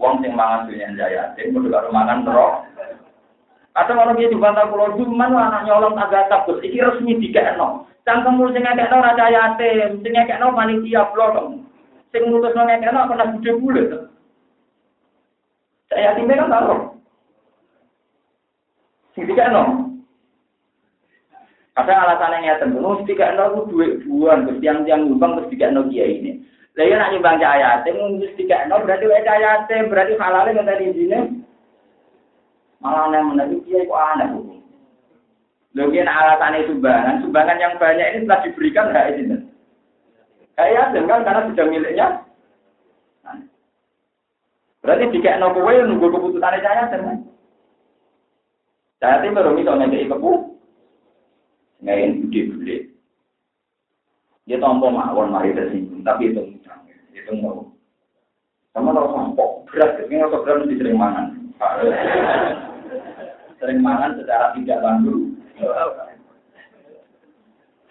Wong 0.00 0.24
sing 0.24 0.32
mangan 0.32 0.64
dunia 0.64 0.96
jaya, 0.96 1.36
sing 1.36 1.52
kudu 1.52 1.68
karo 1.68 1.92
mangan 1.92 2.24
terus. 2.24 2.56
Ada 3.76 3.92
orang 3.92 4.16
dia 4.16 4.32
dibantah 4.32 4.66
pulau 4.66 4.96
Juman, 4.96 5.36
anak 5.36 5.68
nyolong 5.68 5.94
agak 6.00 6.32
takut. 6.32 6.58
Iki 6.64 6.80
resmi 6.80 7.20
dikekno. 7.20 7.84
Cangkem 8.08 8.40
sing 8.50 8.64
ngekekno 8.64 8.96
raja 8.98 9.26
yatim, 9.28 10.00
sing 10.00 10.12
ngekekno 10.16 10.56
panitia 10.56 11.04
blok. 11.12 11.60
Sing 12.10 12.22
ngutus 12.26 12.56
ngekekno 12.56 13.06
pernah 13.12 13.30
bude 13.30 13.50
bulet. 13.60 13.88
Saya 15.92 16.16
yatimnya 16.16 16.48
kan 16.48 16.50
tahu. 16.50 16.74
Sing 19.14 19.28
tiga 19.28 19.52
no. 19.52 19.62
Kadang 21.76 22.02
alasan 22.02 22.34
yang 22.40 22.42
nyata, 22.56 22.64
nu 22.66 23.06
tiga 23.06 23.36
no 23.38 23.54
itu 23.54 23.60
dua 23.70 23.86
buan, 24.02 24.38
terus 24.48 24.58
tiang 24.58 24.82
tiang 24.82 25.06
nyumbang 25.06 25.38
terus 25.38 25.50
tiga 25.54 25.70
no 25.70 25.86
kiai 25.86 26.18
ini. 26.18 26.32
Lalu 26.78 26.94
nak 26.94 27.10
nyumbang 27.10 27.40
cahaya 27.42 27.82
yatim, 27.82 28.22
terus 28.22 28.36
tiga 28.38 28.64
no 28.70 28.78
berarti 28.86 29.10
wae 29.10 29.26
cahaya 29.26 29.66
yatim, 29.66 29.90
berarti 29.90 30.14
nggak 30.14 30.66
tadi 30.66 30.94
sini. 30.94 31.18
Malah 32.80 33.12
yang 33.12 33.34
menarik 33.34 33.60
kiai 33.66 33.84
kok 33.84 34.00
aneh 34.16 34.26
hukum. 34.32 34.58
Lalu 35.76 36.02
alasan 36.02 36.66
sumbangan, 36.66 37.20
sumbangan 37.22 37.62
yang 37.62 37.74
banyak 37.76 38.08
ini 38.16 38.26
telah 38.26 38.40
diberikan 38.42 38.90
hak 38.90 39.06
ini. 39.18 39.36
Kayak 40.58 40.92
kan 40.92 41.24
karena 41.24 41.46
sudah 41.46 41.66
miliknya 41.68 42.08
Berarti 44.80 45.12
jika 45.12 45.36
no 45.36 45.52
kowe 45.52 45.72
nunggu 45.76 46.08
keputusan 46.08 46.56
saya 46.64 46.88
teman. 46.88 47.20
Saya 48.96 49.20
tim 49.20 49.36
baru 49.36 49.52
misalnya 49.52 49.92
kayak 49.92 50.08
kepu, 50.12 50.32
ngain 51.84 52.28
gede 52.28 52.40
gede. 52.48 52.76
Dia 54.50 54.58
tompo 54.58 54.90
mawon 54.90 55.30
mari 55.30 55.54
tersinggung, 55.54 56.02
tapi 56.02 56.34
itu 56.34 56.42
mudah. 56.42 56.82
Itu 57.14 57.38
mau. 57.38 57.70
Sama 58.74 58.90
tau 58.90 59.14
sompok, 59.14 59.70
berat, 59.70 60.02
ini 60.02 60.18
nggak 60.18 60.42
berat 60.42 60.66
mesti 60.66 60.74
sering 60.74 60.98
mangan. 60.98 61.26
sering 63.62 63.78
mangan 63.78 64.18
secara 64.18 64.50
tidak 64.58 64.82
langsung. 64.82 65.38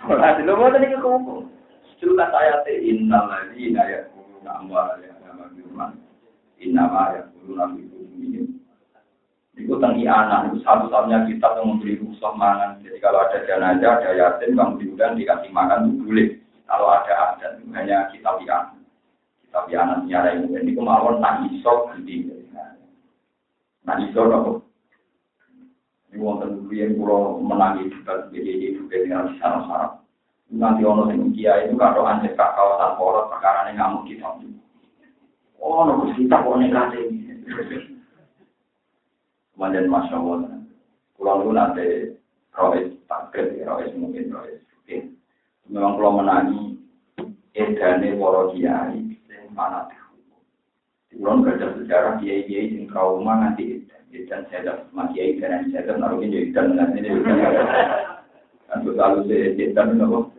Nah, 0.04 0.36
dulu 0.36 0.52
mau 0.60 0.74
tadi 0.76 0.92
ke 0.92 1.00
kumpul. 1.00 1.48
Cerita 1.96 2.28
saya 2.28 2.60
teh 2.68 2.76
innal 2.76 3.32
ladzina 3.32 3.88
yaquluna 3.88 4.52
amwalana 4.60 5.32
mazluman. 5.40 5.96
Innama 6.60 7.24
yaquluna 7.24 7.72
fi 7.72 7.88
qulubihim. 7.88 8.60
Itu 9.56 9.80
tentang 9.80 9.96
anak, 10.04 10.52
itu 10.52 10.60
satu-satunya 10.68 11.24
kitab 11.24 11.56
yang 11.56 11.72
memberi 11.72 12.04
rusuh 12.04 12.36
mangan. 12.36 12.84
Jadi 12.84 13.00
kalau 13.00 13.24
ada 13.24 13.48
jenazah, 13.48 14.04
ada 14.04 14.12
yatim, 14.12 14.60
kamu 14.60 14.76
diundang 14.84 15.16
dikasih 15.16 15.52
makan 15.56 15.88
itu 15.88 16.04
boleh. 16.04 16.30
Kalau 16.70 16.86
ada 16.94 17.34
adat, 17.34 17.66
hanya 17.74 18.14
kitab 18.14 18.38
yang 18.46 18.78
kitab 19.42 19.66
yang 19.74 20.06
nyara 20.06 20.38
yang 20.38 20.54
ini 20.54 20.78
kemauan 20.78 21.18
tak 21.18 21.50
iso 21.50 21.90
ganti. 21.90 22.30
Nah 23.90 23.98
iso 24.06 24.22
apa? 24.30 24.62
Ini 26.14 26.22
wonten 26.22 26.70
yang 26.70 26.94
pulau 26.94 27.42
menangi 27.42 27.90
juga 27.90 28.30
jadi 28.30 28.78
juga 28.78 29.02
dengan 29.02 29.34
sarap-sarap. 29.42 30.06
Nanti 30.54 30.86
ono 30.86 31.10
sing 31.10 31.34
kia 31.34 31.66
itu 31.66 31.78
kalau 31.78 32.06
anjek 32.06 32.38
kak 32.38 32.54
kawasan 32.54 32.98
porot 32.98 33.30
perkara 33.34 33.70
ini 33.70 33.78
ngamuk 33.78 34.06
kita. 34.06 34.30
Oh, 35.62 35.86
nopo 35.86 36.14
kita 36.14 36.42
kok 36.42 36.58
nekate. 36.58 37.02
Kemudian 39.54 39.92
masya 39.92 40.16
Allah, 40.16 40.56
pulau 41.20 41.44
itu 41.44 41.52
nanti 41.52 41.88
rois 42.56 42.90
takdir, 43.10 43.60
rois 43.68 43.92
mungkin 43.98 44.32
rois. 44.32 44.62
Memang 45.70 46.02
kalau 46.02 46.18
menangi 46.18 46.82
edane 47.54 48.18
para 48.18 48.42
kiai 48.58 49.06
sing 49.30 49.54
mana 49.54 49.86
Kulon 51.14 51.46
kerja 51.46 51.78
sejarah 51.78 52.18
kiai 52.18 52.50
kiai 52.50 52.74
sing 52.74 52.90
trauma 52.90 53.38
nanti 53.38 53.86
edan 54.10 54.50
saya 54.50 54.82
sama 54.90 55.14
kiai 55.14 55.38
dan 55.38 55.70
saya 55.70 55.94
naruh 55.94 56.18
ini 56.26 56.50
edan 56.50 56.74
nanti 56.74 57.06
ini 57.06 57.22
kan 58.66 58.82
selalu 58.82 59.30
saya 59.30 59.54
edan 59.62 59.88
nopo 60.02 60.34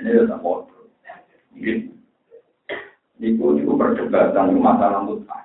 ini 0.00 0.20
udah 0.26 0.38
foto. 0.40 0.88
Gitu. 1.60 1.92
Niku 3.20 3.54
niku 3.54 3.72
perdebatan 3.78 4.58
masalah 4.58 5.06
mut'ah. 5.06 5.44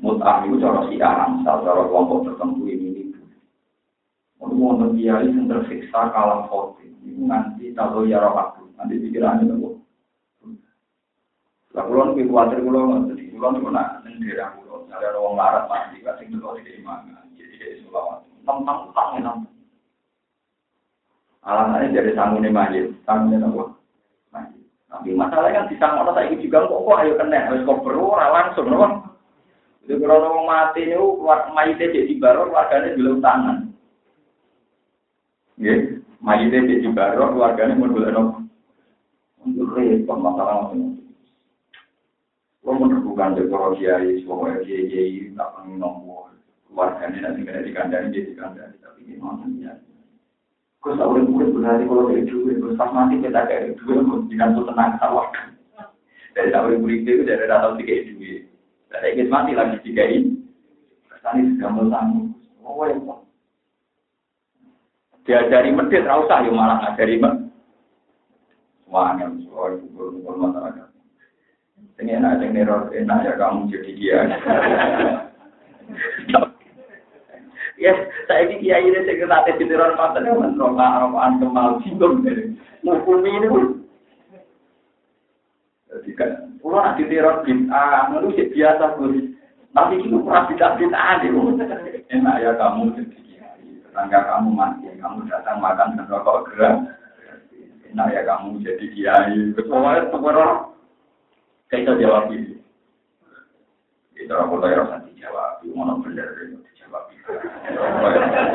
Mut'ah 0.00 0.42
itu 0.42 0.58
cara 0.58 0.90
si 0.90 0.98
aram, 0.98 1.46
cara 1.46 1.86
kelompok 1.86 2.26
tertentu 2.26 2.66
ini 2.66 3.09
itu. 4.40 4.54
Wonten 4.56 4.96
kiai 4.96 5.28
yang 5.28 5.44
tersiksa 5.46 6.08
kalah 6.10 6.48
foto. 6.48 6.80
Itu 7.04 7.20
nanti 7.28 7.76
tahu 7.76 8.08
ya 8.08 8.24
roh 8.24 8.32
nanti 8.80 8.96
pikirannya 8.96 9.44
nopo. 9.44 9.84
Lah 11.76 11.84
kulon 11.86 12.16
kuwi 12.16 12.26
kuwatir 12.26 12.58
kula 12.64 12.80
ngoten 12.80 13.14
iki. 13.20 13.36
Kulon 13.36 13.60
niku 13.60 13.68
nak 13.70 14.02
ning 14.02 14.18
daerah 14.24 14.56
kula, 14.58 14.88
ada 14.90 15.20
wong 15.20 15.38
larat 15.38 15.70
mati 15.70 16.02
gak 16.02 16.18
sing 16.18 16.32
delok 16.34 16.58
iki 16.58 16.82
mangan. 16.82 17.28
Jadi 17.36 17.54
dari 17.60 17.76
selawat. 17.84 18.24
Tentang 18.42 18.90
utang 18.90 19.10
enak. 19.20 19.36
Alasannya 21.40 21.94
dari 21.94 22.12
sangune 22.12 22.50
majid, 22.50 22.90
sangune 23.06 23.38
nopo? 23.38 23.78
Majid. 24.34 24.64
Tapi 24.90 25.14
masalahnya 25.14 25.64
kan 25.64 25.70
disangkut 25.70 26.12
saya 26.12 26.34
juga 26.34 26.66
kok 26.66 26.82
kok 26.82 26.98
ayo 27.00 27.12
kena 27.16 27.38
harus 27.46 27.64
kok 27.64 27.80
perlu 27.86 28.18
langsung 28.18 28.66
nopo. 28.66 28.86
Itu 29.86 29.96
kalau 30.02 30.26
orang 30.26 30.44
mati 30.44 30.90
itu 30.90 31.06
mayitnya 31.54 31.94
jadi 31.94 32.12
baru 32.18 32.50
keluarganya 32.50 32.98
belum 32.98 33.22
tangan. 33.22 33.69
Ya, 35.60 35.76
mayitnya 36.24 36.64
jadi 36.64 36.88
baru 36.88 37.36
keluarganya 37.36 37.76
mau 37.76 37.92
belum 37.92 38.48
untuk 39.44 39.76
repot 39.76 40.16
masalah 40.16 40.72
ini. 40.72 41.04
Lo 42.64 42.80
menemukan 42.80 43.36
dekor 43.36 43.76
kiai, 43.76 44.24
semua 44.24 44.56
kiai 44.64 44.88
kiai 44.88 45.36
tak 45.36 45.52
pengen 45.60 45.76
nomor 45.76 46.32
keluarganya 46.64 47.28
nanti 47.28 47.44
kena 47.44 47.60
dikandani 47.60 48.08
dikandani 48.08 48.76
tapi 48.80 49.04
gimana 49.04 49.44
ya? 49.60 49.76
Kau 50.80 50.96
tak 50.96 51.04
boleh 51.12 51.28
berarti 51.28 51.84
kalau 51.84 52.08
dari 52.08 52.24
duit, 52.24 52.56
terus 52.56 52.80
mati 52.80 53.20
kita 53.20 53.44
kayak 53.44 53.76
duit, 53.84 54.00
jangan 54.32 54.56
tuh 54.56 54.64
tenang 54.64 54.96
sawah. 54.96 55.28
Dari 56.32 56.48
tak 56.48 56.62
boleh 56.64 56.80
itu 56.96 57.20
dari 57.20 57.44
datang 57.44 57.76
tiga 57.76 58.00
duit. 58.08 58.48
Dari 58.88 59.12
ingin 59.12 59.28
mati 59.28 59.52
lagi 59.52 59.76
tiga 59.84 60.08
ini. 60.08 60.40
Tadi 61.20 61.52
sudah 61.52 61.68
melanggu. 61.68 62.32
Oh 62.64 62.80
ya, 62.88 62.96
Diajari 65.28 65.70
medit, 65.70 66.08
rasa 66.08 66.42
ya 66.42 66.50
malah 66.50 66.76
ngajari 66.80 67.20
medit. 67.20 67.50
Wah, 68.90 69.14
yang. 69.20 69.38
Ini 72.00 72.16
enak, 72.16 72.40
ini 72.40 72.64
neror, 72.64 72.88
enak 72.96 73.28
ya 73.28 73.32
kamu 73.36 73.68
jadi 73.68 73.90
dia. 73.92 74.18
Ya, 77.80 77.96
saya 78.28 78.44
ini 78.44 78.60
kiai 78.60 78.84
ini 78.84 79.08
saya 79.08 79.24
kena 79.24 79.40
tes 79.48 79.56
neror 79.56 79.96
yang 79.96 80.76
arokaan 80.76 81.40
kemal 81.40 81.80
singgung 81.80 82.20
dari 82.20 82.52
ngukumi 82.84 83.40
ini 83.40 83.48
pun. 83.48 83.64
Jadi 85.88 86.12
kan, 86.12 86.60
kalau 86.60 86.76
nanti 86.76 87.08
neror 87.08 87.40
bintang, 87.40 88.20
itu 88.20 88.52
biasa 88.52 89.00
gus. 89.00 89.32
Tapi 89.72 89.96
itu 89.96 90.12
pernah 90.20 90.44
bintang-bintang 90.44 91.24
Enak 92.12 92.36
ya 92.44 92.52
kamu 92.60 93.00
jadi. 93.00 93.29
Tetangga 93.90 94.22
kamu 94.22 94.54
mati, 94.54 94.86
kamu 95.02 95.26
datang 95.26 95.58
makan 95.58 95.98
dan 95.98 96.06
rokok 96.06 96.46
gerak. 96.54 96.94
Enak 97.90 98.14
ya 98.14 98.22
kamu 98.22 98.62
jadi 98.62 98.86
kiai. 98.94 99.50
Kecuali 99.58 100.06
pengeroh. 100.14 100.78
Kita 101.66 101.98
jawab 101.98 102.30
ini. 102.30 102.62
Itu 104.14 104.30
orang 104.30 104.62
yang 104.70 104.86
harus 104.86 105.10
dijawab. 105.10 105.66
Mana 105.74 105.98
benar 106.06 106.38
itu 106.38 106.62
dijawab. 106.70 107.02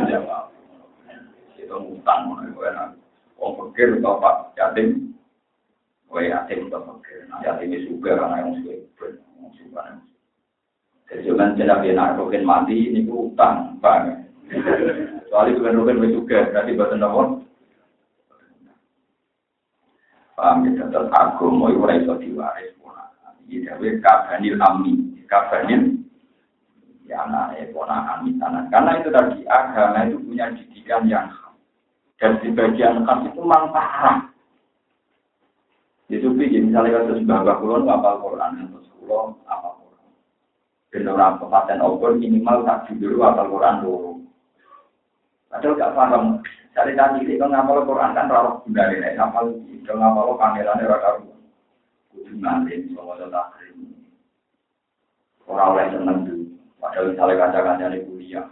Dijawab. 0.08 0.44
Itu 1.60 1.76
ngutang. 1.84 2.32
Orang 3.36 3.76
pikir 3.76 4.00
atau 4.00 4.24
pak 4.24 4.56
yatim. 4.56 5.20
Oh 6.08 6.24
yatim 6.24 6.72
atau 6.72 6.96
pikir. 7.04 7.28
Nah 7.28 7.44
yatim 7.44 7.76
itu 7.76 8.00
juga 8.00 8.24
karena 8.24 8.40
yang 8.40 8.56
suka. 8.64 8.74
Yang 9.12 9.52
suka. 9.60 9.84
Jadi 11.12 11.28
jangan 11.28 11.60
tidak 11.60 11.84
benar. 11.84 12.16
Rokin 12.16 12.48
mati 12.48 12.88
ini 12.88 13.04
utang. 13.12 13.84
Bang. 13.84 14.25
Soalnya 15.30 15.58
bukan 15.58 15.78
rokin 15.82 16.14
juga. 16.14 16.40
Berarti 16.54 16.72
bahasa 16.78 16.96
nomor. 16.96 17.28
Paham 20.36 20.68
ya, 20.68 20.84
tetap 20.84 21.08
agama 21.16 21.72
itu 21.72 21.80
ora 21.80 21.96
iso 21.96 22.14
diwaris 22.20 22.76
ponakan. 22.84 23.40
Iki 23.48 23.72
dhewe 23.72 23.90
kabanil 24.04 24.60
amni, 24.60 24.94
kabanil 25.32 25.96
ya 27.08 27.24
anak 27.24 27.72
ponakan 27.72 28.28
misanan. 28.28 28.68
Karena 28.68 29.00
itu 29.00 29.10
tadi 29.16 29.48
agama 29.48 30.04
itu 30.04 30.20
punya 30.20 30.52
didikan 30.52 31.08
yang 31.08 31.32
khas. 31.32 31.56
Dan 32.20 32.44
di 32.44 32.52
bagian 32.52 33.08
khas 33.08 33.32
itu 33.32 33.40
memang 33.40 33.72
parah. 33.72 34.28
Di 36.06 36.22
sufi, 36.22 36.52
misalnya 36.52 37.02
kasus 37.02 37.26
bapak 37.26 37.66
kulon, 37.66 37.90
apa 37.90 38.22
Quran, 38.22 38.70
kasus 38.70 38.92
kulon, 39.00 39.40
apa 39.48 39.74
Quran. 39.74 40.08
Dan 40.94 41.10
orang 41.10 41.42
pepaten 41.42 41.82
obor 41.82 42.14
minimal 42.20 42.62
tak 42.68 42.92
dulu 42.92 43.24
apa 43.24 43.48
Quran 43.48 43.76
dulu. 43.82 44.15
Padahal 45.56 45.80
gak 45.80 45.96
paham. 45.96 46.24
Cari 46.76 46.92
tadi 47.00 47.24
ini 47.24 47.40
kalau 47.40 47.56
ngapal 47.56 47.88
Quran 47.88 48.12
kan 48.12 48.28
rawat 48.28 48.68
bunda 48.68 48.84
ini, 48.92 49.16
ngapal 49.16 49.56
kalau 49.88 50.00
ngapal 50.04 50.36
kameranya 50.36 50.84
rata 50.92 51.10
ruang. 51.24 51.42
Kudu 52.12 52.34
nanti 52.44 52.92
sama 52.92 53.16
takrim. 53.16 53.96
Orang 55.48 55.72
oleh 55.72 55.88
seneng 55.96 56.18
dulu. 56.28 56.46
Padahal 56.84 57.16
misalnya 57.16 57.40
kaca-kaca 57.40 57.96
di 57.96 58.04
kuliah, 58.04 58.46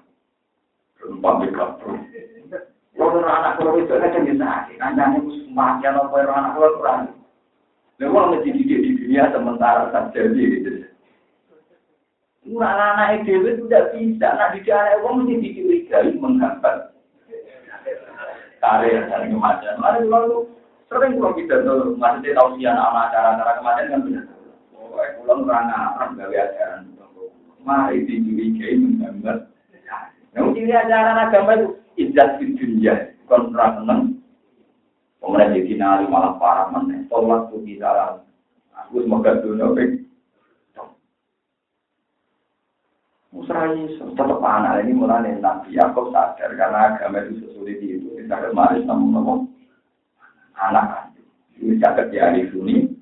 berempat 0.96 1.34
beka 1.44 1.66
pro. 1.84 1.92
Kalau 2.96 3.28
anak 3.28 3.60
kalau 3.60 3.76
itu 3.76 3.92
kan 3.92 4.16
yang 4.24 4.40
sakit, 4.40 4.80
kancanya 4.80 5.20
mati 5.52 5.84
atau 5.84 6.08
kalau 6.08 6.32
anak 6.32 6.56
kalau 6.56 6.78
kurang. 6.80 7.02
Memang 8.00 8.32
mesti 8.32 8.56
dididik 8.56 8.80
di 8.80 8.90
dunia 9.04 9.28
sementara 9.36 9.92
saja 9.92 10.22
gitu. 10.32 10.88
Murah 12.48 12.96
anak 12.96 13.28
itu 13.28 13.44
tidak 13.68 13.92
bisa, 13.92 14.28
nak 14.40 14.56
dididik 14.56 14.72
anak 14.72 15.04
orang 15.04 15.28
mesti 15.28 15.44
dicurigai 15.44 16.16
menghambat 16.16 16.93
karir 18.64 19.12
dan 19.12 19.28
kematian. 19.28 19.76
Mari 19.84 20.08
lalu 20.08 20.48
sering 20.88 21.20
kalau 21.20 21.36
kita 21.36 21.56
tuh 21.68 22.00
masih 22.00 22.32
tahu 22.32 22.56
sih 22.56 22.64
anak 22.64 23.12
acara-acara 23.12 23.52
kematian 23.60 23.92
kan 23.92 24.02
benar. 24.08 24.26
Oh, 24.80 24.96
pulang 25.20 25.44
orang 25.44 25.68
orang 26.00 26.12
gawe 26.16 26.38
ajaran. 26.40 26.82
Mari 27.64 28.08
dicurigai 28.08 28.80
menggambar. 28.80 29.38
Yang 30.34 30.48
ciri 30.58 30.74
ajaran 30.74 31.22
agama 31.30 31.52
itu 31.60 31.68
izzat 32.00 32.42
di 32.42 32.56
bukan 33.24 33.54
perang 33.54 33.74
seneng. 33.84 34.02
Pemerintah 35.22 35.56
jadi 35.56 35.74
nari 35.80 36.06
malah 36.10 36.36
parah 36.36 36.68
mana. 36.74 37.06
Sholat 37.08 37.48
tuh 37.54 37.64
di 37.64 37.80
dalam. 37.80 38.26
Aku 38.76 39.06
semoga 39.06 39.40
dunia 39.40 39.72
baik. 39.72 40.04
Musrai 43.34 43.90
tetap 43.98 44.46
anak 44.46 44.86
ini 44.86 44.94
mulai 44.94 45.34
Nabi 45.42 45.74
Yakob 45.74 46.14
sadar 46.14 46.54
karena 46.54 46.94
agama 46.94 47.18
itu 47.26 47.42
sesulit 47.42 47.82
itu. 47.82 48.14
Kita 48.22 48.38
kemarin 48.38 48.86
namun 48.86 49.10
namun 49.10 49.40
anak. 50.54 51.10
Ini 51.58 51.82
caket 51.82 52.14
ya 52.14 52.30
ahli 52.30 52.46
suni, 52.54 52.94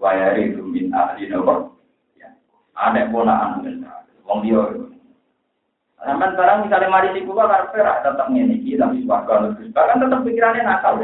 wayari 0.00 0.56
itu 0.56 0.64
min 0.64 0.88
ahli 0.96 1.28
nopo. 1.28 1.76
Ya. 2.16 2.32
Anak 2.80 3.12
ponakan 3.12 3.84
wong 4.24 4.40
dia. 4.40 4.64
Sampai 6.00 6.32
sekarang 6.32 6.64
misalnya 6.64 6.88
mari 6.88 7.08
di 7.12 7.26
kuba 7.28 7.44
karena 7.50 8.00
tetap 8.00 8.26
ngene 8.32 8.54
iki 8.64 8.78
tapi 8.80 9.04
swarga 9.04 9.52
bahkan 9.74 10.00
tetap 10.00 10.24
pikirannya 10.24 10.62
nakal. 10.64 10.96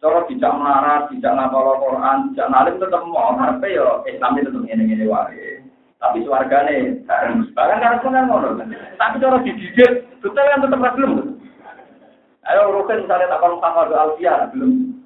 Cara 0.00 0.24
tidak 0.32 0.56
melarat, 0.56 1.12
tidak 1.12 1.36
ngapal 1.36 1.76
Quran, 1.76 2.32
tidak 2.32 2.48
nalim 2.48 2.80
tetap 2.80 3.04
mau 3.04 3.36
karena 3.36 3.68
yo 3.68 4.00
Islam 4.08 4.36
itu 4.36 4.48
tetap 4.48 4.64
ngene-ngene 4.64 5.06
wae. 5.08 5.49
Tapi 6.00 6.24
suargane 6.24 7.04
bahkan 7.52 7.76
karena 7.76 8.00
pun 8.00 8.16
ngono. 8.16 8.56
Tapi 8.96 9.20
cara 9.20 9.44
dididik 9.44 10.08
betul 10.24 10.40
yang 10.48 10.64
tetap 10.64 10.96
belum. 10.96 11.36
Ayo 12.48 12.72
rukin 12.72 13.04
misalnya 13.04 13.28
tak 13.28 13.40
kalau 13.44 13.60
sama 13.60 13.84
doa 13.84 14.00
alfiah 14.08 14.48
belum. 14.48 14.96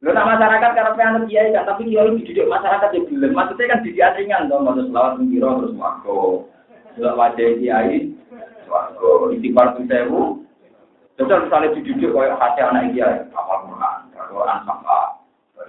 Lo 0.00 0.16
nak 0.16 0.32
masyarakat 0.32 0.70
karena 0.72 0.96
pengen 0.96 1.28
kiai 1.28 1.52
kan, 1.52 1.68
tapi 1.68 1.84
kiai 1.88 2.16
dididik 2.16 2.48
masyarakat 2.48 2.88
yang 2.92 3.04
belum. 3.08 3.32
Maksudnya 3.36 3.68
kan 3.72 3.80
dididik 3.84 4.16
ringan 4.16 4.48
dong, 4.48 4.64
maksud 4.64 4.88
selawat 4.88 5.20
mengira 5.20 5.60
terus 5.60 5.76
wako. 5.76 6.48
Sudah 6.96 7.12
wajah 7.16 7.48
kiai, 7.60 8.08
wako. 8.64 9.32
Istighfar 9.36 9.76
tuh 9.76 9.84
sewu. 9.88 10.22
Terus 11.20 11.44
misalnya 11.44 11.76
dididik 11.76 12.16
kayak 12.16 12.36
hati 12.40 12.60
anak 12.64 12.96
kiai, 12.96 13.28
apa 13.28 13.54
Quran, 13.64 13.96
Quran 14.28 14.58
sama. 14.64 15.09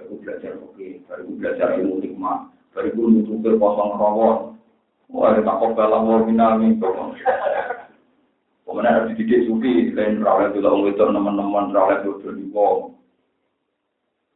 Baru 0.02 0.18
belajar 0.18 0.52
oke, 0.58 0.86
baru 1.06 1.30
belajar 1.38 1.68
ilmu 1.78 2.02
hikmah, 2.02 2.50
baru 2.74 2.90
nutup 3.06 3.54
kosong 3.62 3.94
rawon. 3.94 4.58
Wah, 5.14 5.38
tak 5.38 5.56
kok 5.62 5.78
dalam 5.78 6.26
itu. 6.66 6.90
Kemudian 8.66 8.88
harus 8.88 9.12
dididik 9.14 9.46
sufi, 9.46 9.92
lain 9.94 10.24
rawat 10.24 10.56
itu 10.56 10.64
lah, 10.64 10.74
itu 10.88 10.96
teman-teman 10.96 11.70
rawat 11.70 12.02
itu 12.02 12.18
berdua. 12.24 12.88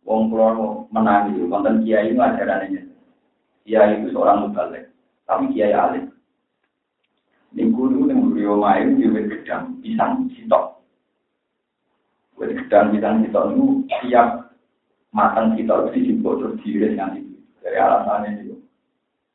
Wong 0.06 0.30
kulo 0.30 0.86
menangi, 0.94 1.40
konten 1.50 1.82
kiai 1.82 2.14
itu 2.14 2.20
ajarannya. 2.20 2.82
Kiai 3.66 3.98
itu 3.98 4.14
seorang 4.14 4.46
mubalik, 4.46 4.86
tapi 5.26 5.50
kiai 5.50 5.74
alim. 5.74 6.14
Ning 7.56 7.74
guru 7.74 8.06
ning 8.06 8.22
guru 8.22 8.54
main 8.60 8.94
di 8.94 9.08
gedang 9.10 9.82
pisang 9.82 10.30
sitok. 10.36 10.78
Wes 12.38 12.54
gedang 12.54 12.94
pisang 12.94 13.26
sitok 13.26 13.44
itu 13.50 13.64
tiap 14.06 14.45
matang 15.14 15.54
sitok 15.54 15.90
itu 15.90 16.16
dijemput 16.16 16.34
terus 16.40 16.58
diiris 16.62 16.94
nanti. 16.96 17.20
Dari 17.62 17.78
itu. 18.46 18.56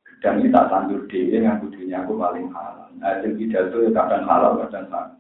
Gedang 0.08 0.38
ini 0.40 0.54
tak 0.54 0.70
tandur 0.70 1.02
dia 1.10 1.42
yang 1.42 1.60
kudunya 1.60 2.06
aku 2.06 2.16
paling 2.16 2.48
halal. 2.54 2.90
Nah, 3.02 3.20
itu 3.20 3.36
pidato 3.36 3.82
ya 3.82 3.90
kadang 3.90 4.30
halal, 4.30 4.62
kadang 4.66 4.88
halal. 4.94 5.18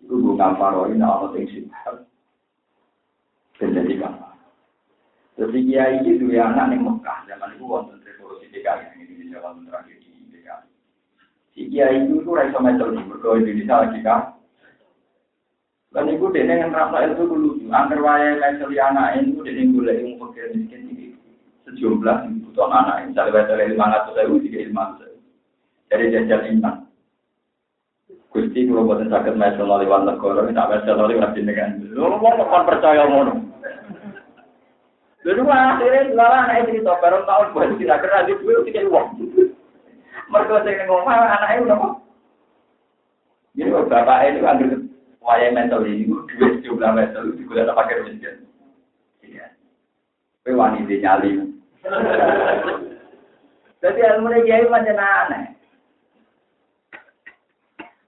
Itu 0.00 0.14
gue 0.16 0.36
ngamparoin 0.36 1.00
Allah 1.00 1.32
yang 1.36 1.48
sifat. 1.48 2.04
Dan 3.60 3.76
jadi 3.76 3.94
gampang. 4.00 4.36
Itu 5.40 6.20
dua 6.20 6.52
anak 6.52 6.68
ning 6.72 6.84
Mekah 6.84 7.24
zaman 7.28 7.56
itu 7.56 7.64
wonten 7.64 8.00
revolusi 8.04 8.48
DKI 8.52 8.92
yang 8.92 9.08
ini 9.08 9.32
zaman 9.32 9.64
terakhir 9.64 9.96
di 10.00 10.12
DKI. 10.32 10.68
Si 11.56 11.60
kiai 11.72 12.04
itu 12.04 12.20
tuh 12.24 12.36
raiso 12.36 12.60
meter 12.60 12.92
di 12.92 13.00
berkau 13.04 13.40
Indonesia 13.40 13.84
lagi 13.84 14.00
kan. 14.04 14.39
Dan 15.90 16.06
itu 16.06 16.30
dia 16.30 16.46
yang 16.46 16.70
rasa 16.70 17.02
itu 17.10 17.26
dulu, 17.26 17.58
angker 17.66 17.98
waya 17.98 18.38
meter 18.38 18.70
anak 18.78 19.26
itu 19.26 19.42
dia 19.42 19.58
yang 19.58 19.74
boleh 19.74 19.94
yang 19.98 20.22
fakir 20.22 20.54
miskin 20.54 20.86
ini 20.86 21.06
sejumlah 21.66 22.30
kebutuhan 22.30 22.70
anak 22.70 23.10
misalnya 23.10 23.34
waya 23.50 23.66
lima 23.66 23.86
ratus 23.90 24.14
ribu 24.22 24.38
tiga 24.46 24.70
lima 24.70 24.82
ratus 24.94 25.18
dari 25.90 26.14
jajal 26.14 26.46
iman. 26.46 26.86
Gusti 28.30 28.62
kalau 28.70 28.86
buatan 28.86 29.10
sakit 29.10 29.34
meter 29.34 29.66
lewat 29.66 30.06
negara, 30.06 30.46
tak 30.54 30.70
meter 30.70 30.94
lewat 30.94 31.34
jenengan. 31.34 31.82
Lu 31.90 32.14
mau 32.22 32.62
percaya 32.62 33.10
ngono. 33.10 33.50
Lalu 35.26 35.42
akhirnya 35.50 36.06
setelah 36.06 36.30
anak 36.46 36.56
itu 36.64 36.80
cerita, 36.80 36.96
baru 37.02 37.18
tahun 37.26 37.48
baru 37.52 37.74
tidak 37.76 38.00
kena 38.06 38.24
di 38.24 38.32
uang. 38.86 39.08
Mereka 40.30 40.54
saya 40.62 40.86
ngomong 40.86 41.10
anaknya 41.10 41.62
udah 41.66 41.76
kok. 41.76 41.94
Jadi 43.58 43.68
bapak 43.90 44.18
ambil 44.38 44.79
waya 45.30 45.54
mental 45.54 45.86
ini, 45.86 46.10
dua 46.10 46.58
jumlah 46.66 46.90
mental 46.90 47.30
itu 47.30 47.46
juga 47.46 47.70
ada 47.70 47.78
pakai 47.78 48.02
miskin. 48.02 48.42
Iya. 49.22 49.54
Tapi 50.42 50.58
wanita 50.58 50.90
nyali. 50.90 51.30
Jadi 53.78 53.98
ilmu 54.02 54.28
kiai 54.42 54.66
macam 54.66 54.98
aneh. 54.98 55.54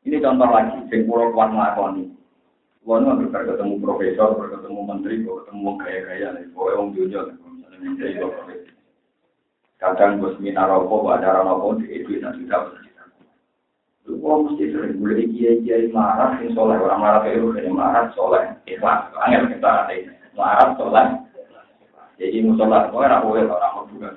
Ini 0.02 0.18
contoh 0.18 0.50
lagi, 0.50 0.82
sing 0.90 1.06
pulau 1.06 1.30
kuat 1.30 1.54
ngelakoni. 1.54 2.10
Wong 2.82 3.06
nggak 3.06 3.46
ketemu 3.46 3.78
profesor, 3.78 4.34
ketemu 4.34 4.80
menteri, 4.82 5.22
ketemu 5.22 5.70
gaya-gaya 5.78 6.28
nih, 6.34 6.50
pokoknya 6.50 6.74
orang 6.74 6.90
dunia, 6.90 7.20
misalnya 7.30 7.78
menteri. 7.78 8.10
Kadang 9.78 10.18
bos 10.18 10.34
apa, 10.42 10.96
acara 11.14 11.46
apa, 11.46 11.66
di 11.78 11.86
itu 11.94 12.18
tidak 12.18 12.34
Kok 14.02 14.38
mesti 14.48 14.74
sering 14.74 14.98
boleh 14.98 15.30
kiai 15.30 15.62
kiai 15.62 15.86
marah, 15.94 16.34
sing 16.38 16.50
soleh 16.58 16.74
orang 16.74 16.98
marah 16.98 17.20
kayak 17.22 17.42
kayak 17.54 17.70
marah 17.70 18.04
soleh, 18.18 18.42
ikhlas, 18.66 19.14
angin 19.22 19.50
kita 19.54 19.70
ada 19.70 19.94
marah 20.34 20.68
soleh. 20.74 21.06
Jadi 22.18 22.38
musola, 22.42 22.90
kau 22.90 23.02
orang 23.02 23.22
boleh 23.22 23.46
orang 23.46 23.72
mau 23.74 23.86
juga. 23.90 24.14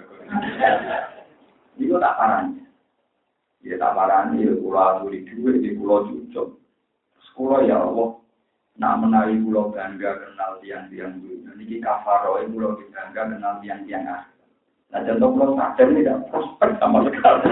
Itu 1.78 1.98
tak 1.98 2.16
parahnya. 2.18 2.64
Ya 3.66 3.82
tak 3.82 3.94
parahnya, 3.98 4.46
ya 4.46 4.54
pulau 4.58 5.10
di 5.10 5.26
duit, 5.26 5.62
di 5.62 5.74
pulau 5.74 6.06
cucuk. 6.06 6.58
Sekolah 7.30 7.66
ya 7.66 7.82
Allah, 7.82 8.22
Nak 8.76 9.00
menawi 9.00 9.40
pulau 9.40 9.72
bangga 9.72 10.20
kenal 10.20 10.60
tiang-tiang 10.60 11.24
dunia. 11.24 11.56
Niki 11.56 11.80
kafaro 11.80 12.44
pulau 12.52 12.76
bangga 12.92 13.22
kenal 13.32 13.64
tiang-tiang 13.64 14.04
ah. 14.12 14.28
Nah 14.94 15.02
contoh 15.02 15.30
pulau 15.34 15.58
sadar 15.58 15.88
tidak 15.92 16.22
prospek 16.30 16.72
sama 16.78 17.04
sekali. 17.10 17.46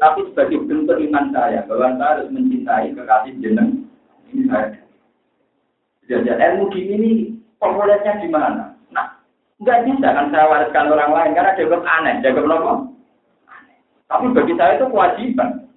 Tapi 0.00 0.20
sebagai 0.32 0.64
bentuk 0.64 0.98
iman 1.10 1.26
saya 1.34 1.66
bahwa 1.68 1.96
saya 1.98 2.08
harus 2.16 2.28
mencintai 2.32 2.96
kekasih 2.96 3.34
jeneng 3.42 3.84
ini 4.32 4.48
saya. 4.48 4.80
Jadi 6.10 6.26
ilmu 6.26 6.74
gini 6.74 6.92
ini 6.98 7.10
populernya 7.62 8.18
di 8.18 8.26
mana? 8.26 8.74
Nah, 8.90 9.06
nggak 9.62 9.86
bisa 9.86 10.10
kan 10.10 10.34
saya 10.34 10.50
wariskan 10.50 10.90
orang 10.90 11.14
lain 11.14 11.36
karena 11.38 11.54
dianggap 11.54 11.82
aneh, 11.86 12.14
dianggap 12.18 12.50
apa? 12.50 12.72
Aneh. 13.46 13.78
Tapi 14.10 14.26
bagi 14.34 14.54
saya 14.58 14.74
itu 14.74 14.90
kewajiban. 14.90 15.70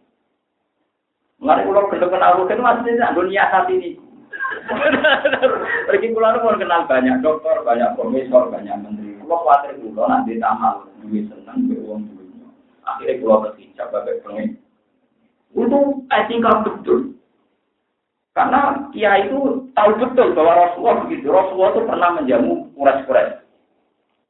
Mengenai 1.38 1.68
pulau 1.68 1.92
gelap 1.92 2.10
kenal 2.10 2.40
rukin 2.40 2.64
masih 2.64 2.98
dunia 3.14 3.46
saat 3.52 3.68
ini. 3.70 4.00
Pergi 5.92 6.08
pulau 6.16 6.40
mau 6.40 6.56
kenal 6.56 6.88
banyak 6.88 7.20
dokter, 7.20 7.60
banyak 7.62 7.94
profesor, 8.00 8.48
banyak 8.50 8.74
menteri. 8.80 9.20
Pulau 9.22 9.44
khawatir 9.44 9.76
pulau 9.78 10.08
nanti 10.08 10.40
tamal, 10.40 10.88
duit 11.04 11.28
seneng, 11.28 11.68
beruang 11.68 12.08
duitnya. 12.08 12.48
Akhirnya 12.88 13.20
pulau 13.20 13.44
terhijab, 13.48 13.88
bagai 13.92 14.24
pengen. 14.24 14.58
Itu 15.54 15.80
etika 16.10 16.52
betul. 16.64 17.00
Karena 18.34 18.90
kia 18.90 19.30
itu 19.30 19.70
tahu 19.78 19.92
betul 20.02 20.34
bahwa 20.34 20.54
Rasulullah 20.58 20.98
begitu. 21.06 21.28
Rasulullah 21.30 21.72
itu 21.76 21.82
pernah 21.86 22.10
menjamu 22.18 22.54
kuras-kuras. 22.74 23.46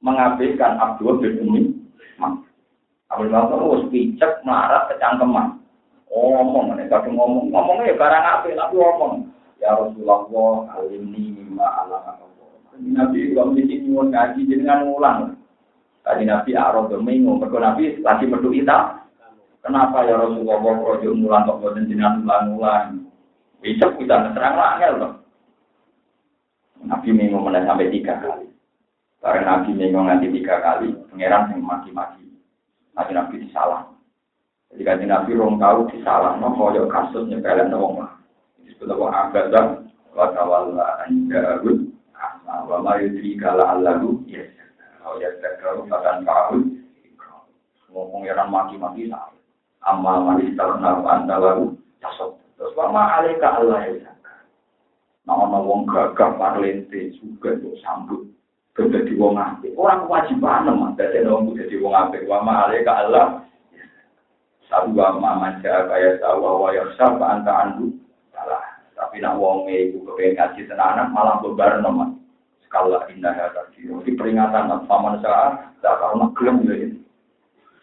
Mengabaikan 0.04 0.76
Abdul 0.76 1.24
bin 1.24 1.34
Umi. 1.40 1.62
Abdul 3.08 3.32
bin 3.32 3.64
Umi 3.64 3.88
picek, 3.88 4.44
melarat, 4.44 4.92
kecangkeman. 4.92 5.64
Ngomong, 6.12 6.76
mereka 6.76 7.08
ngomong. 7.08 7.48
Ngomongnya 7.50 7.96
ya 7.96 7.96
barang 7.96 8.26
apa, 8.28 8.48
tapi 8.52 8.76
ngomong. 8.76 9.14
Ya 9.64 9.80
Rasulullah, 9.80 10.76
alimni 10.76 11.32
mimma 11.32 11.64
alam 11.64 12.24
Nabi 12.82 13.38
kalau 13.38 13.54
mesti 13.54 13.86
nyuwun 13.86 14.10
ngaji 14.10 14.42
dengan 14.50 14.90
ulang. 14.90 15.20
Tadi 16.04 16.24
Nabi 16.28 16.52
arah 16.52 16.86
domingo, 16.92 17.40
mereka 17.40 17.58
Nabi 17.64 17.84
lagi 18.04 18.28
metu 18.28 18.52
kita. 18.52 19.08
Kenapa 19.64 20.04
ya 20.04 20.20
Rasulullah 20.20 20.60
projo 20.60 21.16
mulan 21.16 21.48
kok 21.48 21.60
boten 21.64 21.88
jenengan 21.88 22.20
ulang-ulang? 22.28 23.08
Bisa 23.64 23.88
kita 23.96 24.36
terang 24.36 24.60
angel 24.60 24.94
loh. 25.00 25.14
Nabi 26.84 27.16
minggu 27.16 27.40
mulai 27.40 27.64
sampai 27.64 27.88
tiga 27.88 28.20
kali. 28.20 28.52
Karena 29.24 29.64
Nabi 29.64 29.72
minggu 29.72 30.04
nanti 30.04 30.28
tiga 30.36 30.60
kali, 30.60 30.92
pangeran 31.08 31.56
yang 31.56 31.64
maki-maki. 31.64 32.28
Nabi 32.92 33.12
Nabi 33.16 33.36
disalah. 33.48 33.88
Jadi 34.76 34.84
kan 34.84 35.00
Nabi 35.00 35.32
rong 35.32 35.64
tahu 35.64 35.88
disalah, 35.96 36.36
no 36.36 36.52
koyo 36.60 36.92
kasus 36.92 37.24
nyepelin 37.32 37.72
wong 37.72 38.04
lah 38.04 38.20
disebut 38.74 38.90
apa 38.90 39.08
abadan 39.30 39.68
wa 40.18 40.26
tawalla 40.34 41.06
anjarun 41.06 41.94
wa 42.44 42.78
ma 42.82 42.98
yudri 42.98 43.36
kala 43.38 43.78
allahu 43.78 44.24
ya 45.20 45.30
ya 45.30 45.40
terkaru 45.42 45.86
bahkan 45.90 46.26
kau 46.26 46.58
ngomong 47.94 48.26
yang 48.26 48.50
maki-maki 48.50 49.06
nah. 49.10 49.30
Amma 49.84 50.24
manis 50.24 50.56
karena 50.56 51.04
anda 51.04 51.36
lalu 51.38 51.76
jasad. 52.00 52.40
Terus 52.56 52.72
ma 52.78 53.20
alika 53.20 53.60
allah 53.60 53.84
ya 53.92 54.12
nah 55.24 55.40
ono 55.40 55.64
wong 55.64 55.88
gagah 55.88 56.36
parlente 56.36 57.16
juga 57.16 57.56
untuk 57.56 57.80
sambut 57.80 58.28
jadi 58.74 59.14
wong 59.16 59.38
apik. 59.38 59.72
Orang 59.78 60.10
kewajiban 60.10 60.68
mah 60.72 60.92
dadi 60.98 61.24
wong 61.24 61.54
dadi 61.54 61.76
wong 61.80 61.94
apik. 61.94 62.26
Wa 62.26 62.42
ma 62.42 62.68
alika 62.68 63.06
allah 63.06 63.28
Sabu 64.72 64.98
wa 64.98 65.14
ma 65.22 65.32
maja 65.38 65.86
kaya 65.86 66.18
sawa 66.18 66.58
wa 66.58 66.70
yarsab 66.74 67.22
anta 67.22 67.52
andu 67.52 67.94
salah. 68.34 68.64
Tapi 68.98 69.22
nak 69.22 69.38
wonge 69.38 69.92
iku 69.92 70.02
kepengen 70.08 70.40
ngaji 70.40 70.62
tenanan 70.66 71.14
malah 71.14 71.38
bebar. 71.44 71.84
Skala 72.74 73.06
indah 73.14 73.54
tadi. 73.54 73.86
Jadi 73.86 74.18
peringatan 74.18 74.90
paman 74.90 75.22
saat 75.22 75.78
tak 75.86 75.94
karena 76.02 76.26
gelem 76.34 76.58
ya. 76.66 76.90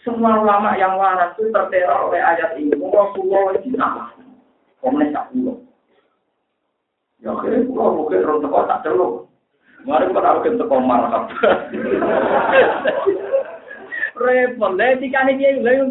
Semua 0.02 0.42
ulama 0.42 0.74
yang 0.74 0.98
waras 0.98 1.30
itu 1.38 1.46
terteror 1.54 2.10
oleh 2.10 2.18
ayat 2.18 2.58
ini. 2.58 2.74
Rasulullah 2.74 3.54
itu 3.54 3.70
nama. 3.78 4.10
Komunis 4.82 5.14
tak 5.14 5.30
pulau. 5.30 5.62
Ya 7.22 7.30
akhirnya 7.30 7.70
pulau 7.70 8.02
mungkin 8.02 8.26
orang 8.26 8.66
tak 8.66 8.82
celuk. 8.82 9.30
Mari 9.86 10.10
kita 10.10 10.20
tahu 10.26 10.38
kita 10.42 10.58
teko 10.58 10.76
marhab. 10.82 11.30
Repot, 14.20 14.74
lha 14.74 14.98
dikane 14.98 15.38
piye 15.38 15.62
lha 15.62 15.86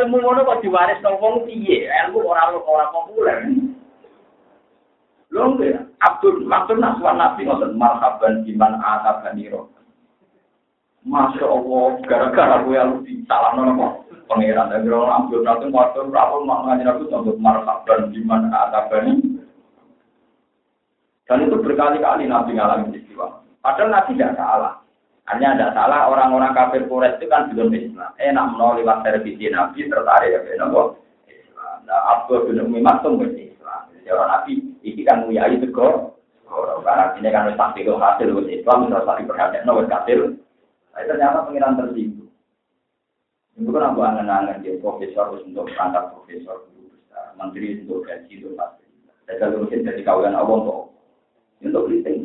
ilmu 0.00 0.16
ngono 0.24 0.40
kok 0.48 0.64
diwaris 0.64 1.04
nang 1.04 1.20
piye? 1.44 1.84
Ilmu 1.84 2.24
ora 2.24 2.48
ora 2.64 2.88
populer. 2.96 3.44
Lho 5.28 5.44
nggih, 5.54 5.76
Abdul 6.00 6.48
Maktun 6.48 6.80
Naswan 6.80 7.20
Nabi 7.20 7.44
ngoten 7.44 7.76
marhaban 7.76 8.48
iman 8.48 8.72
atabaniro. 8.80 9.68
Masya 11.04 11.44
Allah, 11.44 11.86
gara-gara 12.04 12.56
gue 12.64 12.74
yang 12.76 13.00
di 13.04 13.24
salah 13.28 13.52
nono 13.56 14.08
pangeran 14.28 14.72
dan 14.72 14.88
orang 14.88 15.28
Abdul 15.28 15.44
Maktun 15.44 15.72
waktu 15.72 16.00
berapa 16.08 16.36
maknanya 16.44 16.96
aku 16.96 17.08
untuk 17.12 17.36
marhaban 17.40 18.12
iman 18.12 18.52
atabani. 18.52 19.14
Dan 21.28 21.44
itu 21.44 21.60
berkali-kali 21.60 22.24
Nabi 22.24 22.56
ngalamin 22.56 22.96
istiwa. 22.96 23.44
Padahal 23.60 23.92
Nabi 23.92 24.16
tidak 24.16 24.40
salah. 24.40 24.80
Hanya 25.28 25.52
ada 25.52 25.76
salah 25.76 26.08
orang-orang 26.08 26.56
kafir 26.56 26.88
Quraisy 26.88 27.20
itu 27.20 27.28
kan 27.28 27.52
belum 27.52 27.68
Islam. 27.76 28.16
Enak 28.16 28.56
menolak 28.56 28.80
lewat 28.80 28.98
televisi 29.04 29.52
Nabi 29.52 29.92
tertarik 29.92 30.32
ya 30.32 30.56
Nabi. 30.56 30.96
Nah, 31.84 32.00
Abdul 32.16 32.48
bin 32.48 32.64
Umi 32.64 32.80
Maktum 32.80 33.20
Islam. 33.20 33.48
Orang 34.08 34.30
Nabi 34.32 34.52
ini 34.84 35.02
kan 35.04 35.24
nguyai 35.24 35.60
tegur. 35.60 36.16
Karena 36.48 37.12
ini 37.20 37.28
kan 37.28 37.44
harus 37.44 37.60
pasti 37.60 37.84
hasil 37.84 38.28
Islam 38.48 38.88
harus 38.88 39.04
pasti 39.04 39.28
perhatian 39.28 39.68
wis 39.68 39.92
hasil. 39.92 40.20
Tapi 40.96 41.04
ternyata 41.04 41.44
pengiran 41.44 41.76
tersinggung. 41.76 42.32
Itu 43.58 43.70
kan 43.74 43.90
aku 43.90 44.00
angen-angen 44.06 44.62
dia 44.62 44.78
profesor 44.78 45.34
untuk 45.34 45.66
perangkat 45.74 46.14
profesor 46.14 46.70
guru 46.70 46.94
besar, 46.94 47.34
menteri 47.34 47.82
untuk 47.82 48.06
gaji 48.06 48.32
itu 48.38 48.54
pasti. 48.54 48.86
Saya 49.26 49.36
kalau 49.42 49.66
mungkin 49.66 49.82
jadi 49.82 50.02
kawalan 50.06 50.38
Allah 50.38 50.56
untuk 50.62 50.80
untuk 51.66 51.82
kritik. 51.90 52.22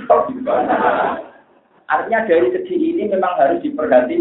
Artinya 1.90 2.20
dari 2.30 2.48
segi 2.54 2.76
ini 2.78 3.10
memang 3.10 3.34
harus 3.36 3.60
diperhati. 3.66 4.18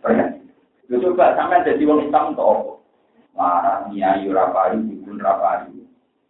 Perhati. 0.00 0.38
Lu 0.86 1.02
coba 1.02 1.34
sampai 1.34 1.66
jadi 1.66 1.82
wong 1.82 2.06
Islam 2.06 2.32
untuk 2.32 2.46
apa? 2.46 2.72
Marah, 3.34 3.78
nyai, 3.90 4.30
rapari, 4.30 4.78
dukun 4.78 5.18
rapari, 5.18 5.73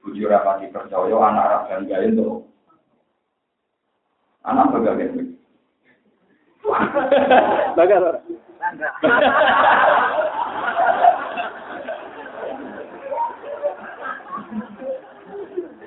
bujur 0.04 0.28
rapati 0.28 0.68
percaya, 0.68 1.16
anak 1.16 1.48
ragan 1.48 1.88
gaya 1.88 2.12
untuk 2.12 2.44
anak 4.44 4.68
bagaimana? 4.76 5.24
Bagaimana? 7.76 8.20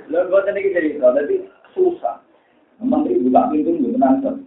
Lalu 0.08 0.30
buat 0.32 0.48
ini 0.50 0.74
cerita, 0.74 1.14
jadi 1.14 1.36
susah. 1.78 2.18
Menteri 2.82 3.22
buka 3.22 3.50
pintu 3.54 3.70
nggak 3.76 3.94
tenang 3.98 4.38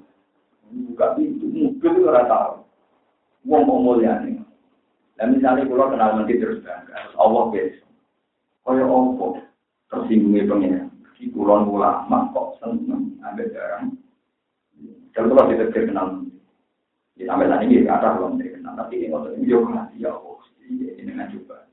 Buka 0.71 1.07
pintu, 1.19 1.47
mobil 1.51 1.79
itu 1.83 2.07
ora 2.07 2.23
tahu. 2.31 2.63
Wong 3.47 3.63
mau 3.67 3.83
mulia 3.83 4.23
nih. 4.23 4.39
Dan 5.19 5.37
misalnya 5.37 5.67
kalau 5.67 5.91
kenal 5.93 6.17
menteri 6.17 6.41
terus 6.41 6.63
bangga, 6.63 7.13
Allah 7.19 7.45
besok. 7.53 7.91
Kaya 8.65 8.85
apa? 8.87 9.50
Tersinggungnya 9.91 10.47
pengen. 10.47 10.89
Si 11.19 11.29
kulon 11.35 11.69
ulama 11.69 12.31
kok 12.33 12.63
seneng 12.63 13.19
ambil 13.21 13.51
barang. 13.51 13.87
Kalau 15.11 15.35
kalau 15.35 15.51
kita 15.51 15.69
kenal 15.75 16.31
Ya 17.21 17.29
sampai 17.29 17.53
saat 17.53 17.69
ini 17.69 17.85
ada 17.85 18.17
belum 18.17 18.41
kenal, 18.41 18.73
tapi 18.81 19.05
ini 19.05 19.13
waktu 19.13 19.37
ini 19.37 19.53
kasih 19.53 20.01
ya 20.01 20.09
Allah, 20.17 20.41
ini 20.65 21.05
dengan 21.05 21.29
coba. 21.29 21.69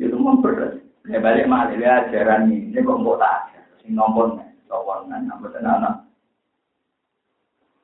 Ya 0.00 0.08
itu 0.08 0.16
memberat. 0.16 0.80
Ya 1.12 1.20
balik 1.20 1.44
malah 1.44 1.76
ya 1.76 2.08
ajaran 2.08 2.48
ini, 2.48 2.72
ini 2.72 2.88
kok 2.88 3.04
mau 3.04 3.20
tak 3.20 3.52
ajar, 3.52 3.64
sing 3.84 3.92
nombor 3.92 4.40
nih, 4.40 4.48
sopan 4.64 5.12
nih, 5.12 5.28
nambah 5.28 5.52
anak. 5.60 6.08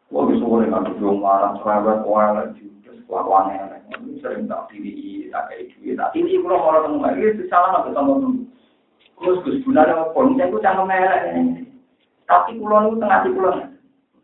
Wah 0.08 0.24
bisa 0.24 0.48
boleh 0.48 0.72
kan 0.72 0.96
belum 0.96 1.20
marah, 1.20 1.60
cerewet, 1.60 2.04
kelakuannya, 3.04 3.84
ini 4.00 4.20
sering 4.24 4.48
tak 4.48 4.72
diri, 4.72 5.28
tak 5.28 5.52
kayak 5.52 5.76
duit, 5.76 5.96
tak 6.00 6.12
ini 6.16 6.40
kalau 6.40 6.56
mau 6.56 6.72
ketemu 6.72 6.98
lagi, 7.04 7.20
itu 7.36 7.44
salah 7.52 7.68
nggak 7.68 7.92
ketemu 7.92 8.12
Terus 9.18 9.42
gus 9.46 9.58
gunanya 9.62 9.94
apa? 10.04 10.18
Ini 10.18 10.42
aku 10.44 10.58
cangkem 10.58 10.86
melek 10.90 11.22
ini. 11.34 11.64
Tapi 12.24 12.56
kulon 12.56 12.88
itu 12.90 12.96
tengah 13.00 13.20
di 13.22 13.30
kulon. 13.32 13.58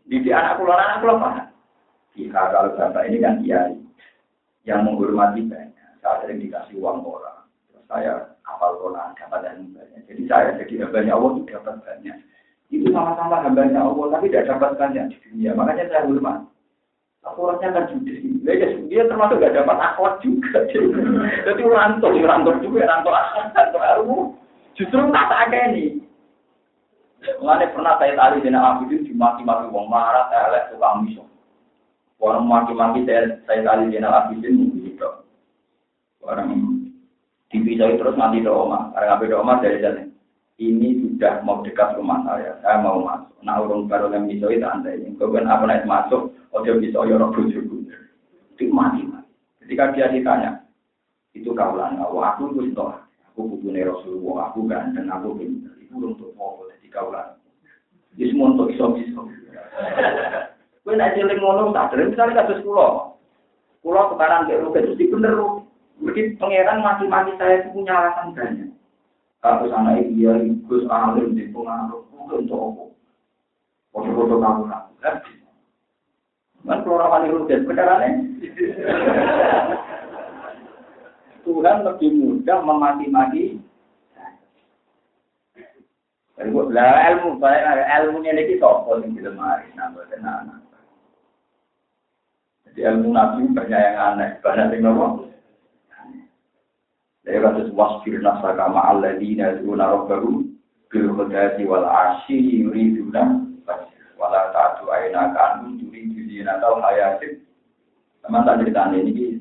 Di 0.09 0.17
anak 0.33 0.57
kulon, 0.57 0.77
anak 0.77 0.99
kulon 1.05 1.17
mana? 1.21 1.43
Jika 2.11 2.51
kalau 2.51 2.75
bapak 2.75 3.07
ini 3.07 3.23
kan 3.23 3.39
kiai 3.39 3.71
yang 4.67 4.83
menghormati 4.83 5.47
banyak, 5.47 5.89
saya 6.03 6.19
sering 6.21 6.43
dikasih 6.43 6.75
uang 6.83 7.07
orang, 7.07 7.47
terus 7.71 7.87
saya 7.87 8.35
hafal 8.43 8.75
Quran 8.83 9.15
dapat 9.15 9.39
banyak. 9.47 10.01
Jadi 10.11 10.21
saya 10.27 10.59
jadi 10.59 10.83
hambanya 10.83 11.15
Allah 11.15 11.29
itu 11.39 11.41
dapat 11.47 11.75
banyak. 11.79 12.17
Itu 12.67 12.87
sama-sama 12.91 13.39
hambanya 13.47 13.79
Allah, 13.79 14.05
tapi 14.11 14.27
tidak 14.27 14.51
dapat 14.51 14.75
banyak 14.75 15.05
di 15.07 15.17
dunia. 15.23 15.55
Makanya 15.55 15.87
saya 15.87 16.03
hormat. 16.03 16.43
Akhwatnya 17.21 17.69
kan 17.69 17.85
judes. 17.93 18.17
Dia, 18.41 18.65
dia 18.89 19.05
termasuk 19.05 19.37
gak 19.37 19.53
dapat 19.53 19.77
akhwat 19.77 20.25
juga. 20.25 20.65
Jadi 21.45 21.61
rantor, 21.69 22.17
rantor 22.17 22.55
juga, 22.65 22.89
rantor 22.89 23.13
akhwat, 23.13 23.53
rantor 23.53 23.81
ilmu. 24.01 24.19
Justru 24.81 25.13
tak 25.13 25.29
tak 25.29 25.53
ini. 25.69 26.01
Mengenai 27.37 27.69
pernah 27.69 28.01
saya 28.01 28.17
tadi 28.17 28.41
dengan 28.41 28.81
itu 28.89 29.13
dimaki-maki 29.13 29.69
wong 29.69 29.85
marah, 29.85 30.25
elek, 30.33 30.73
tukang 30.73 31.05
misok. 31.05 31.29
Orang 32.17 32.49
maki-maki 32.49 33.05
saya, 33.05 33.37
saya 33.45 33.61
kali 33.61 33.93
di 33.93 34.01
anak 34.01 34.33
abisin 34.33 34.73
gitu. 34.81 35.05
Orang 36.25 36.81
dipisah 37.53 37.93
terus 37.93 38.17
nanti 38.17 38.41
do 38.41 38.49
oma. 38.49 38.89
Karena 38.97 39.21
ngapain 39.21 39.29
do 39.29 39.37
oma 39.37 39.61
dari 39.61 39.85
sana. 39.85 40.01
Ini 40.57 40.89
sudah 40.97 41.45
mau 41.45 41.61
dekat 41.61 41.93
rumah 41.93 42.25
saya. 42.25 42.57
Saya 42.65 42.81
mau 42.81 43.05
masuk. 43.05 43.37
Nah 43.45 43.61
urung 43.61 43.85
baru 43.85 44.09
yang 44.09 44.25
bisa 44.25 44.49
itu 44.49 44.65
anda 44.65 44.89
ini. 44.89 45.13
Kemudian 45.17 45.45
apa 45.45 45.65
naik 45.69 45.85
masuk. 45.85 46.33
Dia 46.65 46.77
bisa 46.77 47.05
yorok 47.05 47.37
bujuku. 47.37 47.85
Itu 48.57 48.69
mati 48.73 49.05
mati. 49.05 49.29
Ketika 49.61 49.93
dia 49.93 50.09
ditanya. 50.09 50.61
Itu 51.37 51.53
kaulan. 51.53 52.01
Aku 52.01 52.53
itu 52.53 52.73
itu. 52.73 52.81
Aku 53.31 53.47
butuh 53.47 53.71
Rasulullah. 53.71 54.51
Aku 54.51 54.67
ganteng. 54.67 55.07
Aku 55.07 55.39
pintar. 55.39 55.71
Itu 55.79 55.95
untuk 55.95 56.35
mau 56.35 56.59
jadi 56.67 56.87
kaulan. 56.91 57.39
Itu 58.19 58.35
semua 58.35 58.51
untuk 58.51 58.75
iso-iso. 58.75 59.23
Kowe 60.81 60.97
nek 60.97 61.13
cilik 61.13 61.37
ngono 61.37 61.69
tak 61.71 61.93
dereng 61.93 62.11
misalnya 62.11 62.41
kados 62.41 62.65
kula. 62.65 63.13
Kula 63.85 64.09
tukaran 64.09 64.49
ke 64.49 64.57
rugi 64.57 64.81
terus 64.81 64.97
bener 64.97 65.33
Mungkin 66.01 66.41
pangeran 66.41 66.81
mati-mati 66.81 67.37
saya 67.37 67.61
itu 67.61 67.77
punya 67.77 67.93
alasan 67.93 68.33
banyak. 68.33 68.73
Kalau 69.37 69.69
sana 69.69 70.01
iya, 70.01 70.33
Gus 70.65 70.89
Alim 70.89 71.37
di 71.37 71.45
pengaruh, 71.53 72.09
mungkin 72.09 72.49
untuk 72.49 72.57
apa? 72.57 72.83
Foto-foto 73.93 74.35
kamu 74.41 74.61
kamu, 74.65 74.93
kan? 74.97 75.15
Keluar 76.81 77.09
wali 77.09 77.29
rugi, 77.29 77.61
beneran 77.61 78.01
Tuhan 81.41 81.77
lebih 81.87 82.09
mudah 82.21 82.59
memaki-maki 82.61 83.61
lah 86.49 87.13
ilmu, 87.13 87.37
ilmu 87.37 88.17
ini 88.25 88.41
kita 88.49 88.65
sopo 88.65 88.97
yang 88.97 89.13
di 89.13 89.21
nambah. 89.21 90.09
Jadi 92.65 92.79
ilmu 92.81 93.09
nabi 93.13 93.45
banyak 93.51 93.77
yang 93.77 93.97
aneh, 93.99 94.29
banyak 94.41 94.73
yang 94.73 94.89
ngomong. 94.89 95.29
Dari 97.21 97.37
kasus 97.37 97.69
wasfir 97.77 98.17
nasaka 98.25 98.65
ma'alladina 98.73 99.53
yaduna 99.53 99.93
rabbahu 99.93 100.41
bil 100.89 101.07
khudati 101.13 101.61
wal 101.69 101.85
arshi 101.85 102.65
yuriduna 102.65 103.45
wala 104.17 104.49
ta'adu 104.49 104.89
aina 104.89 105.29
kanu 105.37 105.77
yuridu 105.77 106.25
zinata 106.25 106.73
hayatin. 106.81 107.45
Teman 108.25 108.45
tak 108.45 108.65
cerita 108.65 108.89
ini, 108.93 109.37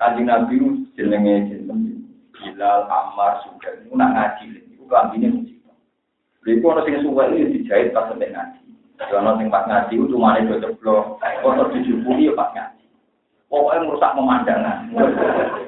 kanjeng 0.00 0.28
nabi 0.28 0.85
jenenge 0.96 1.52
jeneng 1.52 1.96
Bilal, 2.36 2.84
Ammar, 2.88 3.40
Sudan, 3.44 3.80
itu 3.80 3.92
ngaji, 3.96 4.44
itu 4.76 4.84
kambingnya 4.88 5.32
musik. 5.32 5.56
Beli 6.44 6.60
pun 6.60 6.76
orang 6.76 6.92
yang 6.92 7.02
suka 7.02 7.22
ini 7.32 7.52
dijahit 7.58 7.96
pas 7.96 8.06
sampai 8.12 8.28
ngaji. 8.28 8.60
Kalau 8.96 9.36
sing 9.40 9.48
pas 9.48 9.64
ngaji 9.64 9.92
itu 9.96 10.06
cuma 10.12 10.36
itu 10.36 10.60
ceblok, 10.60 11.16
kotor 11.40 11.72
dijubungi 11.72 12.28
ya 12.28 12.36
pas 12.36 12.52
ngaji. 12.52 12.84
Pokoknya 13.48 13.84
merusak 13.88 14.14
pemandangan. 14.14 14.78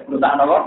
merusak 0.06 0.32
apa? 0.38 0.58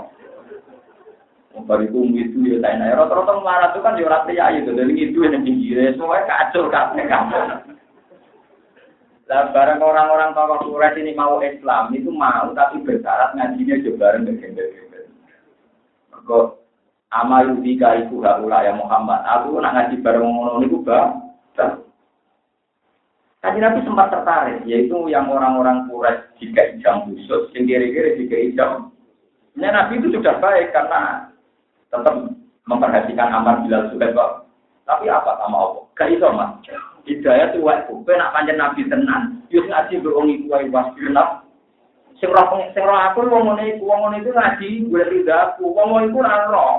Baru 1.68 1.84
itu 1.84 1.98
itu 2.16 2.38
ya 2.48 2.56
saya 2.64 2.80
nanya. 2.80 2.98
Rata-rata 3.04 3.44
marah 3.44 3.70
itu 3.76 3.84
kan 3.84 4.00
ya 4.00 4.08
orang 4.08 4.24
pria 4.24 4.46
itu. 4.56 4.72
Dari 4.72 4.94
itu 4.96 5.18
yang 5.20 5.44
pinggirnya 5.44 5.92
semua 5.92 6.24
kacau 6.24 6.72
kabeh 6.72 7.04
kacau. 7.04 7.60
Lah 9.32 9.48
barang 9.48 9.80
orang-orang 9.80 10.36
tokoh 10.36 10.60
Quraisy 10.68 11.08
ini 11.08 11.16
mau 11.16 11.40
Islam 11.40 11.88
itu 11.96 12.12
mau 12.12 12.52
tapi 12.52 12.84
bersyarat 12.84 13.32
ngajinya 13.32 13.80
juga 13.80 14.12
bareng 14.12 14.28
gembel-gembel. 14.28 15.08
Kok 16.28 16.60
Amalu 17.12 17.64
bika 17.64 17.96
iku 18.04 18.20
haula 18.20 18.60
ya 18.60 18.76
Muhammad. 18.76 19.24
Aku 19.24 19.56
nak 19.56 19.72
ngaji 19.72 20.04
bareng 20.04 20.20
ngono 20.20 20.60
niku 20.60 20.84
ba. 20.84 21.16
Kaji 23.42 23.58
Nabi 23.58 23.82
sempat 23.82 24.12
tertarik, 24.12 24.62
yaitu 24.68 24.94
yang 25.08 25.32
orang-orang 25.32 25.88
Quraisy 25.88 26.28
jika 26.36 26.76
jam 26.84 27.08
khusus, 27.08 27.48
yang 27.56 27.64
kira-kira 27.64 28.14
jika 28.20 28.36
jam. 28.52 28.72
Nah, 29.56 29.72
Nabi 29.72 29.98
itu 29.98 30.12
sudah 30.12 30.38
baik 30.38 30.76
karena 30.76 31.32
tetap 31.88 32.36
memperhatikan 32.68 33.32
Amar 33.32 33.64
Bilal 33.64 33.88
juga 33.90 34.12
kok. 34.12 34.32
Tapi 34.84 35.08
apa 35.08 35.40
sama 35.40 35.56
Allah? 35.56 35.81
Gak 36.02 36.18
iso 36.18 36.34
mas. 36.34 36.58
Hidayah 37.06 37.54
tuh 37.54 37.62
wae 37.62 37.78
kowe 37.86 38.10
nak 38.18 38.34
panjang 38.34 38.58
Nabi 38.58 38.82
tenan, 38.90 39.46
yus 39.54 39.62
ngaji 39.70 40.02
berongi 40.02 40.42
kuwi 40.50 40.66
was 40.74 40.90
genap. 40.98 41.46
Sing 42.18 42.26
roh 42.26 42.50
sing 42.74 42.82
roh 42.82 42.98
aku 42.98 43.22
wong 43.30 43.54
ngene 43.54 43.78
iku, 43.78 43.86
wong 43.86 44.10
ngene 44.10 44.26
iku 44.26 44.30
ngaji 44.34 44.68
gue 44.90 45.02
ridaku, 45.06 45.62
wong 45.70 45.94
ngene 45.94 46.10
iku 46.10 46.18
ora 46.26 46.50
roh. 46.50 46.74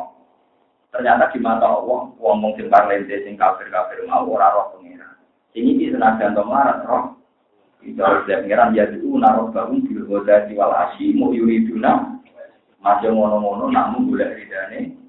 Ternyata 0.91 1.31
di 1.31 1.39
mata 1.39 1.71
Allah, 1.71 2.11
wong 2.19 2.35
mung 2.35 2.51
sing 2.59 2.67
parlente 2.67 3.15
sing 3.23 3.39
kafir-kafir 3.39 4.03
mau 4.03 4.27
ora 4.27 4.51
roh 4.51 4.75
pengira. 4.75 5.07
Sing 5.55 5.71
iki 5.71 5.95
senajan 5.95 6.35
to 6.35 6.43
marat 6.43 6.83
roh. 6.83 7.15
Itu 7.79 8.03
harus 8.03 8.27
lihat 8.27 8.43
pengiran 8.43 8.75
dia 8.75 8.91
itu 8.91 9.07
naruh 9.07 9.55
bangun 9.55 9.87
di 9.87 9.95
goda 10.03 10.51
di 10.51 10.55
wal 10.59 10.75
asyi 10.83 11.15
mau 11.15 11.31
yuriduna 11.31 12.19
masih 12.83 13.15
ngono-ngono 13.15 13.71
namun 13.71 14.11
boleh 14.11 14.35
ridane. 14.35 14.99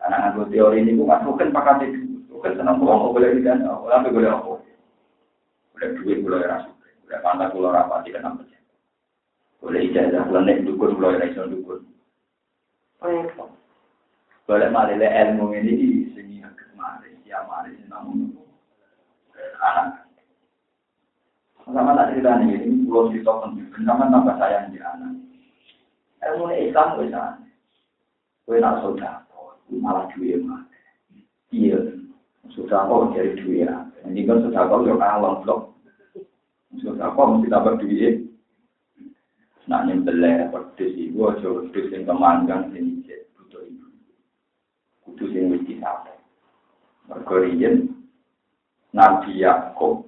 Karena 0.00 0.16
nganggo 0.28 0.48
teori 0.48 0.84
ini 0.84 0.96
bukan 0.96 1.24
bukan 1.24 1.52
pakai 1.52 2.03
bukan 2.44 2.60
senang 2.60 2.76
bohong 2.76 3.16
boleh 3.16 3.40
ridane, 3.40 3.64
tapi 3.64 4.12
boleh 4.12 4.28
apa? 4.28 4.60
Boleh 5.72 5.88
duit 5.96 6.20
boleh 6.20 6.44
rasa, 6.44 6.68
boleh 6.76 7.18
pantas 7.24 7.48
boleh 7.56 7.72
rapati 7.72 8.12
kenapa? 8.12 8.44
Boleh 9.64 9.80
ijazah, 9.88 10.28
boleh 10.28 10.44
naik 10.44 10.68
dukun, 10.68 10.92
boleh 10.92 11.24
naik 11.24 11.32
dukun. 11.40 11.88
Boleh 14.44 14.68
malah 14.68 14.92
ilmu 14.92 15.56
ini 15.56 15.72
di 15.72 15.88
sini 16.12 16.44
kemarin, 16.44 17.16
ya 17.24 17.48
mari 17.48 17.80
namun 17.88 18.36
anak. 19.64 20.04
Sama 21.64 21.96
tak 21.96 22.12
cerita 22.12 22.44
nih, 22.44 22.60
ini 22.60 22.84
pulau 22.84 23.08
cerita 23.08 23.40
penting, 23.40 23.72
sama 23.88 24.12
tambah 24.12 24.36
sayang 24.36 24.68
di 24.68 24.84
anak. 24.84 25.16
Ilmu 26.28 26.52
Islam 26.60 27.00
sana. 27.08 27.40
Kue 28.44 28.60
nak 28.60 28.84
saudara, 28.84 29.24
malah 29.72 30.04
duit 30.12 30.44
mah. 30.44 30.60
Iya, 31.48 32.03
sudah 32.52 32.84
kok 32.84 33.16
dari 33.16 33.32
duit 33.40 33.64
ya. 33.64 33.88
Ini 34.04 34.28
kan 34.28 34.44
sudah 34.44 34.68
kok 34.68 34.84
yo 34.84 35.00
kalong 35.00 35.40
blok. 35.40 35.60
Sudah 36.84 37.08
kok 37.16 37.28
mesti 37.30 37.48
dapat 37.48 37.74
duit. 37.80 38.14
Nak 39.64 39.88
nyembelih 39.88 40.52
pedes 40.52 40.92
ibu 40.92 41.32
aja 41.32 41.48
pedes 41.72 41.88
yang 41.88 42.04
kemanggang 42.04 42.68
sini 42.68 43.00
butuh 43.32 43.64
ibu. 43.64 43.86
Kudu 45.08 45.24
sing 45.32 45.48
wis 45.48 45.64
disape. 45.64 46.12
Mergo 47.08 47.40
Nabi 48.94 49.30
Yakub 49.40 50.06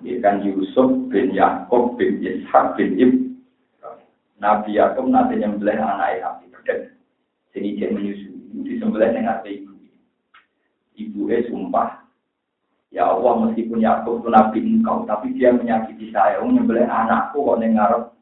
ya 0.00 0.18
kan 0.24 0.40
Yusuf 0.42 0.88
bin 1.12 1.36
Yakub 1.36 2.00
bin 2.00 2.18
Ishak 2.24 2.80
bin 2.80 2.96
Ibrahim 2.96 3.12
Nabi 4.40 4.80
Yakub 4.80 5.06
nanti 5.06 5.36
nyembelih 5.36 5.78
anak 5.78 6.24
Nabi 6.24 6.44
Beden. 6.48 6.96
Sini 7.52 7.76
dia 7.76 7.92
menyusui. 7.92 8.32
Disembelih 8.64 9.12
dengan 9.12 9.44
ibu. 9.44 9.73
Ibu 10.94 11.30
eh 11.30 11.46
sumpah. 11.50 12.06
Ya 12.94 13.10
Allah 13.10 13.50
meskipun 13.50 13.82
Yakub 13.82 14.22
itu 14.22 14.28
Nabi 14.30 14.58
engkau, 14.62 15.02
tapi 15.02 15.34
dia 15.34 15.50
menyakiti 15.50 16.14
saya. 16.14 16.38
Oh, 16.38 16.46
nyembelih 16.46 16.86
anakku 16.86 17.42
kok 17.42 17.58
ngarep. 17.58 18.14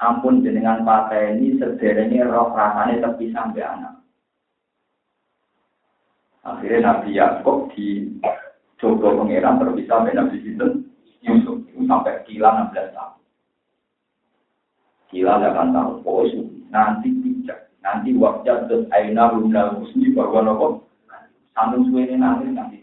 Ampun 0.00 0.44
jenengan 0.44 0.84
pakai 0.84 1.36
ini 1.36 1.60
sederhana 1.60 2.24
roh 2.28 2.52
rasanya 2.52 3.04
tapi 3.04 3.32
sampai 3.32 3.64
anak. 3.64 4.00
Akhirnya 6.40 6.88
Nabi 6.88 7.16
Yakub 7.16 7.68
di 7.76 8.16
coba 8.80 9.12
pangeran 9.12 9.60
terpisah 9.60 10.08
dengan 10.08 10.28
Nabi 10.28 10.36
Yusuf. 11.20 11.60
Sampai 11.84 12.24
kila 12.28 12.72
16 12.72 12.96
tahun. 12.96 13.20
Kila 15.10 15.42
akan 15.42 15.74
tahu, 15.74 15.92
oh 16.06 16.22
nanti 16.70 17.10
bijak, 17.10 17.66
nanti 17.82 18.14
waktu 18.14 18.46
terus 18.70 18.86
aina 18.94 19.34
rumah 19.34 19.74
musni 19.74 20.14
bahwa 20.14 20.46
nopo, 20.46 20.86
sambung 21.54 21.88
suwe 21.90 22.06
nanti 22.14 22.50
nanti. 22.50 22.78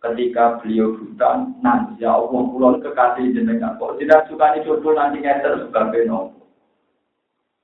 Ketika 0.00 0.56
beliau 0.64 0.96
buta, 0.96 1.44
nanti 1.60 2.00
ya 2.00 2.16
Allah 2.16 2.40
pulau 2.48 2.80
kekasih 2.80 3.36
jenengan, 3.36 3.76
kok 3.76 4.00
tidak 4.00 4.24
suka 4.32 4.56
jodoh 4.64 4.96
nanti 4.96 5.20
ngeter 5.20 5.68
sebagai 5.68 6.08
nopo. 6.08 6.40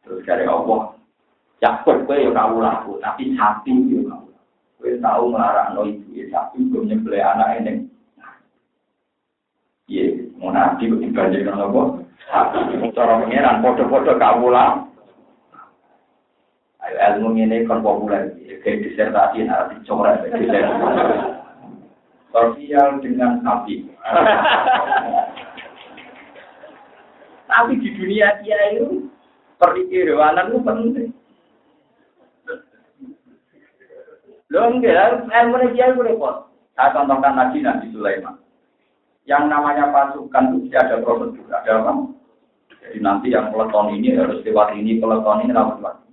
Terus 0.04 0.20
dari 0.28 0.44
Allah, 0.44 0.92
Yakub 1.64 2.04
gue 2.04 2.28
ya 2.28 2.30
kau 2.36 2.60
laku, 2.60 3.00
tapi 3.00 3.32
sapi 3.32 3.72
ya 3.88 4.04
kau. 4.12 4.28
Gue 4.76 5.00
tahu 5.00 5.32
melarang 5.32 5.80
no 5.80 5.88
ibu 5.88 6.12
ya 6.12 6.28
sapi, 6.28 6.68
gue 6.68 6.84
nyebelih 6.84 7.24
anak 7.24 7.64
ini. 7.64 7.72
Iya, 9.88 10.28
mau 10.36 10.52
nanti 10.52 10.92
gue 10.92 11.08
dibandingkan 11.08 11.56
nopo. 11.56 12.04
Cara 12.92 13.24
pengiran, 13.24 13.64
foto-foto 13.64 14.12
kawula. 14.20 14.64
Ayo 14.76 14.95
ilmu 16.94 17.34
ini 17.34 17.66
kan 17.66 17.82
populer. 17.82 18.34
Kayak 18.62 18.82
disertasi 18.86 19.46
nanti 19.46 19.76
coret. 19.86 20.26
Sosial 22.30 23.00
dengan 23.02 23.40
sapi. 23.42 23.86
Tapi 27.46 27.72
di 27.78 27.88
dunia 27.94 28.42
dia 28.42 28.58
itu 28.74 29.06
perikirwanan 29.56 30.50
itu 30.52 30.58
penting. 30.66 31.08
Loh 34.50 34.70
enggak, 34.70 35.26
ilmu 35.26 35.74
dia 35.74 35.90
itu 35.90 36.02
repot. 36.06 36.46
Saya 36.76 36.92
contohkan 36.92 37.34
lagi 37.34 37.64
Nabi 37.64 37.88
Sulaiman. 37.90 38.36
Yang 39.26 39.50
namanya 39.50 39.90
pasukan 39.90 40.54
itu 40.54 40.70
ada 40.70 41.02
prosedur, 41.02 41.50
ada 41.50 41.82
apa? 41.82 41.92
Jadi 42.78 43.02
nanti 43.02 43.34
yang 43.34 43.50
peleton 43.50 43.90
ini 43.98 44.14
harus 44.14 44.38
lewat 44.46 44.78
ini, 44.78 45.02
peleton 45.02 45.42
ini 45.42 45.50
lewat. 45.50 46.05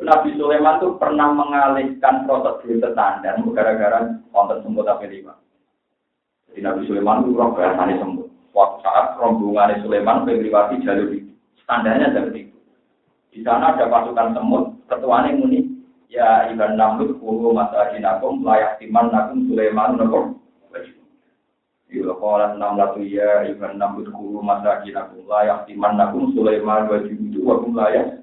Nabi 0.00 0.32
Sulaiman 0.40 0.80
itu 0.80 0.96
pernah 0.96 1.28
mengalihkan 1.28 2.24
prosedur 2.24 2.80
standar 2.80 3.36
gara-gara 3.52 4.16
konten 4.32 4.64
semut 4.64 4.88
tapi 4.88 5.12
lima. 5.12 5.36
Jadi 6.48 6.60
Nabi 6.64 6.88
Sulaiman 6.88 7.22
itu 7.22 7.36
roh 7.36 7.52
bahasanya 7.52 8.00
semut. 8.00 8.32
Waktu 8.50 8.82
saat 8.82 9.14
rombongan 9.20 9.78
Sulaiman 9.84 10.26
melewati 10.26 10.82
jalur 10.82 11.14
itu, 11.14 11.30
standarnya 11.62 12.10
seperti 12.10 12.50
itu. 12.50 12.58
Di 13.30 13.40
sana 13.46 13.76
ada 13.78 13.86
pasukan 13.86 14.34
semut, 14.34 14.74
ketuanya 14.90 15.38
muni, 15.38 15.70
ya 16.10 16.50
iban 16.50 16.74
namlut 16.74 17.14
kulu 17.22 17.54
masajinakum 17.54 18.42
layak 18.42 18.82
timan 18.82 19.14
nakum 19.14 19.46
Sulaiman 19.46 19.94
nopo 19.94 20.40
Bila 21.90 22.14
kala 22.22 22.54
enam 22.54 22.78
latu 22.78 23.02
ya 23.02 23.42
iban 23.50 23.74
nambut 23.74 24.06
kuru 24.14 24.38
masa 24.38 24.78
kinakum 24.86 25.26
layak 25.26 25.66
timan 25.66 25.98
nakum 25.98 26.30
Sulaiman 26.30 26.86
wa 26.86 27.02
judu 27.02 27.42
wa 27.42 27.58
kum 27.58 27.74
layak. 27.74 28.22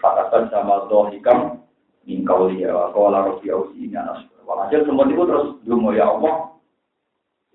Fakatan 0.00 0.48
sama 0.48 0.88
dohikam 0.88 1.60
mingkau 2.04 2.48
liya 2.48 2.72
wa 2.72 2.92
kala 2.92 3.28
rofi 3.28 3.52
ausi 3.52 3.88
ini 3.88 3.96
anas. 3.96 4.24
Walhasil 4.44 4.84
semua 4.84 5.08
itu 5.08 5.24
terus 5.24 5.46
dungo 5.64 5.92
ya 5.92 6.08
Allah. 6.08 6.56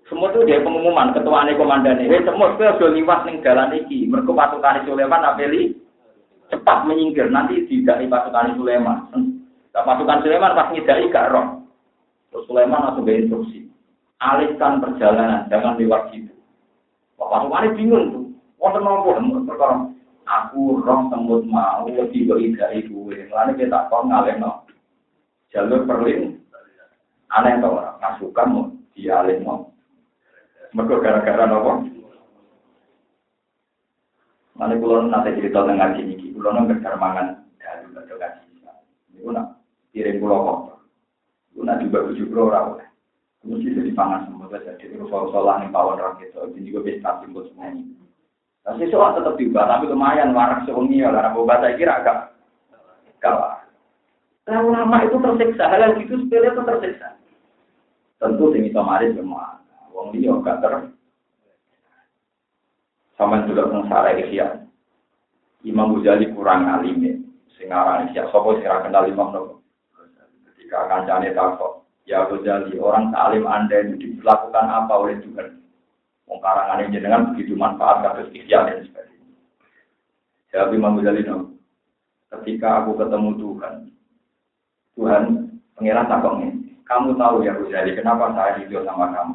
Semua 0.06 0.34
itu 0.34 0.42
dia 0.46 0.58
pengumuman 0.62 1.14
ketua 1.14 1.46
ane 1.46 1.54
komandan 1.54 2.02
ini. 2.02 2.22
Semua 2.26 2.54
itu 2.54 2.66
sudah 2.66 2.90
liwat 2.90 3.20
ning 3.26 3.42
jalan 3.46 3.74
iki. 3.78 4.10
Mereka 4.10 4.30
pasukan 4.34 4.82
Sulaiman 4.82 5.22
apeli 5.22 5.78
cepat 6.50 6.86
menyingkir. 6.86 7.30
Nanti 7.30 7.62
tidak 7.70 8.02
pasukan 8.10 8.58
Sulaiman. 8.58 9.06
Nah, 9.70 9.82
pasukan 9.86 10.26
Sulaiman 10.26 10.58
pas 10.58 10.70
ngidai 10.74 11.06
gak 11.14 11.30
roh. 11.30 11.62
Terus 12.34 12.46
Sulaiman 12.50 12.90
langsung 12.90 13.06
ke 13.06 13.22
instruksi 13.22 13.70
alihkan 14.20 14.84
perjalanan, 14.84 15.48
jangan 15.48 15.80
lewat 15.80 16.12
situ. 16.12 16.32
Bapak 17.16 17.48
Sumari 17.48 17.68
bingung 17.72 18.04
tuh, 18.12 18.24
wonten 18.60 18.84
nopo 18.84 19.16
perkara 19.48 19.88
aku 20.30 20.78
roh 20.86 21.10
semut 21.10 21.42
mau 21.50 21.90
tiba 22.14 22.38
ida 22.38 22.70
ibu, 22.78 23.10
lalu 23.10 23.52
kita 23.58 23.90
kau 23.90 24.06
ngalih 24.06 24.38
no 24.38 24.62
jalur 25.50 25.82
perlin, 25.82 26.38
aneh 27.34 27.58
tau 27.58 27.74
orang 27.74 27.98
masukan 27.98 28.46
mau 28.54 28.70
dialih 28.94 29.42
no. 29.42 29.74
Mereka 30.70 31.02
gara-gara 31.02 31.50
nopo. 31.50 31.82
Mana 34.54 34.78
pulau 34.78 35.02
nanti 35.08 35.34
cerita 35.34 35.66
dengan 35.66 35.90
ngaji 35.98 36.00
ini, 36.06 36.30
pulau 36.30 36.54
nggak 36.54 36.94
mangan 36.94 37.42
dari 37.58 37.90
baca 37.90 38.14
ngaji. 38.14 38.46
Ini 39.18 39.42
kirim 39.90 40.22
pulau 40.22 40.46
kok, 40.46 40.58
itu 41.50 41.66
nak 41.66 41.82
juga 41.82 42.06
tujuh 42.06 42.30
pulau 42.30 42.54
rawat. 42.54 42.86
Mesti 43.40 43.72
jadi 43.72 43.90
pangan 43.96 44.28
semua 44.28 44.52
saja. 44.52 44.76
Jadi 44.76 45.00
kalau 45.00 45.32
sholat 45.32 45.64
nih 45.64 45.72
pawon 45.72 45.96
itu, 46.20 46.38
jadi 46.38 46.60
juga 46.60 46.80
bisa 46.86 47.08
simbol 47.24 47.48
semuanya. 47.48 47.82
Tapi 48.60 48.92
soal 48.92 49.16
tetap 49.16 49.40
juga, 49.40 49.64
tapi 49.64 49.88
lumayan 49.88 50.36
warak 50.36 50.68
sewengi 50.68 51.00
ya, 51.00 51.08
karena 51.08 51.32
baca 51.32 51.68
kira 51.80 51.92
agak 52.04 52.18
kalah. 53.20 53.64
Lama-lama 54.48 55.06
itu 55.06 55.16
tersiksa, 55.16 55.64
hal 55.70 55.80
yang 55.80 56.00
gitu 56.04 56.26
sepele 56.26 56.50
itu 56.50 56.62
tersiksa. 56.64 57.08
Tentu 58.20 58.52
sing 58.52 58.68
itu 58.68 58.80
maris 58.82 59.16
semua. 59.16 59.62
Wong 59.94 60.12
dia 60.12 60.34
gak 60.44 60.60
ter. 60.60 60.92
Sama 63.16 63.44
juga 63.48 63.68
sengsara 63.68 64.16
ikhya. 64.16 64.64
Imam 65.64 65.96
Ghazali 65.96 66.32
kurang 66.32 66.68
alim 66.68 66.98
ya. 67.04 67.14
Sing 67.56 67.68
aran 67.68 68.12
siap 68.12 68.32
sapa 68.32 68.58
sing 68.60 68.64
kenal 68.64 69.08
Imam 69.08 69.28
Nawawi. 69.32 69.60
Ketika 70.52 70.88
kancane 70.88 71.36
takok, 71.36 71.84
ya 72.08 72.24
Ghazali, 72.28 72.80
orang 72.80 73.12
salim 73.12 73.44
Anda 73.44 73.86
itu 73.86 74.20
dilakukan 74.20 74.66
apa 74.68 74.94
oleh 74.96 75.20
Tuhan? 75.20 75.59
Wong 76.30 76.38
karangan 76.38 76.94
jenengan 76.94 77.34
begitu 77.34 77.58
manfaat 77.58 78.06
kados 78.06 78.30
ikhya 78.30 78.62
dan 78.62 78.86
sebagainya. 78.86 79.34
Jawab 80.54 80.70
Imam 80.78 80.94
Ghazali. 81.02 81.26
Ketika 82.30 82.86
aku 82.86 82.94
ketemu 82.94 83.30
Tuhan, 83.42 83.74
Tuhan 84.94 85.22
pengiran 85.74 86.06
takoknya, 86.06 86.54
kamu 86.86 87.18
tahu 87.18 87.42
ya 87.42 87.58
Ghazali, 87.58 87.98
kenapa 87.98 88.30
saya 88.38 88.62
hidup 88.62 88.86
sama 88.86 89.10
kamu? 89.10 89.34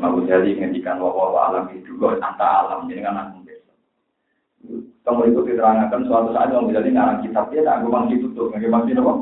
Imam 0.00 0.24
Ghazali 0.24 0.56
ngendikan 0.56 0.96
bahwa 0.96 1.36
alam 1.36 1.68
itu 1.76 1.92
kok 2.00 2.16
anta 2.24 2.48
alam, 2.64 2.88
jadi 2.88 3.04
kan 3.04 3.20
aku 3.20 3.44
kamu 5.00 5.32
itu 5.32 5.40
diterangkan 5.52 6.06
suatu 6.08 6.32
saat 6.32 6.48
Imam 6.48 6.72
Ghazali 6.72 6.96
ngarang 6.96 7.20
kitab 7.20 7.52
dia 7.52 7.60
tak 7.60 7.84
gue 7.84 8.16
tutup, 8.24 8.56
nggak 8.56 8.72
masih 8.72 8.96
nopo. 8.96 9.12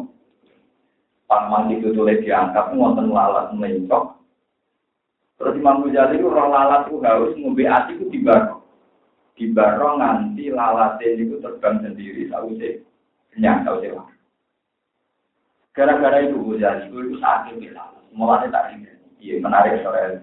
Pak 1.26 1.42
mangsi 1.50 1.82
tutup 1.82 2.06
diangkat, 2.06 2.72
ngonten 2.72 3.10
lalat 3.10 3.50
mencok, 3.54 4.17
Terus 5.38 5.54
Imam 5.54 5.86
Ghazali 5.86 6.18
itu 6.18 6.26
orang 6.26 6.50
lalat 6.50 6.82
itu 6.90 6.98
harus 7.06 7.32
ngombe 7.38 7.64
ati 7.64 7.94
itu 7.94 8.04
di 8.10 8.18
baro. 8.18 8.66
Di 9.38 9.46
baro 9.54 9.94
nganti 10.02 10.50
lalate 10.50 11.06
itu 11.14 11.38
terbang 11.38 11.78
sendiri 11.78 12.26
sih. 12.26 12.82
Kenyang 13.30 13.62
sih. 13.78 13.94
Gara-gara 15.70 16.26
itu 16.26 16.36
Ghazali 16.42 16.90
itu 16.90 17.16
sakit 17.22 17.54
bila. 17.62 17.94
Mulanya 18.10 18.50
tak 18.50 18.74
ingat. 18.74 18.98
Iya 19.18 19.42
menarik 19.42 19.82
soal 19.82 20.22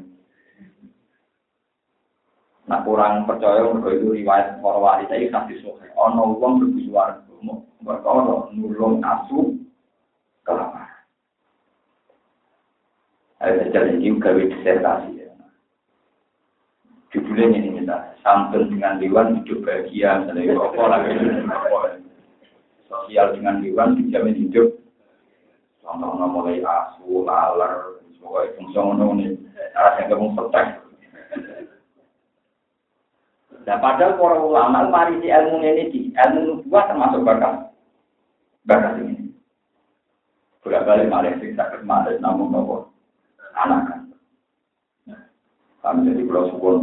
Nah 2.65 2.81
kurang 2.81 3.29
percaya 3.29 3.61
mereka 3.61 3.93
itu 3.93 4.07
riwayat 4.09 4.57
para 4.57 4.79
wali 4.81 5.05
saya 5.05 5.29
kasih 5.29 5.61
sohe. 5.61 5.85
Ono 5.93 6.33
uang 6.41 6.65
berbusuar, 6.65 7.21
ono 7.85 8.49
nulung 8.57 9.05
asu 9.05 9.53
kelapa. 10.41 10.84
Ada 13.45 13.69
jalan 13.69 14.01
ini 14.01 14.17
gawe 14.17 14.41
disertasi. 14.41 15.21
Ya. 15.21 15.29
Judulnya 17.13 17.61
ini 17.61 17.77
minta 17.77 18.17
santun 18.25 18.73
dengan 18.73 18.97
dewan 18.97 19.37
hidup 19.37 19.61
bahagia, 19.61 20.25
misalnya 20.25 20.57
apa 20.57 20.83
lagi 20.89 21.13
sosial 22.89 23.37
dengan 23.37 23.61
dewan 23.61 24.01
dijamin 24.01 24.49
hidup. 24.49 24.73
Contohnya 25.85 26.25
mulai 26.25 26.57
asu, 26.65 27.21
laler, 27.21 28.01
sebagai 28.17 28.57
fungsi 28.57 28.81
ini, 28.81 29.27
arah 29.77 29.93
yang 30.01 30.09
kamu 30.09 30.27
setek. 30.33 30.67
Nah, 33.65 33.77
padahal 33.77 34.17
para 34.17 34.37
ulama 34.41 34.89
mari 34.89 35.21
di 35.21 35.29
ilmu 35.29 35.61
ini 35.61 35.83
di 35.93 36.01
ilmu 36.13 36.65
nubuah 36.65 36.89
termasuk 36.89 37.21
bakat 37.21 37.69
bakat 38.65 39.05
ini. 39.05 39.29
Bolak 40.65 40.85
balik 40.89 41.09
malah 41.13 41.33
sing 41.37 41.53
sakit 41.53 41.85
malah 41.85 42.17
namun 42.17 42.49
nopo 42.49 42.94
anak. 43.55 44.03
Kami 45.85 46.09
jadi 46.09 46.25
pulau 46.25 46.49
sukun 46.49 46.77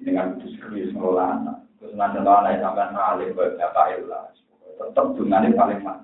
dengan 0.00 0.40
itu 0.40 0.56
serius 0.58 0.90
ngelola 0.96 1.38
anak. 1.38 1.56
Terus 1.76 1.92
nanti 1.92 2.24
anak 2.24 2.58
sampai 2.58 2.88
ngalih 2.88 3.28
ke 3.36 3.44
bapak 3.60 3.86
ilah. 4.00 4.32
Tetap 4.80 5.06
dengan 5.14 5.52
paling 5.52 5.80
mana. 5.84 6.02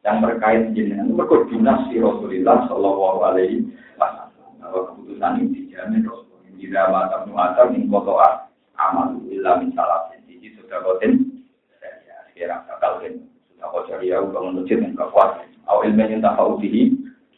Yang 0.00 0.16
berkait 0.24 0.62
jenengan 0.72 1.12
itu 1.12 1.16
berkoordinasi 1.16 1.92
si 1.92 1.96
Rasulullah 2.00 2.64
Shallallahu 2.68 3.20
Alaihi 3.24 3.68
Wasallam. 4.00 4.56
Bahwa 4.60 4.80
keputusan 4.92 5.32
ini 5.40 5.48
dijamin 5.68 6.04
Rasulullah. 6.04 6.28
Jika 6.60 6.92
mata 6.92 7.16
muatar 7.24 7.72
mengkotoa 7.72 8.28
amal 8.76 9.16
ilah 9.32 9.64
min 9.64 9.72
salah 9.72 10.12
jadi 10.12 10.52
sudah 10.60 10.80
kotin. 10.84 11.40
Ya, 11.80 12.16
sekarang 12.32 12.68
bakal 12.68 12.92
sudah 13.00 13.68
kotor 13.72 14.00
ya 14.04 14.20
bangun 14.20 14.60
masjid 14.60 14.76
yang 14.76 14.92
kuat. 14.96 15.40
Awal 15.68 15.88
ilmu 15.88 16.04
yang 16.04 16.20
tak 16.20 16.36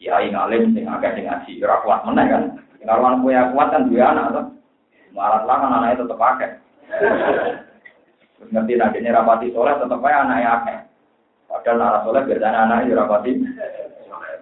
kiai 0.03 0.27
ngalim 0.35 0.75
sing 0.75 0.83
agak 0.83 1.15
sing 1.15 1.31
ngaji 1.31 1.63
ora 1.63 1.79
kuat 1.87 2.03
meneh 2.03 2.25
kan. 2.27 2.43
Karuan 2.83 3.23
kue 3.23 3.31
kuat 3.55 3.67
kan 3.71 3.87
dua 3.87 4.11
anak 4.11 4.27
tuh. 4.35 4.45
Marat 5.15 5.47
kan 5.47 5.63
anaknya 5.63 6.03
tetep 6.03 6.19
pakai. 6.19 6.49
Ngerti 8.51 8.73
nantinya 8.75 9.23
rapati 9.23 9.55
soleh 9.55 9.79
tetep 9.79 10.03
aja 10.03 10.27
anaknya 10.27 10.49
akeh. 10.59 10.77
Padahal 11.47 11.79
arah 11.79 12.01
soleh 12.03 12.21
biasanya 12.27 12.59
anaknya 12.67 12.99
rapati. 12.99 13.31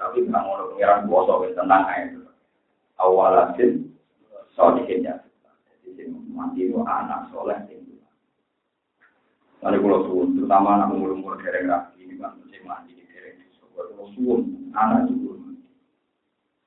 Tapi 0.01 0.17
nggak 0.25 0.41
mau 0.41 0.73
pengiran 0.73 1.05
bosok 1.05 1.53
tenang 1.53 1.85
aja. 1.85 2.17
Awalatin 2.97 3.93
sodikinnya. 4.57 5.21
Jadi 5.85 6.09
mati 6.33 6.65
itu 6.65 6.81
anak 6.81 7.29
soleh 7.29 7.61
Lalu 9.61 9.77
kalau 9.77 9.99
suwun, 10.09 10.33
terutama 10.33 10.73
anak 10.73 10.89
umur-umur 10.97 11.37
dereng 11.37 11.69
rapi, 11.69 12.01
ini 12.01 12.17
kan 12.17 12.33
mesti 12.33 12.65
mati 12.65 12.97
di 12.97 13.05
dereng. 13.13 13.37
Kalau 13.77 14.09
suwun, 14.17 14.73
anak 14.73 15.05
itu 15.13 15.37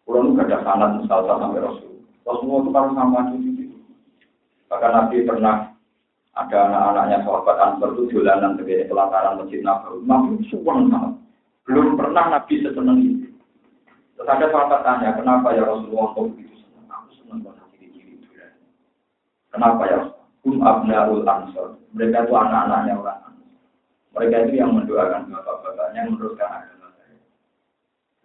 kalau 0.04 0.20
nu 0.20 0.36
ada 0.36 0.60
sanat 0.60 1.00
misalnya 1.00 1.34
sampai 1.40 1.64
Rasul. 1.64 1.92
Rasulullah 2.28 2.60
itu 2.60 2.70
kan 2.76 2.92
sama 2.92 3.20
cucu 3.32 3.50
itu. 3.56 3.78
Bahkan 4.68 4.90
Nabi 4.92 5.16
pernah 5.24 5.56
ada 6.34 6.58
anak-anaknya 6.68 7.18
sahabat 7.24 7.56
Ansar 7.56 7.90
itu 7.96 8.20
jalanan 8.20 8.58
sebagai 8.60 8.90
pelataran 8.92 9.38
masjid 9.40 9.60
Nabawi. 9.64 10.04
Nabi 10.04 10.44
suwang. 10.52 10.92
Belum 11.64 11.96
pernah 11.96 12.24
Nabi 12.36 12.54
sesenang 12.60 12.98
itu. 13.00 13.28
Terus 14.14 14.28
ada 14.28 14.46
sahabat 14.52 14.80
tanya, 14.84 15.16
kenapa 15.16 15.56
ya 15.56 15.64
Rasulullah 15.64 16.12
kok 16.12 16.24
begitu 16.36 16.54
senang? 16.60 16.86
Aku 16.92 17.10
senang 17.16 17.38
banget 17.40 17.66
ciri-ciri 17.72 18.12
itu. 18.20 18.28
Kenapa 19.48 19.82
ya? 19.88 19.98
Hum 20.44 20.60
abnaul 20.60 21.24
ansor. 21.24 21.80
Mereka 21.96 22.28
itu 22.28 22.34
anak-anaknya 22.36 23.00
orang 23.00 23.32
Mereka 24.12 24.36
itu 24.46 24.54
yang 24.60 24.76
mendoakan 24.76 25.32
bapak-bapaknya, 25.32 26.04
yang 26.04 26.12
meneruskan 26.14 26.50
agama. 26.50 26.73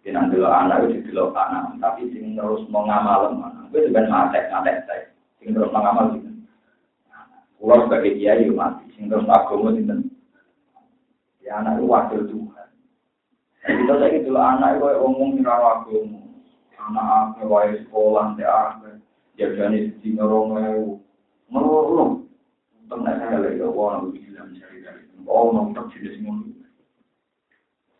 Jadi 0.00 0.16
nanti 0.16 0.40
lo 0.40 0.48
anak 0.48 0.88
itu 0.88 1.12
dulu 1.12 1.36
anak, 1.36 1.76
tapi 1.76 2.08
sing 2.08 2.32
terus 2.32 2.64
mau 2.72 2.88
ngamal 2.88 3.36
mana? 3.36 3.68
Gue 3.68 3.84
juga 3.84 4.08
ngatek 4.08 4.48
ngatek 4.48 4.76
saya, 4.88 5.04
sing 5.36 5.52
terus 5.52 5.68
mau 5.68 5.84
ngamal 5.84 6.16
gitu. 6.16 6.30
Pulau 7.60 7.84
sebagai 7.84 8.16
kiai 8.16 8.48
mati, 8.48 8.88
sing 8.96 9.12
terus 9.12 9.28
agama 9.28 9.76
gitu. 9.76 9.92
Ya 11.44 11.60
anak 11.60 11.76
itu 11.76 11.84
wakil 11.84 12.20
Tuhan. 12.32 12.68
Nah, 13.60 13.72
kita 13.76 13.92
saya 14.00 14.16
gitu 14.16 14.32
anak 14.40 14.80
itu 14.80 14.88
ngomong 14.88 15.36
di 15.36 15.44
rawa 15.44 15.84
agama. 15.84 16.20
Anak 16.80 17.04
apa 17.36 17.44
wae 17.44 17.76
sekolah 17.84 18.40
teh 18.40 18.48
apa, 18.48 18.96
jadinya 19.36 19.84
di 20.00 20.08
ngorong 20.16 20.48
lewu, 20.56 20.96
ngeluh. 21.52 22.24
Untung 22.80 23.04
saya 23.04 23.36
lagi, 23.36 23.60
wah, 23.60 24.00
bilang 24.08 24.56
cari 24.56 24.80
dari, 24.80 25.04
oh, 25.28 25.52
nonton 25.52 25.92
jenis 25.92 26.24
ngomong. 26.24 26.59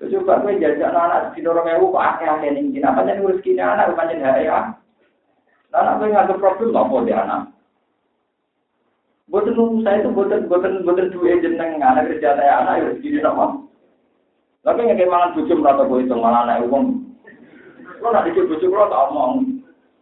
Coba 0.01 0.41
gue 0.41 0.57
jajak 0.57 0.97
anak 0.97 1.37
di 1.37 1.45
dorong 1.45 1.69
ewu 1.69 1.93
kok 1.93 2.01
akeh-akeh 2.17 2.57
ning 2.57 2.73
kene. 2.73 2.89
Apa 2.89 3.05
jeneng 3.05 3.29
rezekine 3.29 3.61
anak 3.61 3.93
pancen 3.93 4.25
ya. 4.25 4.73
Anak 5.77 6.01
gue 6.01 6.09
nggak 6.09 6.41
problem 6.41 6.73
apa 6.73 6.97
dia 7.05 7.21
anak. 7.21 7.43
Boten 9.29 9.85
saya 9.85 10.01
itu 10.01 10.09
boten 10.09 10.49
boten 10.49 10.83
boten 10.89 11.13
duwe 11.13 11.37
jeneng 11.45 11.85
anak 11.85 12.09
kerja 12.09 12.33
saya 12.33 12.65
anak 12.65 12.81
ya 12.81 12.87
rezekine 12.89 13.21
apa. 13.29 13.61
Tapi 14.65 14.89
nggak 14.89 15.05
malah 15.05 15.37
bojo 15.37 15.53
merata 15.53 15.85
gue 15.85 16.01
itu 16.01 16.17
malah 16.17 16.49
anak 16.49 16.65
uang. 16.65 16.85
Lo 18.01 18.09
nak 18.09 18.25
dikit 18.25 18.49
bojo 18.49 18.67
lo 18.73 18.89
tak 18.89 19.05
omong. 19.13 19.61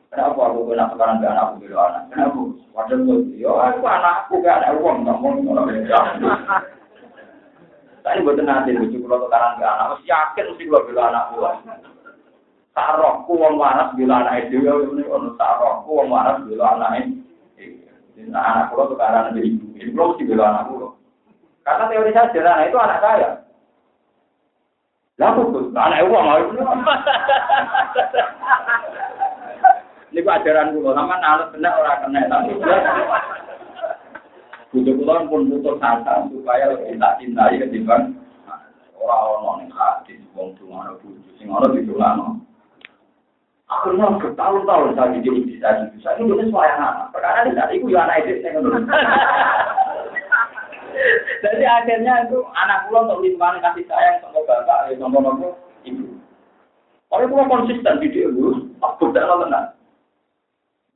Kenapa 0.09 0.41
aku 0.41 0.73
kena 0.73 0.89
sekarang 0.89 1.21
gak 1.21 1.37
anakku 1.37 1.69
gitu 1.69 1.77
anak? 1.77 2.09
Kenapa? 2.09 2.41
Padahal 2.73 3.05
gue, 3.05 3.19
yo 3.37 3.61
aku 3.61 3.85
anakku 3.85 4.35
gak 4.41 4.65
ada 4.65 4.73
uang, 4.81 5.05
nggak 5.05 5.21
mau 5.21 5.37
ngomong. 5.37 5.69
Saya 8.09 8.25
buat 8.25 8.41
nanti 8.41 8.73
lucu 8.73 9.05
kalau 9.05 9.29
tukaran 9.29 9.61
ke 9.61 9.69
anak, 9.69 10.01
mesti 10.01 10.09
yakin 10.09 10.49
mesti 10.49 10.65
kalau 10.65 10.87
bila 10.89 11.03
anak 11.13 11.29
gua. 11.37 11.51
Tarokku 12.73 13.33
wong 13.37 13.61
waras 13.61 13.93
bila 14.01 14.25
anak 14.25 14.49
itu 14.49 14.65
ya 14.65 14.73
ini 14.81 15.05
ono 15.05 15.37
tarokku 15.37 15.93
wong 15.93 16.09
waras 16.09 16.41
bila 16.49 16.73
anak 16.73 17.05
itu. 17.05 17.21
Nah 18.33 18.41
anak 18.41 18.73
gua 18.73 18.89
tukaran 18.89 19.37
ke 19.37 19.45
ibu, 19.45 19.77
belum 19.93 20.17
mesti 20.17 20.25
bila 20.25 20.45
anak 20.49 20.73
gua. 20.73 20.97
Karena 21.69 21.85
teori 21.93 22.17
saya 22.17 22.33
sederhana 22.33 22.65
itu 22.65 22.79
anak 22.81 23.03
saya. 23.05 23.45
Lah 25.21 25.37
tuh, 25.37 25.69
anak 25.77 26.09
uang 26.09 26.25
mau 26.25 26.41
itu. 26.41 26.65
Ini 30.09 30.25
ajaran 30.25 30.73
gue, 30.73 30.97
sama 30.97 31.21
anak 31.21 31.53
kena 31.53 31.69
orang 31.77 32.01
kena 32.01 32.21
tapi 32.33 32.57
Butuh 34.69 34.95
kulon 35.01 35.23
pun 35.33 35.49
butuh 35.49 35.81
asa 35.81 36.29
supaya 36.29 36.77
lebih 36.77 37.01
tak 37.01 37.17
cintai 37.21 37.57
ketimbang 37.57 38.13
orang-orang 39.01 39.65
yang 39.65 39.73
hati, 39.73 40.21
wong 40.37 40.53
tuh 40.59 40.69
butuh, 40.69 41.33
sing 41.41 41.49
orang 41.49 41.73
di 41.73 41.87
tulano. 41.89 42.43
Akhirnya 43.69 44.17
bertahun-tahun 44.17 44.97
saya 44.97 45.21
jadi 45.21 45.41
bisa 45.45 45.69
bisa 45.93 46.17
ini 46.17 46.33
jenis 46.33 46.53
wayang 46.53 46.81
anak. 46.81 47.13
Perkara 47.13 47.45
di 47.45 47.53
saat 47.53 47.69
itu 47.73 47.93
ya 47.93 48.09
anak 48.09 48.25
itu 48.25 48.41
saya 48.41 48.61
Jadi 51.45 51.63
akhirnya 51.63 52.27
itu 52.27 52.43
anak 52.57 52.89
pulang 52.89 53.07
untuk 53.07 53.23
lingkungan 53.23 53.63
kasih 53.63 53.85
sayang 53.87 54.19
sama 54.25 54.41
bapak, 54.49 54.91
ya 54.91 54.97
sama 54.99 55.21
bapak 55.21 55.53
ibu. 55.85 56.17
Orang 57.13 57.31
pulang 57.31 57.49
konsisten 57.53 58.01
di 58.03 58.09
dia 58.11 58.33
dulu, 58.33 58.73
aku 58.83 59.13
tidak 59.13 59.29
tenang. 59.31 59.69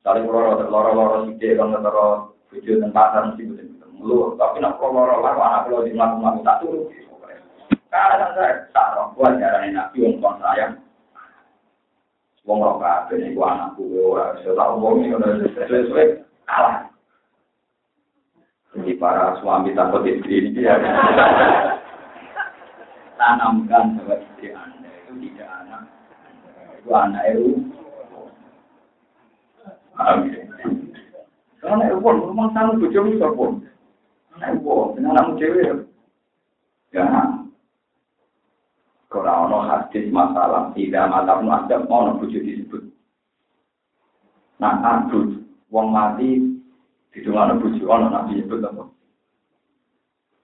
Saling 0.03 0.27
loro, 0.27 0.59
loro-loro 0.67 1.17
sih 1.31 1.39
dia 1.39 1.55
kalau 1.55 1.79
loro 1.79 2.32
video 2.53 2.85
dan 2.85 2.93
pasar 2.93 3.33
mesti 3.33 3.49
betul 3.49 3.73
lu 4.03 4.35
tapi 4.37 4.59
nak 4.59 4.77
kalau 4.83 5.07
orang 5.07 5.39
anak 5.39 5.71
kalau 5.71 5.87
di 5.87 5.95
melakukan 5.95 6.43
tak 6.43 6.59
turun. 6.61 6.91
Karena 7.93 8.27
saya 8.35 8.53
tak 8.75 9.15
buat 9.15 9.39
jalan 9.39 9.73
nabi 9.73 9.99
untuk 10.11 10.35
sayang. 10.43 10.81
Wong 12.43 12.59
roh 12.59 12.83
kabeh 12.83 13.23
niku 13.23 13.47
anakku 13.47 13.87
ora 13.87 14.35
iso 14.43 14.59
tak 14.59 14.75
omongi 14.75 15.15
ngono 15.15 15.47
sesuai 15.55 16.27
kalah. 16.43 16.91
Jadi 18.75 18.99
para 18.99 19.39
suami 19.39 19.77
takut 19.79 20.03
istri 20.03 20.51
ini 20.51 20.67
ya. 20.67 20.75
Tanamkan 23.21 24.03
bahwa 24.03 24.19
istri 24.19 24.51
Anda 24.51 24.91
itu 24.91 25.13
tidak 25.31 25.51
anak. 25.63 25.83
Itu 26.83 26.91
anak 26.91 27.23
itu. 27.31 27.51
Amin. 30.01 30.52
Karena 31.63 31.95
pun, 31.95 32.27
rumah 32.27 32.51
sana 32.51 32.75
bujum 32.75 33.15
itu 33.15 33.29
pun. 33.39 33.63
Anak 34.35 34.59
itu, 34.59 34.75
dengan 34.99 35.15
anak 35.15 35.39
cewek. 35.39 35.87
Ya, 36.91 37.07
Kalau 39.13 39.45
ono 39.45 39.69
hadis 39.69 40.09
masalah 40.09 40.73
tidak 40.73 41.07
mata 41.13 41.37
pun 41.39 41.53
ada 41.53 41.77
mau 41.85 42.17
bujuk 42.17 42.43
disebut. 42.43 42.81
Nah, 44.57 44.81
adus 44.81 45.37
wong 45.69 45.93
mati 45.93 46.41
di 47.13 47.19
dalam 47.21 47.61
bujuk 47.61 47.85
ono 47.85 48.09
nabi 48.09 48.41
sebut 48.41 48.65
apa? 48.65 48.89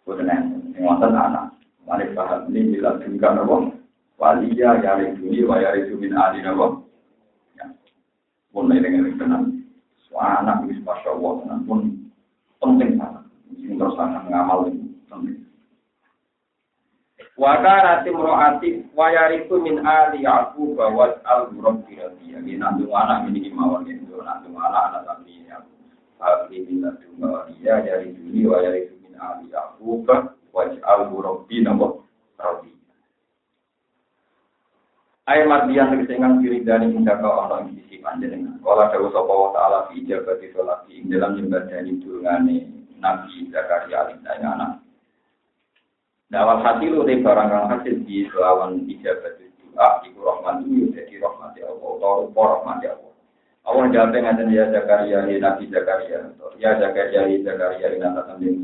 Bukan 0.05 0.29
yang 0.29 0.85
wonten 0.85 1.17
anak. 1.17 1.57
Malik 1.89 2.13
bahas 2.13 2.45
ini 2.53 2.77
bila 2.77 3.01
juga 3.01 3.33
nopo. 3.33 3.73
Waliya 4.21 4.85
yari 4.85 5.17
dunia 5.17 5.49
wa 5.49 5.57
yari 5.65 5.89
adi 5.89 6.39
nopo. 6.45 6.85
Ya, 7.57 7.73
pun 8.53 8.69
dengan 8.69 9.17
kenal. 9.17 9.58
Anak 10.17 10.65
itu 10.67 10.81
masya 10.83 11.15
Allah, 11.15 11.61
pun 11.69 11.81
penting 12.59 12.99
banget. 12.99 13.25
Ini 13.55 13.77
terus 13.79 13.95
akan 13.95 14.25
ngamal 14.29 14.59
ini 14.73 14.89
penting. 15.07 15.39
Wa 17.39 17.63
kana 17.63 18.03
timroati 18.03 18.91
wa 18.99 19.07
yariku 19.15 19.63
min 19.63 19.79
ali 19.87 20.27
yaqub 20.27 20.75
wa 20.75 21.07
al 21.23 21.55
rabbi 21.55 21.95
radiya. 21.95 22.43
Ini 22.43 22.59
nandung 22.59 22.91
anak 22.91 23.31
ini 23.31 23.47
mawon 23.55 23.87
itu 23.87 24.11
nandung 24.19 24.59
anak 24.59 24.91
anak 24.91 25.03
tapi 25.07 25.47
ya. 25.47 25.63
Abi 26.19 26.67
min 26.67 26.83
nandung 26.83 27.23
dia 27.63 27.79
dari 27.79 28.11
dunia 28.11 28.47
wa 28.51 28.59
yariku 28.65 28.95
min 29.07 29.15
ali 29.23 29.47
yaqub 29.55 30.09
wa 30.51 30.63
al 30.67 31.03
rabbi 31.15 31.57
radiya. 31.63 32.78
Ayat 35.29 35.45
mardian 35.45 35.93
tegese 35.93 36.17
ingkang 36.17 36.41
diridani 36.41 36.89
hingga 36.89 37.21
ka 37.21 37.29
ana 37.29 37.69
ing 37.69 37.77
sisi 37.77 38.01
panjenengan. 38.01 38.57
Kala 38.65 38.89
dawuh 38.89 39.13
sapa 39.13 39.29
wa 39.29 39.53
ta'ala 39.53 39.79
fi 39.93 40.01
ijabati 40.01 40.49
sholati 40.57 40.97
ing 40.97 41.13
dalam 41.13 41.37
nyembadani 41.37 42.01
durungane 42.01 42.57
Nabi 42.97 43.53
Zakaria 43.53 44.09
alaihi 44.09 44.25
anak. 44.25 44.81
Dawal 46.33 46.65
hati 46.65 46.89
lu 46.89 47.05
deh 47.05 47.21
barang 47.21 47.49
kang 47.53 47.69
hasil 47.69 48.09
di 48.09 48.25
lawan 48.33 48.89
ijabat 48.89 49.37
doa 49.79 50.03
iku 50.03 50.19
rahmat 50.27 50.67
itu 50.67 50.91
jadi 50.91 51.15
rahmat 51.23 51.55
ya 51.55 51.71
Allah 51.71 51.89
atau 51.95 52.27
rupa 52.27 52.43
rahmat 52.59 52.79
ya 52.83 52.91
Allah. 52.99 53.13
Allah 53.69 53.85
jawab 53.95 54.11
ngaten 54.17 54.49
ya 54.51 54.65
Zakaria 54.75 55.19
ya 55.29 55.37
Nabi 55.39 55.65
Zakaria 55.71 56.19
ya 56.59 56.71
Zakaria 56.83 57.21
ya 57.31 57.39
Zakaria 57.47 57.87
ini 57.95 58.01
nata 58.03 58.23
sambil 58.27 58.55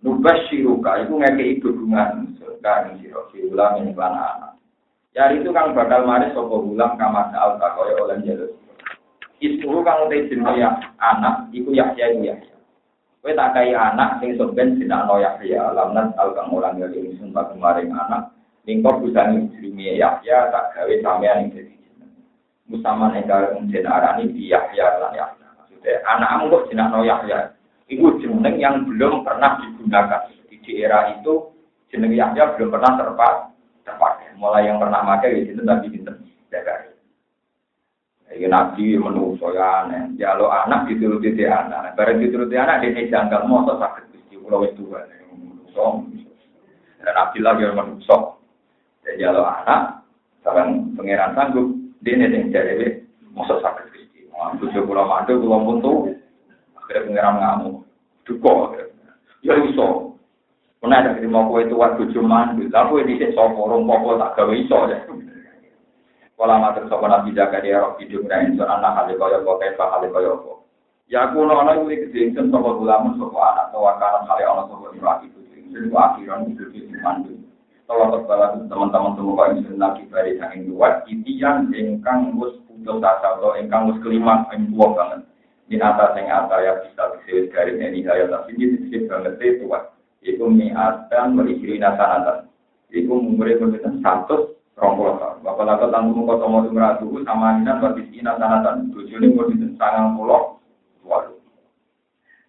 Nubashiruka 0.00 1.04
itu 1.04 1.12
ngeke 1.12 1.60
dukungan 1.60 2.32
surga 2.40 2.88
ing 2.88 3.04
sira 3.04 3.20
ulang 3.52 3.84
ing 3.84 3.92
lan 3.92 4.16
anak. 4.16 4.59
Ya 5.10 5.26
itu 5.34 5.50
kang 5.50 5.74
bakal 5.74 6.06
mari 6.06 6.30
sapa 6.30 6.54
ulang 6.54 6.94
kamar 6.94 7.34
al 7.34 7.58
takoy 7.58 7.98
oleh 7.98 8.22
jalur. 8.22 8.54
Ismu 9.42 9.82
kang 9.82 10.06
te 10.06 10.30
jenenge 10.30 10.62
ya 10.62 10.70
anak 11.02 11.50
iku 11.50 11.74
Yahya 11.74 12.14
iku 12.14 12.30
Yahya. 12.30 12.56
Kowe 13.18 13.34
tak 13.34 13.58
kai 13.58 13.74
anak 13.74 14.22
sing 14.22 14.38
soben 14.38 14.78
sinakno 14.78 15.18
Yahya, 15.18 15.74
lamnat 15.74 16.14
al 16.14 16.30
kang 16.38 16.54
orang 16.54 16.78
yang 16.78 16.94
ingsun 16.94 17.34
tak 17.34 17.50
kemarin 17.50 17.90
anak. 17.90 18.30
Ningkor 18.62 19.02
busani 19.02 19.50
jenenge 19.58 19.98
Yahya 19.98 20.54
tak 20.54 20.78
gawe 20.78 20.94
sampean 21.02 21.42
ing 21.42 21.58
dadi 21.58 21.74
jeneng. 21.74 22.10
Musaman 22.70 23.18
engkang 23.18 23.66
jeneng 23.66 23.90
arani 23.90 24.30
di 24.30 24.46
Yahya 24.46 24.94
lan 25.02 25.10
Yahya. 25.10 25.46
Maksudnya 25.58 26.06
anakmu 26.06 26.54
kok 26.54 26.66
sinakno 26.70 27.02
Yahya. 27.02 27.50
Iku 27.90 28.14
jeneng 28.22 28.62
yang 28.62 28.86
belum 28.86 29.26
pernah 29.26 29.58
digunakan. 29.58 30.30
Di 30.46 30.86
era 30.86 31.10
itu 31.18 31.50
jeneng 31.90 32.14
Yahya 32.14 32.54
belum 32.54 32.70
pernah 32.70 32.94
terpakai. 32.94 33.49
Mulai 34.40 34.72
yang 34.72 34.80
pernah 34.80 35.04
pakai 35.04 35.44
itu 35.52 35.60
Nabi 35.60 35.92
Binten. 35.92 36.16
Jaga. 36.48 36.90
Iki 38.30 38.46
nabi 38.46 38.96
menungso 38.96 39.52
ya 39.52 39.84
aneh. 39.84 40.16
Ya 40.16 40.38
lo 40.38 40.48
anak 40.48 40.88
dituruti 40.88 41.36
dia 41.36 41.66
anak. 41.66 41.98
Bareng 41.98 42.24
dituruti 42.24 42.56
anak 42.56 42.80
dia 42.80 43.10
janggal 43.10 43.44
motor 43.44 43.76
sakit 43.76 44.08
gusti 44.14 44.40
pulau 44.40 44.64
itu 44.64 44.86
kan. 44.88 45.04
Menungso. 45.34 46.06
Dan 47.02 47.16
Abdillah 47.20 47.58
yang 47.58 47.76
menungso. 47.76 48.40
Jadi 49.04 49.26
ya 49.26 49.34
lo 49.34 49.44
anak 49.44 50.06
sekarang 50.40 50.94
pangeran 50.96 51.36
sanggup 51.36 51.68
dia 52.00 52.16
nih 52.16 52.32
yang 52.32 52.48
jadi 52.48 53.02
motor 53.34 53.58
sakit 53.60 53.92
gusti. 53.92 54.20
Tujuh 54.62 54.88
pulau 54.88 55.10
madu 55.10 55.36
pulau 55.36 55.66
buntu. 55.66 55.92
Akhirnya 56.80 57.04
pangeran 57.10 57.34
ngamuk. 57.44 57.76
Duko. 58.24 58.78
Ya 59.42 59.58
iso. 59.68 60.09
Mana 60.80 61.04
ada 61.04 61.12
terima 61.12 61.44
kue 61.44 61.68
tua 61.68 61.92
tujuh 62.00 62.24
mandu. 62.24 62.64
Lalu 62.72 63.04
di 63.04 63.20
sini 63.20 63.36
soporong 63.36 63.84
pokok 63.84 64.16
tak 64.16 64.32
gawe 64.32 64.54
iso 64.56 64.78
ya. 64.88 64.98
Kala 66.40 66.56
matur 66.56 66.88
sapa 66.88 67.04
Nabi 67.04 67.36
Zakaria 67.36 67.84
roh 67.84 68.00
hidup 68.00 68.24
ra 68.24 68.40
insun 68.40 68.64
anak 68.64 68.96
hale 68.96 69.12
kaya 69.20 69.44
apa 69.44 69.60
kae 69.60 69.76
hale 69.76 70.08
kaya 70.08 70.32
apa. 70.32 70.52
Ya 71.12 71.28
kuno 71.36 71.52
ana 71.52 71.76
kuwi 71.84 72.00
gede 72.08 72.32
insun 72.32 72.48
sapa 72.48 72.80
ulama 72.80 73.12
sapa 73.20 73.38
anak 73.52 73.66
tua 73.76 73.92
kana 74.00 74.24
hale 74.24 74.42
ana 74.48 74.62
sapa 74.72 74.88
laki 74.88 75.26
kuwi. 75.36 75.60
Sing 75.68 75.92
akhiran 75.92 76.48
hidup 76.48 76.72
sing 76.72 76.96
mandu. 77.04 77.36
Tolong 77.84 78.16
kepala 78.16 78.56
teman-teman 78.72 79.12
semua 79.20 79.36
kau 79.36 79.52
insun 79.52 79.76
lagi 79.76 80.02
bari 80.08 80.40
saking 80.40 80.72
dua 80.72 81.04
yang 81.28 81.68
ingkang 81.76 82.40
wis 82.40 82.56
putus 82.64 83.04
asa 83.04 83.36
atau 83.36 83.52
ingkang 83.60 83.92
wis 83.92 84.00
kelima 84.00 84.48
ing 84.56 84.72
tua 84.72 84.96
banget. 84.96 85.28
Di 85.68 85.76
atas 85.76 86.16
yang 86.16 86.32
atas 86.32 86.64
ya 86.64 86.72
bisa 86.88 87.02
disebut 87.20 87.52
garis 87.52 87.76
ini 87.76 88.00
saya 88.00 88.32
tapi 88.32 88.56
ini 88.56 88.80
disebut 88.80 89.12
banget 89.12 89.36
itu 89.44 89.68
Iku 90.20 90.52
mi 90.52 90.68
adan 90.72 91.36
berisi 91.36 91.80
nasanatan. 91.80 92.48
Iku 92.92 93.22
umurnya 93.22 93.60
berbeda 93.60 93.90
satu 94.04 94.60
rongkol 94.80 95.20
bapak 95.44 95.64
lata 95.68 95.86
tanggung 95.92 96.24
muka 96.24 96.40
tomo 96.40 96.64
sumratu 96.64 97.04
sama 97.22 97.60
ina 97.60 97.76
berarti 97.76 98.08
sanatan 98.24 98.88
tujuh 98.96 99.20
ini 99.20 99.36
mau 99.36 99.44
sangang 99.76 100.16
pulau 100.16 100.56
waduh 101.04 101.36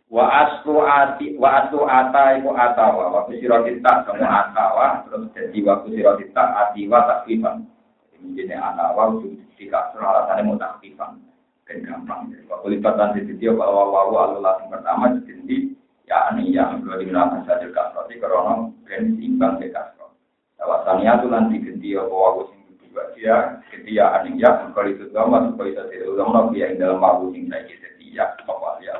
wa 0.07 0.25
aslu 0.47 0.79
ati 0.79 1.35
wa 1.35 1.49
aslu 1.63 1.83
ata 1.83 2.39
iku 2.39 2.55
atawa 2.55 3.11
waktu 3.19 3.43
siro 3.43 3.63
kita 3.67 4.07
semua 4.07 4.47
atawa 4.47 5.03
terus 5.07 5.27
jadi 5.35 5.57
waktu 5.67 5.87
siro 5.91 6.11
kita 6.19 6.43
atiwa 6.67 6.99
takfifan 7.03 7.67
ini 8.15 8.55
atawa 8.55 9.19
jika 9.59 9.91
surah 9.91 10.07
alasannya 10.23 10.47
mau 10.47 10.55
takfifan 10.55 11.19
kan 11.67 11.77
gampang 11.83 12.31
waktu 12.47 12.67
lipatan 12.79 13.15
di 13.15 13.21
video 13.27 13.59
bahwa 13.59 13.91
wawu 13.91 14.15
alulah 14.19 14.55
pertama 14.71 15.19
jadi 15.27 15.75
ya 16.11 16.27
ini 16.35 16.51
yang 16.51 16.83
kedua 16.83 16.99
digunakan 16.99 17.39
saja 17.47 17.71
kasroti 17.71 18.19
karena 18.19 18.67
ben 18.83 19.15
imbang 19.23 19.63
ke 19.63 19.71
kasroti 19.71 20.19
Tawasania 20.59 21.23
itu 21.23 21.27
nanti 21.31 21.55
ganti 21.63 21.89
apa 21.95 22.11
aku 22.11 22.41
sing 22.51 22.59
kedua 22.83 23.03
dia 23.15 23.35
setia 23.71 24.19
aning 24.19 24.35
ya 24.35 24.67
kalau 24.75 24.91
itu 24.91 25.07
lama 25.15 25.47
supaya 25.47 25.71
itu 25.71 25.83
tidak 25.87 26.11
ulama 26.11 26.51
dia 26.51 26.67
yang 26.67 26.83
dalam 26.83 26.99
aku 26.99 27.31
sing 27.31 27.47
saya 27.47 27.63
setia 27.63 28.27
apa 28.43 28.67
dia 28.83 28.99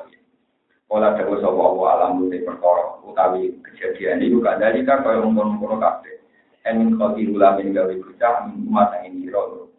Ola 0.91 1.15
dawa 1.15 1.39
sapa 1.39 1.65
wa 1.71 1.88
alam 1.95 2.27
te 2.27 2.43
perkara 2.43 2.99
utawi 3.07 3.55
kejadian 3.63 4.27
itu 4.27 4.43
gak 4.43 4.59
dari 4.59 4.83
kan 4.83 4.99
kaya 5.07 5.23
ngono-ngono 5.23 5.79
kabeh. 5.79 6.19
En 6.67 6.99
khoti 6.99 7.31
ulamin 7.31 7.71
gawe 7.71 7.95
bocah 7.95 8.51
mata 8.67 8.99
ini 9.07 9.31
ro. 9.31 9.71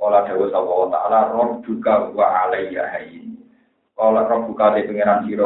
Ola 0.00 0.24
dawa 0.24 0.48
sapa 0.48 0.72
taala 0.88 1.36
roh 1.36 1.60
duka 1.60 2.08
wa 2.16 2.48
alayya 2.48 2.80
hayyin. 2.96 3.36
Ola 4.00 4.24
roh 4.24 4.48
buka 4.48 4.72
te 4.72 4.88
pangeran 4.88 5.28
sira 5.28 5.44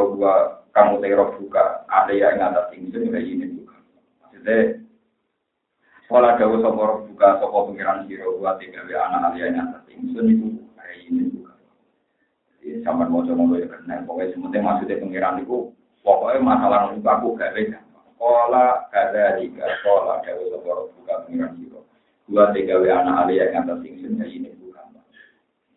kamu 0.71 1.01
te 1.01 1.07
roh 1.13 1.29
buka 1.37 1.83
alayya 1.89 2.35
ing 2.35 2.41
atas 2.45 2.71
ingsun 2.73 3.13
hayyin 3.13 3.57
juga. 3.57 3.75
Maksudnya 4.21 4.79
Kala 6.09 6.41
dawa 6.41 6.57
sapa 6.57 7.05
buka 7.05 7.37
sapa 7.37 7.57
pengiran 7.69 8.09
sira 8.09 8.25
wa 8.25 8.57
tiga 8.57 8.81
anak 8.81 9.29
aliyane 9.29 9.61
atas 9.61 9.85
ingsun 9.93 10.25
iku 10.25 10.47
hari 10.73 11.05
ini 11.05 11.29
juga. 11.29 11.53
Jadi 12.49 12.81
sampean 12.81 13.13
maca 13.13 13.29
ngono 13.29 13.61
ya 13.61 13.69
kena 13.69 14.01
pokoke 14.09 14.33
sementing 14.33 14.65
maksudnya 14.65 14.97
pengiran 14.97 15.37
iku 15.37 15.69
pokoke 16.01 16.41
masalah 16.41 16.89
niku 16.89 17.05
aku 17.05 17.37
gak 17.37 17.53
beda. 17.53 17.77
Kala 18.17 18.89
kada 18.89 19.37
jika 19.37 19.69
kala 19.85 20.25
dawa 20.25 20.43
sapa 20.49 20.71
buka 20.97 21.13
pengiran 21.29 21.53
sira. 21.61 21.81
Wa 22.25 22.43
tiga 22.57 22.75
anak 22.81 23.15
aliyane 23.29 23.53
atas 23.53 23.85
ingsun 23.85 24.17
hari 24.17 24.33
ini. 24.33 24.58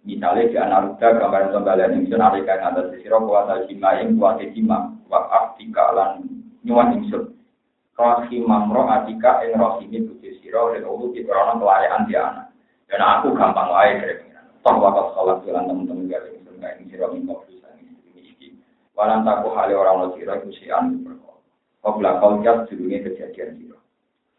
Misalnya 0.03 0.51
di 0.51 0.57
anak 0.59 0.99
ruda 0.99 1.09
gambaran 1.15 1.55
kembalian 1.55 1.95
ingsun 2.03 2.19
alika 2.19 2.59
atas 2.59 2.91
sira 2.99 3.23
kuasa 3.23 3.71
jima 3.71 4.03
ing 4.03 4.19
kuasa 4.19 4.51
jima 4.51 4.91
wa 5.07 5.31
aktika 5.31 5.95
lan 5.95 6.27
nyuwun 6.67 6.99
ingsun. 6.99 7.31
Rohi 7.95 8.43
mamro 8.43 8.91
adika 8.91 9.47
ing 9.47 9.55
rohimi 9.55 10.03
buji 10.03 10.43
siro 10.43 10.75
dan 10.75 10.83
ulu 10.83 11.15
di 11.15 11.23
korona 11.23 11.55
kelayaan 11.55 12.11
dia 12.11 12.19
anak. 12.19 12.47
Dan 12.91 12.99
aku 12.99 13.31
gampang 13.39 13.71
wae 13.71 13.95
dari 14.03 14.19
pengiran. 14.19 14.47
Toh 14.67 14.75
wakil 14.83 15.07
sholat 15.15 15.39
jalan 15.47 15.71
teman-teman 15.71 16.11
gak 16.11 16.23
ing 16.35 16.91
siro 16.91 17.15
ing 17.15 17.23
siro 17.23 17.39
kopi 17.39 17.63
sang 17.63 17.79
ini 17.79 18.27
iki. 18.27 18.59
Walan 18.99 19.23
taku 19.23 19.55
hali 19.55 19.79
orang 19.79 20.03
lo 20.03 20.07
siro 20.19 20.35
anu 20.35 20.99
berkor. 21.07 21.39
Qabla 21.79 22.19
qauliyat 22.19 22.67
sedurunge 22.67 23.07
kejadian 23.07 23.55
sira. 23.55 23.79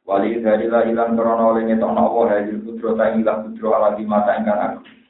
Wali 0.04 0.44
dari 0.44 0.68
la 0.68 0.84
ilang 0.84 1.16
krono 1.16 1.56
oleh 1.56 1.72
ngetokno 1.72 2.04
Allah 2.04 2.44
hadil 2.44 2.60
putro 2.68 3.00
ta 3.00 3.16
ilang 3.16 3.48
putro 3.48 3.72
ala 3.72 3.96
di 3.96 4.04
mata 4.04 4.36
ingkang 4.36 4.60
aku. 4.60 5.03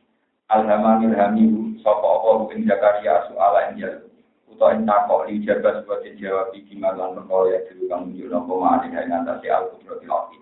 Alhamamil 0.51 1.15
hamihu 1.15 1.79
sapa 1.79 2.03
apa 2.03 2.51
ing 2.51 2.67
Zakaria 2.67 3.27
soala 3.31 3.71
ing 3.71 3.79
jaluk. 3.79 4.11
Uta 4.51 4.75
ing 4.75 4.83
takok 4.83 5.31
li 5.31 5.39
jaga 5.41 5.79
sebagai 5.79 6.19
jawab 6.19 6.51
iki 6.51 6.75
malan 6.75 7.15
perkara 7.15 7.55
ya 7.55 7.59
dulu 7.71 7.83
kang 7.87 8.01
muncul 8.11 8.27
napa 8.27 8.53
mari 8.59 8.87
ing 8.91 9.07
ngatasi 9.07 9.47
al 9.47 9.71
putro 9.71 9.95
tilawati. 10.03 10.37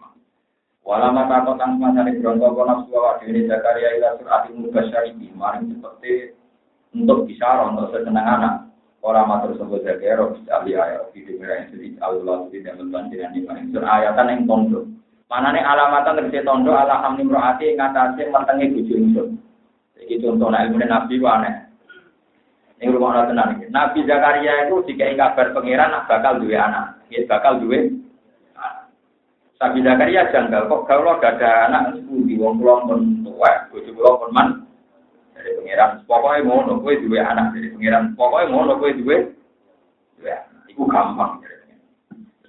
Walama 0.81 1.29
takok 1.29 1.55
kang 1.61 1.77
masane 1.77 2.17
bronto 2.17 2.47
kono 2.51 2.65
nafsu 2.65 2.91
awak 2.97 3.21
dhewe 3.21 3.45
Zakaria 3.45 3.89
ila 4.01 4.17
surati 4.17 4.49
mubasyarihi 4.57 5.27
maring 5.37 5.77
seperti 5.77 6.33
untuk 6.97 7.29
bicara 7.29 7.69
untuk 7.69 7.93
sesenang 7.93 8.25
anak. 8.25 8.53
Orang 9.01 9.29
matur 9.29 9.53
sebut 9.57 9.85
Zakaria 9.85 10.17
roh 10.17 10.37
ahli 10.49 10.77
ayat 10.77 11.09
video 11.13 11.37
merah 11.37 11.61
yang 11.61 11.69
sedih 11.73 11.93
Allah 12.01 12.49
tidak 12.49 12.77
membantiran 12.77 13.33
di 13.33 13.41
mana 13.45 13.65
sur 13.69 13.85
ayatan 13.85 14.29
yang 14.29 14.39
tondo. 14.49 14.79
Mana 15.29 15.55
nih 15.55 15.63
alamatan 15.63 16.17
terkait 16.19 16.43
tondo 16.43 16.73
ala 16.75 17.01
hamni 17.05 17.23
rohati 17.25 17.77
ngatasi 17.77 18.29
mentengi 18.29 18.73
bujuk 18.75 18.97
insur. 18.97 19.27
Jadi 20.11 20.27
contoh 20.27 20.51
ilmu 20.51 20.75
nabi 20.83 21.15
aneh. 21.23 21.55
Ini 22.83 22.91
rumah 22.91 23.15
Allah 23.15 23.31
tenang. 23.31 23.63
Nabi 23.71 24.03
Zakaria 24.03 24.67
itu 24.67 24.83
jika 24.91 25.15
kabar 25.15 25.55
pangeran 25.55 25.95
bakal 26.03 26.41
dua 26.43 26.57
anak, 26.67 26.85
dia 27.07 27.23
bakal 27.29 27.63
dua 27.63 27.79
Nabi 29.61 29.79
Zakaria 29.85 30.27
janggal 30.33 30.65
kok 30.67 30.89
kalau 30.89 31.21
gak 31.21 31.37
ada 31.37 31.69
anak 31.69 31.95
sepuluh 31.95 32.25
wong 32.41 32.57
pulau 32.57 32.81
pun 32.89 33.21
tua, 33.21 33.69
bujuk 33.69 33.93
pulau 33.93 34.17
pun 34.19 34.33
man 34.33 34.47
dari 35.37 35.53
pangeran. 35.61 36.01
Pokoknya 36.09 36.41
mau 36.43 36.65
nopo 36.65 36.89
dua 36.89 37.21
anak 37.21 37.53
dari 37.53 37.69
pangeran. 37.69 38.17
Pokoknya 38.17 38.49
mau 38.49 38.65
nopo 38.65 38.89
dua 38.89 39.17
dua. 40.17 40.35
Iku 40.67 40.83
gampang. 40.89 41.39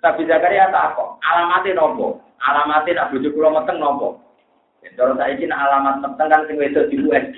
Tapi 0.00 0.24
Zakaria 0.24 0.72
tak 0.72 0.96
kok. 0.96 1.20
Alamatnya 1.20 1.76
nopo. 1.76 2.24
Alamatnya 2.40 3.06
nak 3.06 3.08
bujuk 3.12 3.36
pulau 3.36 3.52
meteng 3.54 3.78
nopo. 3.78 4.21
Dorong 4.82 5.16
saya 5.16 5.38
ini 5.38 5.48
alamat 5.48 6.02
meteng 6.02 6.28
kan 6.28 6.42
tinggal 6.50 6.66
itu 6.66 6.82
di 6.90 6.96
USG. 7.06 7.36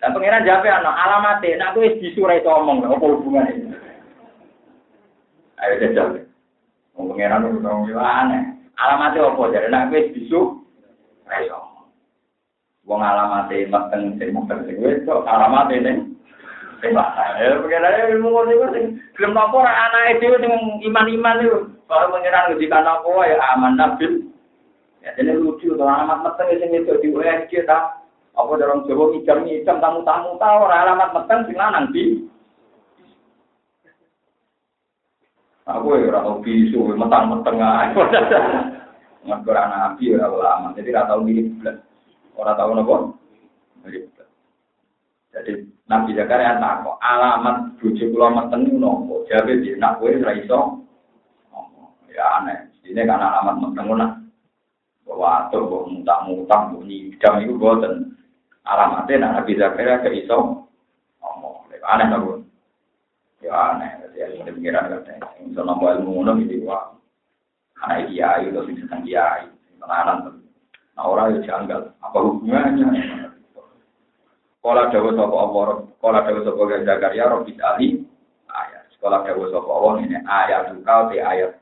Dan 0.00 0.12
pengiran 0.12 0.44
jawab 0.44 0.64
ya, 0.64 0.80
alamat 0.80 1.40
ya, 1.44 1.56
nah 1.56 1.72
gue 1.72 1.96
di 2.00 2.12
surai 2.12 2.44
omong, 2.44 2.84
nggak 2.84 2.92
apa 2.96 3.06
hubungane. 3.08 3.52
ini. 3.56 3.76
Ayo 5.64 5.74
jajal, 5.80 6.06
mau 6.92 7.08
pengiran 7.12 7.48
itu 7.48 7.60
dong 7.64 7.88
aneh. 7.96 8.42
Alamat 8.74 9.16
apa 9.16 9.42
jadi, 9.52 9.68
nah 9.70 9.88
gue 9.88 10.12
di 10.12 10.28
surai 10.28 11.48
itu. 11.48 11.60
Wong 12.84 13.00
alamate 13.00 13.64
meteng 13.64 14.20
sing 14.20 14.28
sih, 14.28 14.34
makan 14.34 14.68
sih 14.68 14.76
gue 14.76 14.90
itu 15.00 15.08
alamat 15.08 15.72
ini. 15.72 15.92
Eh, 16.84 16.92
pengiran 17.64 17.96
ya, 17.96 18.16
mau 18.20 18.44
ngerti 18.44 18.60
gue 18.60 18.68
sih, 18.76 18.84
belum 19.16 19.32
laporan 19.32 19.72
anak 19.72 20.20
iman-iman 20.84 21.40
itu. 21.40 21.58
Kalau 21.88 22.12
pengiran 22.12 22.52
itu 22.52 22.60
di 22.60 22.66
kanak-kanak, 22.68 23.28
ya 23.28 23.36
aman, 23.56 23.72
nabil. 23.76 24.33
Ya 25.04 25.12
dene 25.20 25.36
lucu 25.36 25.76
to 25.76 25.84
alamat 25.84 26.24
meteng 26.24 26.56
sing 26.56 26.72
wedok 26.72 27.04
di 27.04 27.12
USG 27.12 27.68
ta. 27.68 28.00
Apa 28.34 28.56
dalam 28.56 28.82
Jawa 28.88 29.12
ngijam-ngijam 29.12 29.78
tamu-tamu 29.78 30.40
ta 30.40 30.48
ora 30.64 30.88
alamat 30.88 31.12
meteng 31.12 31.44
sing 31.44 31.60
lanang 31.60 31.92
di. 31.92 32.24
Aku 35.68 36.00
ya 36.00 36.08
ora 36.08 36.24
tau 36.24 36.40
bisu 36.40 36.96
metang-meteng 36.96 37.56
ae. 37.60 37.86
Ngaku 39.28 39.48
anak 39.52 39.68
nabi 39.72 40.12
ora 40.16 40.26
ulama, 40.28 40.76
jadi 40.76 40.92
ora 40.92 41.08
tau 41.08 41.20
mirip 41.20 41.48
blas. 41.60 41.76
Orang 42.34 42.56
tahu 42.56 42.70
nopo. 42.72 42.96
Jadi 45.34 45.52
Nabi 45.84 46.16
Zakaria 46.16 46.56
kok 46.56 46.96
alamat 47.04 47.76
bujuk 47.76 48.08
kula 48.08 48.32
meten 48.32 48.72
nopo. 48.80 49.28
Jadi 49.28 49.60
dia 49.60 49.76
nak 49.76 50.00
kowe 50.00 50.08
ora 50.08 50.32
iso. 50.32 50.80
Ya 52.08 52.24
aneh. 52.40 52.72
Ini 52.88 53.04
kan 53.04 53.20
alamat 53.20 53.56
meten 53.60 53.84
ngono. 53.84 54.23
Bahwa 55.04 55.46
atau 55.46 55.68
kok 55.68 55.86
mutak-mutak 55.92 56.60
bunyi 56.72 57.12
bidang 57.12 57.44
itu 57.44 57.54
boten. 57.60 58.16
Alamatnya 58.64 59.20
nak 59.20 59.32
Nabi 59.44 59.60
Zakaria 59.60 60.00
ke 60.00 60.10
iso. 60.24 60.68
Ngomong. 61.20 61.68
Aneh 61.84 62.06
nopo. 62.08 62.40
Ya 63.44 63.52
aneh. 63.52 63.90
Jadi 64.16 64.40
ada 64.40 64.50
pikiran 64.52 64.88
katanya. 64.88 65.28
Iso 65.44 65.60
nopo 65.60 65.84
ilmu 65.92 66.10
ngono 66.24 66.40
gitu. 66.40 66.64
Wah. 66.64 66.96
Anak 67.84 68.08
kiai 68.08 68.48
itu 68.48 68.60
sing 68.64 68.76
sedang 68.80 69.04
kiai. 69.04 69.44
Tenanan 69.76 70.40
Nah 70.94 71.04
orang 71.10 71.34
itu 71.34 71.50
janggal. 71.50 71.90
Apa 72.00 72.18
hubungannya? 72.22 72.86
Sekolah 74.64 74.88
dawa 74.88 75.10
sopo 75.12 75.36
Allah, 75.36 75.66
sekolah 75.98 76.20
dawa 76.24 76.40
sopo 76.40 76.62
Zakaria, 76.70 77.28
Robi 77.28 77.52
Ali, 77.60 78.00
ayat. 78.48 78.88
Sekolah 78.96 79.26
dawa 79.26 79.44
sopo 79.52 79.68
Allah 79.68 79.92
ini 80.06 80.16
ayat 80.24 80.72
tukau 80.72 81.12
di 81.12 81.20
ayat 81.20 81.52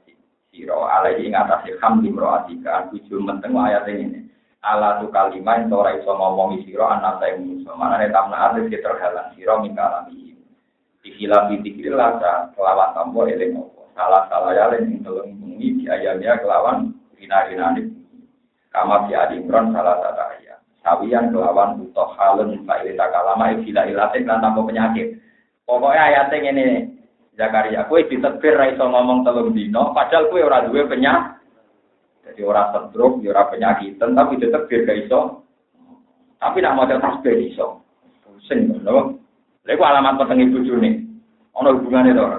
siro. 0.52 0.84
Alaihi 0.84 1.32
ngatasi 1.32 1.80
hamdi 1.80 2.12
mro'atika, 2.12 2.92
tujuh 2.92 3.18
menteng 3.18 3.56
ayat 3.56 3.88
ini. 3.88 4.28
Ala 4.62 5.02
tu 5.02 5.10
kalimah 5.10 5.58
yang 5.58 5.72
tora 5.72 5.98
iso 5.98 6.12
ngomongi 6.14 6.68
siro, 6.68 6.86
anak 6.86 7.18
saya 7.18 7.40
musuh. 7.40 7.74
Mana 7.74 7.98
nih 7.98 8.14
tamna 8.14 8.52
artis 8.52 8.70
terhalang 8.70 9.34
siro, 9.34 9.58
minta 9.58 9.82
alami. 9.88 10.38
Dikhilah 11.02 11.50
dikhilah 11.50 11.98
lasa, 11.98 12.32
kelawan 12.54 12.94
tambo 12.94 13.26
eling 13.26 13.58
Salah 13.92 14.24
salah 14.32 14.56
ya, 14.56 14.72
yang 14.72 15.04
tolong 15.04 15.36
di 15.60 15.84
ayamnya 15.84 16.40
kelawan 16.40 16.96
rina-rina 17.20 17.76
Kama 18.72 19.04
fi 19.04 19.12
Adi 19.12 19.36
Imran 19.36 19.68
salah 19.76 20.00
satu 20.00 20.24
ayat. 20.32 20.58
Sawiyan 20.80 21.28
kelawan 21.28 21.76
butuh 21.76 22.08
halun 22.16 22.64
ilita 22.64 23.06
kalama 23.12 23.52
ikilah 23.60 23.84
ilatik 23.84 24.24
dan 24.24 24.40
tanpa 24.40 24.64
penyakit. 24.64 25.20
Pokoknya 25.68 26.08
ayatnya 26.08 26.50
ini 26.56 26.66
Zakaria, 27.32 27.88
kue 27.88 28.04
ditebir 28.04 28.60
raiso 28.60 28.84
ngomong 28.84 29.24
telung 29.24 29.56
dino, 29.56 29.96
padahal 29.96 30.28
kue 30.28 30.44
ora 30.44 30.68
duwe 30.68 30.84
penyakit. 30.84 31.40
Jadi 32.22 32.40
orang 32.44 32.92
stroke, 32.92 33.24
ya 33.24 33.34
ora 33.34 33.50
penyakitan, 33.50 34.14
tapi 34.14 34.38
ditebir 34.38 34.84
gak 34.86 35.00
iso. 35.08 35.42
Tapi 36.38 36.58
nak 36.58 36.74
mau 36.74 36.86
tasbih 36.86 37.54
iso. 37.54 37.82
Pusing 38.26 38.82
lho. 38.82 39.14
Lha 39.62 39.74
alamat 39.78 40.18
peteng 40.18 40.42
ibu 40.42 40.58
june. 40.66 41.06
Ana 41.54 41.70
hubungane 41.70 42.10
to 42.10 42.22
ora? 42.22 42.38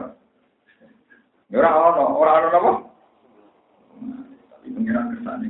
Ya 1.47 1.57
ora 1.63 1.69
ana, 1.71 2.03
ora 2.11 2.31
ana 2.35 2.47
apa? 2.51 2.71
Tapi 4.51 4.67
pengiran 4.75 5.15
kersane 5.15 5.47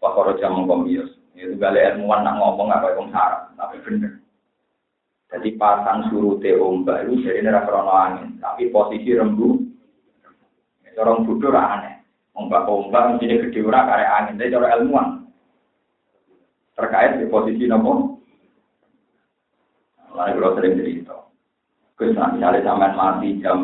Wakoro 0.00 0.36
jam 0.36 0.68
komius. 0.68 1.08
Itu 1.32 1.56
balik 1.56 1.96
ilmuwan 1.96 2.20
nak 2.20 2.36
ngomong 2.36 2.68
apa 2.68 2.92
yang 2.92 3.08
sarap, 3.08 3.48
tapi 3.56 3.80
bener. 3.80 4.19
Jadi 5.30 5.54
pasang 5.54 6.10
surute 6.10 6.58
ombak 6.58 7.06
itu 7.06 7.22
jadi 7.22 7.46
neraka 7.46 7.70
krono 7.70 7.94
angin, 7.94 8.28
tapi 8.42 8.66
posisi 8.74 9.14
rembu. 9.14 9.62
Orang 11.00 11.24
bodoh 11.24 11.54
aneh. 11.54 12.02
Ombak 12.36 12.68
ombak 12.68 13.16
mesti 13.16 13.48
gede 13.48 13.64
ora 13.64 13.88
karek 13.88 14.10
angin, 14.10 14.36
tapi 14.36 14.52
cara 14.52 14.74
ilmuwan. 14.76 15.08
Terkait 16.74 17.22
di 17.22 17.30
posisi 17.30 17.64
nopo. 17.64 18.20
Lalu 20.12 20.36
kalau 20.36 20.56
sering 20.58 20.76
cerita. 20.76 21.16
Terus 21.96 22.16
misalnya 22.18 22.60
sampai 22.66 22.92
mati 22.98 23.28
jam 23.38 23.60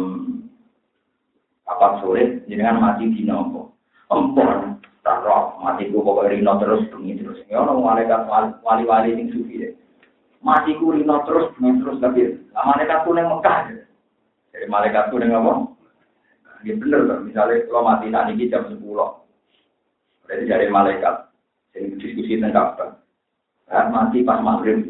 apa 1.66 1.98
sore, 2.01 2.47
jangan 2.47 2.78
mati 2.78 3.10
di 3.10 3.26
nopo. 3.26 3.74
Empor, 4.06 4.78
tak 5.02 5.22
roh 5.26 5.59
matiku 5.62 6.02
pokoknya 6.02 6.38
rino 6.38 6.52
terus 6.62 6.82
bengi 6.90 7.18
terus 7.18 7.38
ya 7.47 7.62
orang 7.62 7.78
malaikat 7.78 8.26
wali-wali 8.62 9.18
sing 9.18 9.30
sufi 9.34 9.66
ya 9.66 9.70
matiku 10.44 10.92
rino 10.92 11.22
terus 11.24 11.52
bengi 11.56 11.80
terus 11.80 11.98
tapi 12.00 12.20
lah 12.52 12.64
malaikatku 12.64 13.10
neng 13.12 13.28
Mekah. 13.28 13.58
Jadi 14.52 14.66
malaikatku 14.68 15.16
neng 15.16 15.32
apa? 15.36 15.52
Ini 16.64 16.80
bener 16.82 17.00
kan 17.06 17.18
misalnya 17.28 17.64
kalau 17.68 17.86
mati 17.86 18.06
saat 18.10 18.32
ini 18.32 18.50
jam 18.50 18.64
sepuluh. 18.68 19.22
Berarti 20.26 20.44
dari 20.50 20.66
malaikat. 20.66 21.30
Ini 21.76 22.00
diskusi 22.00 22.40
tentang 22.40 22.74
apa 22.74 22.86
ya, 23.68 23.92
mati 23.92 24.24
pas 24.24 24.40
maghrib. 24.40 24.82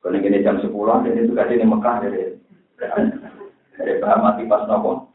Kalau 0.00 0.16
ini 0.16 0.44
jam 0.44 0.62
sepuluh 0.62 1.02
jadi 1.02 1.26
itu 1.26 1.32
kasih 1.34 1.58
di 1.60 1.66
Mekah 1.66 1.94
dari 2.02 2.22
dari 3.74 3.92
bahan 4.00 4.20
mati 4.22 4.42
pas 4.46 4.64
nopo. 4.70 5.10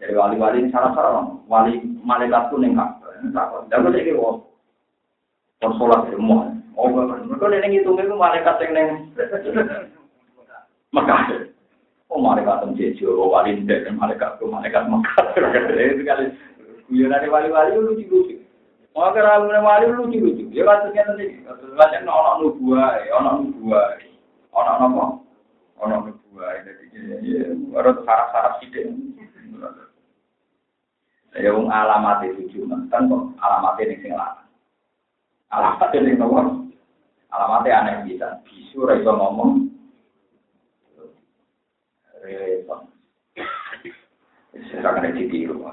Dari 0.00 0.16
wali-wali 0.16 0.72
salah-salah 0.72 1.44
wali 1.46 1.80
malaikat 2.02 2.48
pun 2.48 2.64
yang 2.64 2.76
dan 3.68 3.84
mereka 3.84 4.00
ini 4.00 4.16
wong 4.16 4.40
sholat 5.60 6.08
semua. 6.08 6.56
Mereka 6.76 7.46
ini 7.50 7.66
ngitung 7.78 7.98
itu 7.98 8.14
malaikat 8.14 8.56
yang 8.62 8.70
neng 8.72 8.88
Mekah. 10.90 11.22
Oh, 12.10 12.18
malaikat 12.18 12.66
yang 12.66 12.74
jejo, 12.74 13.14
oh, 13.14 13.30
wali 13.30 13.54
tidak, 13.62 13.86
malaikat 13.94 14.34
itu 14.38 14.50
malaikat 14.50 14.82
Mekah. 14.90 15.22
Itu 15.94 16.02
kali, 16.02 16.24
guyonan 16.90 17.30
wali-wali 17.30 17.78
lucu-lucu. 17.78 18.42
Mau 18.90 19.14
ke 19.14 19.22
ramu 19.22 19.54
wali 19.54 19.86
lucu-lucu. 19.86 20.50
Ya 20.50 20.66
kasusnya 20.66 21.06
nanti, 21.06 21.38
kasus 21.46 21.70
banyak 21.78 22.02
orang 22.10 22.42
nubuah, 22.42 22.98
orang 23.14 23.46
nubuah, 23.46 24.02
orang 24.50 24.82
apa? 24.82 25.04
Orang 25.78 26.00
nubuah, 26.10 26.66
jadi 26.66 26.84
ya, 27.22 27.46
harus 27.78 28.02
sarap-sarap 28.02 28.58
sidik. 28.58 28.90
Ya 31.38 31.54
wong 31.54 31.70
alamat 31.70 32.26
itu 32.26 32.50
cuma 32.58 32.82
kan 32.90 33.06
kok 33.06 33.38
alamat 33.38 33.78
ini 33.78 34.02
sing 34.02 34.18
lanang. 34.18 34.49
Alamat 35.50 35.90
ini 35.98 36.14
nomor. 36.14 36.62
Alamatnya 37.34 37.78
aneh 37.82 37.94
bisa. 38.06 38.38
Bisu 38.46 38.86
iso 38.86 39.10
ngomong. 39.10 39.66
Repot. 42.22 42.86
Saya 44.70 44.86
akan 44.86 45.14
ditiru. 45.14 45.66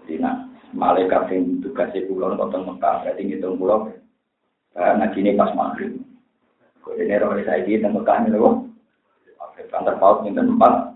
Jadi 0.00 0.22
nah, 0.22 0.48
malaikat 0.72 1.28
yang 1.34 1.60
tugasnya 1.60 2.06
pulau 2.06 2.32
nonton 2.32 2.62
Mekah, 2.62 3.02
berarti 3.04 3.26
ngitung 3.26 3.58
pulau. 3.58 3.90
Nah, 4.76 5.08
ini 5.16 5.34
pas 5.34 5.50
maghrib. 5.56 5.98
Kau 6.84 6.94
ini 6.94 7.16
roh 7.18 7.34
saya 7.42 7.64
di 7.64 7.80
Mekah 7.80 8.28
ini 8.28 8.36
loh. 8.36 8.70
Kantor 9.72 9.96
paut 9.98 10.18
minta 10.22 10.44
tempat. 10.46 10.94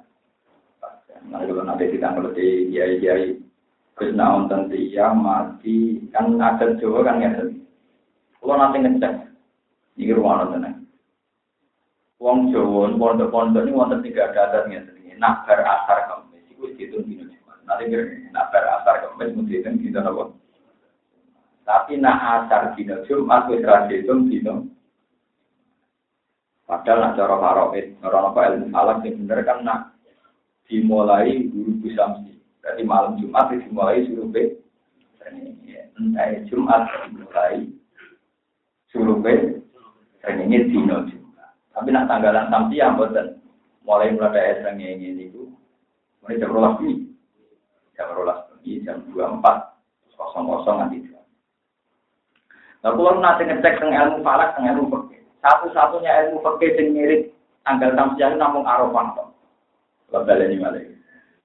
Nah, 1.26 1.42
kalau 1.42 1.64
nanti 1.64 1.90
kita 1.90 2.12
ngerti 2.12 2.70
kiai-kiai 2.70 3.39
Gus 4.00 4.16
naon 4.16 4.48
tentu 4.48 4.80
ya 4.80 5.12
mati 5.12 6.00
kan 6.08 6.40
ada 6.40 6.72
Jawa 6.80 7.04
kan 7.04 7.20
ya. 7.20 7.44
Kalau 8.40 8.56
nanti 8.56 8.80
ngecek 8.80 9.12
di 10.00 10.08
rumah 10.08 10.48
nonton 10.48 10.80
Wong 12.16 12.48
Jawa 12.48 12.88
pondok-pondok 12.96 13.68
ini 13.68 13.76
wonten 13.76 14.00
tiga 14.00 14.32
adatnya 14.32 14.88
sedikit. 14.88 15.20
Nak 15.20 15.44
bar 15.44 15.60
asar 15.60 16.08
kemis 16.08 16.48
itu 16.48 16.64
dihitung 16.80 17.04
dino 17.04 17.28
Jumat. 17.28 17.60
Nanti 17.68 17.92
nak 18.32 18.48
bar 18.48 18.64
asar 18.80 19.04
kemis 19.04 19.36
mesti 19.36 19.48
dihitung 19.60 19.76
dino 19.84 20.00
apa? 20.00 20.24
Tapi 21.68 21.92
nak 22.00 22.20
asar 22.40 22.62
dino 22.72 23.04
Jumat 23.04 23.52
wis 23.52 23.64
dihitung 23.64 24.32
dino. 24.32 24.64
Padahal 26.64 26.98
nak 27.04 27.14
cara 27.20 27.36
faraid, 27.36 27.98
orang 28.00 28.30
apa 28.30 28.40
ilmu 28.48 28.66
falak 28.70 29.02
yang 29.02 29.26
bener 29.26 29.38
kan 29.42 29.58
nak 29.66 29.80
dimulai 30.70 31.50
guru 31.50 31.82
bisamsi. 31.82 32.39
Berarti 32.60 32.82
malam 32.84 33.16
Jumat 33.16 33.50
dimulai 33.52 34.04
suruh 34.04 34.28
be. 34.28 34.60
Entah 36.00 36.28
Jumat 36.48 36.88
dimulai 37.08 37.68
suruh 38.92 39.18
be. 39.20 39.64
ini 40.28 40.58
dino 40.68 41.08
Jumat. 41.08 41.50
Tapi 41.72 41.88
nak 41.90 42.08
tanggalan 42.08 42.52
sampai 42.52 42.76
yang 42.76 43.00
boten 43.00 43.40
mulai 43.84 44.12
mulai 44.12 44.54
esreng 44.54 44.78
ini 44.78 45.26
itu 45.26 45.48
mulai 46.20 46.38
jam 46.38 46.52
rolas 46.52 46.76
ini 46.84 47.10
jam 47.96 48.12
rolas 48.12 48.38
ini 48.62 48.84
jam 48.84 49.02
dua 49.10 49.32
empat 49.32 49.74
kosong 50.14 50.46
kosong 50.46 50.78
nanti 50.78 50.98
Nah, 52.80 52.96
kalau 52.96 53.20
nanti 53.20 53.44
ngecek 53.44 53.76
tentang 53.76 53.92
ilmu 53.92 54.24
falak, 54.24 54.56
tentang 54.56 54.72
ilmu 54.72 54.88
fikih, 54.88 55.20
satu-satunya 55.44 56.32
ilmu 56.32 56.40
fikih 56.40 56.80
yang 56.80 56.86
mirip 56.96 57.20
tanggal 57.60 57.92
samsiah 57.92 58.32
namun 58.40 58.64
arafah. 58.64 59.28
Kalau 60.08 60.24
ini 60.24 60.56
malah. 60.56 60.80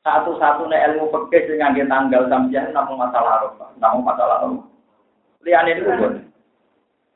Satu-satunya 0.06 0.86
ilmu 0.94 1.10
fikih 1.10 1.58
yang 1.58 1.74
ngangge 1.74 1.90
tanggal 1.90 2.30
samsiah 2.30 2.70
namun 2.70 3.02
masalah 3.02 3.42
arafah, 3.42 3.74
namun 3.82 4.06
masalah 4.06 4.46
arafah. 4.46 4.70
Lihat 5.42 5.66
ini 5.66 5.82
pun. 5.82 6.14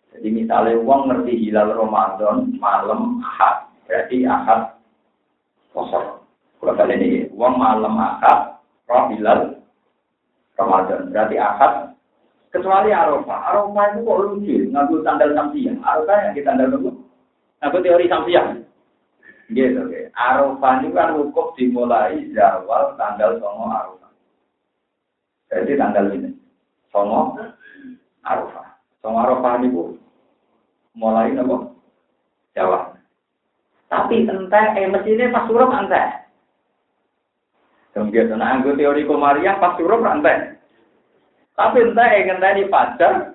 Jadi 0.10 0.28
misalnya 0.34 0.74
uang 0.82 1.02
ngerti 1.06 1.38
hilal 1.38 1.70
Ramadan 1.70 2.58
malam 2.58 3.22
ahad, 3.22 3.70
berarti 3.86 4.26
ahad 4.26 4.74
kosong. 5.70 6.18
Kalau 6.58 6.74
kali 6.74 6.98
ini 6.98 7.10
uang 7.30 7.62
malam 7.62 7.94
ahad, 7.94 8.58
roh 8.90 9.06
hilal 9.14 9.62
Ramadan, 10.58 11.14
berarti 11.14 11.38
ahad 11.38 11.94
Kecuali 12.50 12.90
Arafah. 12.90 13.54
Arafah 13.54 13.86
itu 13.94 14.00
kok 14.02 14.20
lucu, 14.26 14.56
ngaku 14.74 15.06
tanggal 15.06 15.30
samsiah. 15.38 15.78
Arafah 15.86 16.18
yang 16.26 16.34
kita 16.34 16.50
tanggal 16.50 16.74
dulu. 16.74 16.92
Ngaku 17.62 17.78
teori 17.86 18.10
samsiah. 18.10 18.46
Gitu, 19.50 19.82
oke. 19.82 20.14
Arafah 20.14 20.74
itu 20.86 20.94
kan 20.94 21.18
wukuf 21.18 21.58
dimulai 21.58 22.30
zawal 22.38 22.94
tanggal 23.02 23.42
songo 23.42 23.66
Arafah. 23.74 24.12
Jadi 25.50 25.74
tanggal 25.74 26.06
ini. 26.14 26.30
Songo 26.94 27.34
Arafah. 28.22 28.78
Songo 29.02 29.18
Arafah 29.26 29.66
itu 29.66 29.98
mulai 30.94 31.34
nopo 31.34 31.74
Jawa. 32.54 32.94
Tapi 33.90 34.30
entah, 34.30 34.78
eh 34.78 34.86
mesinnya 34.86 35.34
pas 35.34 35.50
suruh 35.50 35.66
entah. 35.66 36.30
Kemudian, 37.90 38.38
nah, 38.38 38.62
teori 38.62 39.02
komariah 39.10 39.58
pas 39.58 39.74
suruh 39.82 39.98
entah. 39.98 40.62
Tapi 41.58 41.78
entah 41.90 42.10
yang 42.22 42.38
tadi 42.38 42.70
fajar, 42.70 43.34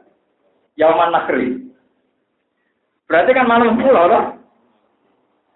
Yaman 0.78 1.10
Nakri. 1.10 1.58
Berarti 3.10 3.30
kan 3.34 3.50
malam 3.50 3.74
pulau 3.74 4.06
loh. 4.06 4.34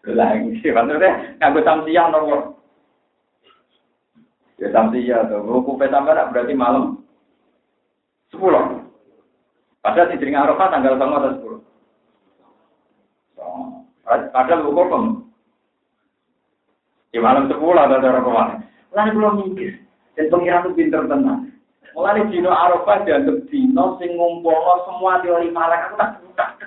Lagi 0.08 0.56
sih, 0.64 0.72
maksudnya 0.72 1.36
nganggo 1.36 1.60
samsiah 1.60 2.06
nomor. 2.08 2.40
Ya 4.56 4.72
samsiah 4.72 5.28
tuh, 5.28 5.44
ruku 5.44 5.76
petambarak 5.76 6.32
berarti 6.32 6.56
malam 6.56 7.04
sepuluh. 8.32 8.88
Padahal 9.84 10.10
di 10.10 10.16
Dringa 10.18 10.48
Arafah 10.48 10.68
tanggal 10.72 10.98
sama 10.98 11.16
atau 11.22 11.32
sepuluh. 11.36 11.60
Padahal 14.08 14.64
hukum 14.64 15.28
di 17.12 17.18
malam 17.20 17.48
sepuluh 17.48 17.78
ada 17.78 18.00
cara 18.00 18.24
ke 18.24 18.30
mana. 18.32 18.56
Lalu 18.96 19.10
belum 19.14 19.34
mikir. 19.44 19.72
Dan 20.16 20.32
pengiran 20.32 20.64
itu 20.66 20.70
pinter 20.74 21.02
tenang. 21.06 21.52
Mulai 21.94 22.26
dino 22.26 22.50
Arafah 22.50 23.06
dianggap 23.06 23.46
dino 23.52 24.00
sing 24.02 24.16
ngumpulno 24.18 24.74
semua 24.88 25.22
teori 25.22 25.52
malak 25.54 25.92
aku 25.92 25.94
tak 26.00 26.10
tak. 26.34 26.57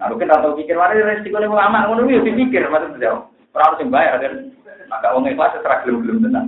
Nah, 0.00 0.08
mungkin 0.08 0.32
atau 0.32 0.56
pikir 0.56 0.80
mari 0.80 1.04
resiko 1.04 1.36
nih 1.36 1.44
ulama 1.44 1.84
ngono 1.84 2.08
iki 2.08 2.32
dipikir 2.32 2.64
maksud 2.72 2.96
jauh. 2.96 3.28
Ora 3.52 3.68
harus 3.68 3.84
bayar 3.92 4.16
kan. 4.16 4.48
Maka 4.88 5.12
wong 5.12 5.28
ikhlas 5.28 5.52
setra 5.52 5.84
gelem-gelem 5.84 6.24
tenan. 6.24 6.46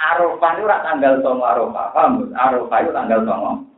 Arafah 0.00 0.50
itu 0.56 0.64
ora 0.64 0.80
tanggal 0.80 1.20
9 1.20 1.44
Arafah, 1.44 1.86
paham? 1.92 2.32
Arafah 2.32 2.78
itu 2.80 2.92
tanggal 2.96 3.20
9. 3.20 3.68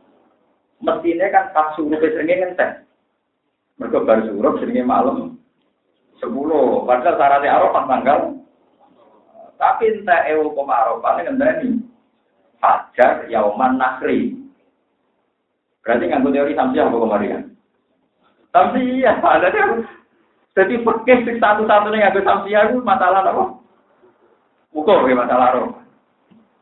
Mestine 0.79 1.27
kan 1.35 1.51
pas 1.51 1.75
suruh 1.75 1.99
seringe 1.99 2.35
ngenteng. 2.39 2.87
Mergo 3.75 4.07
bar 4.07 4.23
suruh 4.23 4.55
seringe 4.63 4.87
malam 4.87 5.35
10. 6.23 6.31
Padahal 6.87 7.15
syaratnya 7.19 7.55
Arafah 7.59 7.83
tanggal 7.91 8.19
tapi 9.59 9.91
entah 9.91 10.23
ewo 10.31 10.55
koma 10.55 10.71
Arafah 10.71 11.19
ngenteni 11.19 11.83
fajar 12.63 13.27
yauman 13.27 13.75
nakri. 13.75 14.39
Berarti 15.83 16.07
nganggo 16.07 16.31
teori 16.31 16.55
samsiah 16.55 16.87
apa 16.87 16.95
kemarin? 16.95 17.58
Samsiah, 18.49 19.21
ada 19.21 19.49
jadi 20.57 20.75
fikih 20.81 21.39
satu-satunya 21.39 22.09
nganggo 22.09 22.21
samsiah 22.25 22.67
itu 22.67 22.81
masalah 22.81 23.21
apa? 23.23 23.43
Ukur 24.75 25.05
ya 25.07 25.15
masalah 25.15 25.55
roh. 25.55 25.79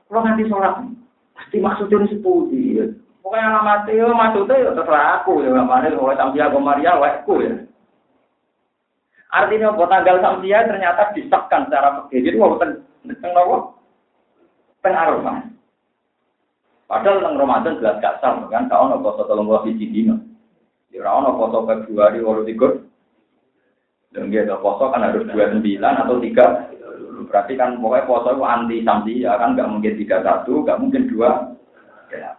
Kalau 0.08 0.22
nanti 0.24 0.46
sholat, 0.48 0.86
pasti 1.34 1.58
maksudnya 1.60 2.06
sepuji. 2.08 2.94
Pokoknya 3.20 3.60
alamat 3.60 3.90
itu 3.92 4.08
maksudnya 4.08 4.64
ya 4.64 4.72
terserah 4.72 5.20
aku 5.20 5.44
ya, 5.44 5.52
mana 5.52 5.90
kalau 5.90 6.16
samsiah 6.16 6.48
kemarin 6.54 7.02
wekku 7.02 7.34
ya. 7.44 7.54
Artinya 9.34 9.76
buat 9.76 9.92
tanggal 9.92 10.24
samsiah 10.24 10.62
ternyata 10.70 11.12
disahkan 11.18 11.68
secara 11.68 12.06
fikih. 12.08 12.32
Jadi 12.32 12.36
mau 12.40 12.56
tentang 12.56 13.32
apa? 13.34 13.58
Pengaruh 14.84 15.20
Padahal 16.88 17.20
nang 17.20 17.36
Ramadan 17.36 17.84
jelas 17.84 18.00
gak 18.00 18.24
sah 18.24 18.48
kan, 18.48 18.72
kau 18.72 18.88
poso 19.04 19.28
tolong 19.28 19.44
gua 19.44 19.60
hiji 19.68 19.92
dino. 19.92 20.27
Ya 20.98 21.06
ora 21.06 21.22
ono 21.22 21.38
poso 21.38 21.62
Februari 21.70 22.18
walu 22.26 22.42
tiga. 22.50 22.74
Dan 24.10 24.34
dia 24.34 24.50
poso 24.58 24.90
kan 24.90 25.06
harus 25.06 25.30
dua 25.30 25.46
sembilan 25.54 25.94
atau 26.02 26.18
tiga. 26.18 26.74
Berarti 27.30 27.54
kan 27.54 27.78
pokoknya 27.78 28.10
poso 28.10 28.34
itu 28.34 28.42
anti 28.42 28.78
samsi 28.82 29.22
ya 29.22 29.38
kan 29.38 29.54
nggak 29.54 29.70
mungkin 29.70 29.94
tiga 29.94 30.26
satu, 30.26 30.66
nggak 30.66 30.82
mungkin 30.82 31.06
dua. 31.06 31.54
Ya. 32.10 32.34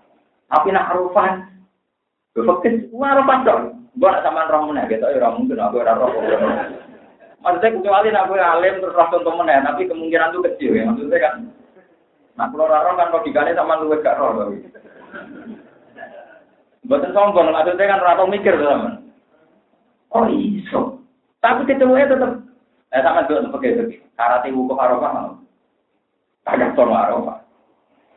Tapi 0.51 0.74
nak 0.74 0.90
arufan, 0.90 1.47
Fakir, 2.35 2.90
wah 2.90 3.14
arufan 3.14 3.47
dong. 3.47 3.62
Gua 3.94 4.18
nak 4.18 4.24
sama 4.26 4.51
roh 4.51 4.66
mana, 4.66 4.90
gitu 4.90 5.06
ya 5.06 5.30
mungkin 5.30 5.62
aku 5.62 5.78
ora 5.78 5.94
roh. 5.94 6.10
Maksudnya 7.39 7.74
kecuali 7.78 8.09
aku 8.10 8.35
alim 8.35 8.82
terus 8.82 8.97
roh 8.98 9.06
contoh 9.14 9.35
mana, 9.39 9.62
tapi 9.62 9.86
kemungkinan 9.86 10.35
itu 10.35 10.40
kecil 10.51 10.70
ya. 10.74 10.82
Maksudnya 10.90 11.18
kan 11.22 11.35
Nah, 12.39 12.47
kalau 12.55 12.70
roh 12.70 12.94
kan 12.94 13.10
logikanya 13.10 13.55
sama 13.55 13.82
luwes 13.82 14.02
gak 14.02 14.18
roh. 14.18 14.51
Buatan 16.89 17.12
sombong, 17.12 17.52
maksudnya 17.52 17.85
kan 17.85 18.01
rata 18.01 18.24
mikir 18.24 18.56
teman. 18.56 19.12
Oh 20.09 20.24
iso. 20.24 21.05
Tapi 21.44 21.69
ketemunya 21.69 22.09
tetap. 22.09 22.40
Eh 22.97 23.05
sama 23.05 23.28
juga 23.28 23.52
pakai 23.52 23.77
itu. 23.77 23.85
Karate 24.16 24.48
wukuf 24.56 24.81
arafah 24.81 25.10
mau. 25.12 25.32
Ada 26.48 26.73
tono 26.73 26.97
arafah. 26.97 27.44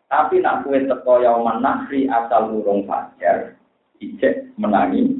Tapi 0.07 0.39
nak 0.39 0.64
kue 0.64 0.88
teko 0.88 1.19
yauman 1.19 1.60
nakri 1.60 2.07
asal 2.07 2.48
urung 2.48 2.88
fajar, 2.88 3.60
ijek 3.99 4.56
menangi. 4.56 5.19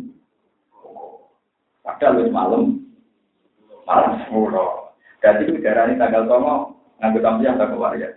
Padahal 1.84 2.23
wis 2.23 2.32
malam, 2.32 2.88
malam 3.84 4.19
sepuluh. 4.23 4.95
Jadi 5.19 5.52
udara 5.52 5.91
ini 5.91 5.99
tanggal 5.99 6.23
tomo, 6.23 6.80
nganggo 7.03 7.19
tampiah 7.19 7.60
tak 7.60 7.76
keluarga. 7.76 8.15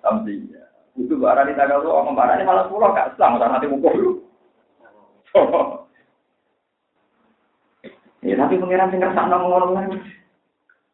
Samsi. 0.00 0.48
Itu 0.96 1.20
barang 1.20 1.52
di 1.52 1.58
tanggal 1.60 1.84
tua, 1.84 2.08
barang 2.08 2.40
ini 2.40 2.48
malah 2.48 2.72
pulau 2.72 2.96
gak 2.96 3.20
selang, 3.20 3.36
udah 3.36 3.52
nanti. 3.52 3.68
Ya 8.26 8.34
tapi 8.42 8.58
pengiran 8.58 8.90
sing 8.90 8.98
kersane 8.98 9.30
ngomong 9.38 10.02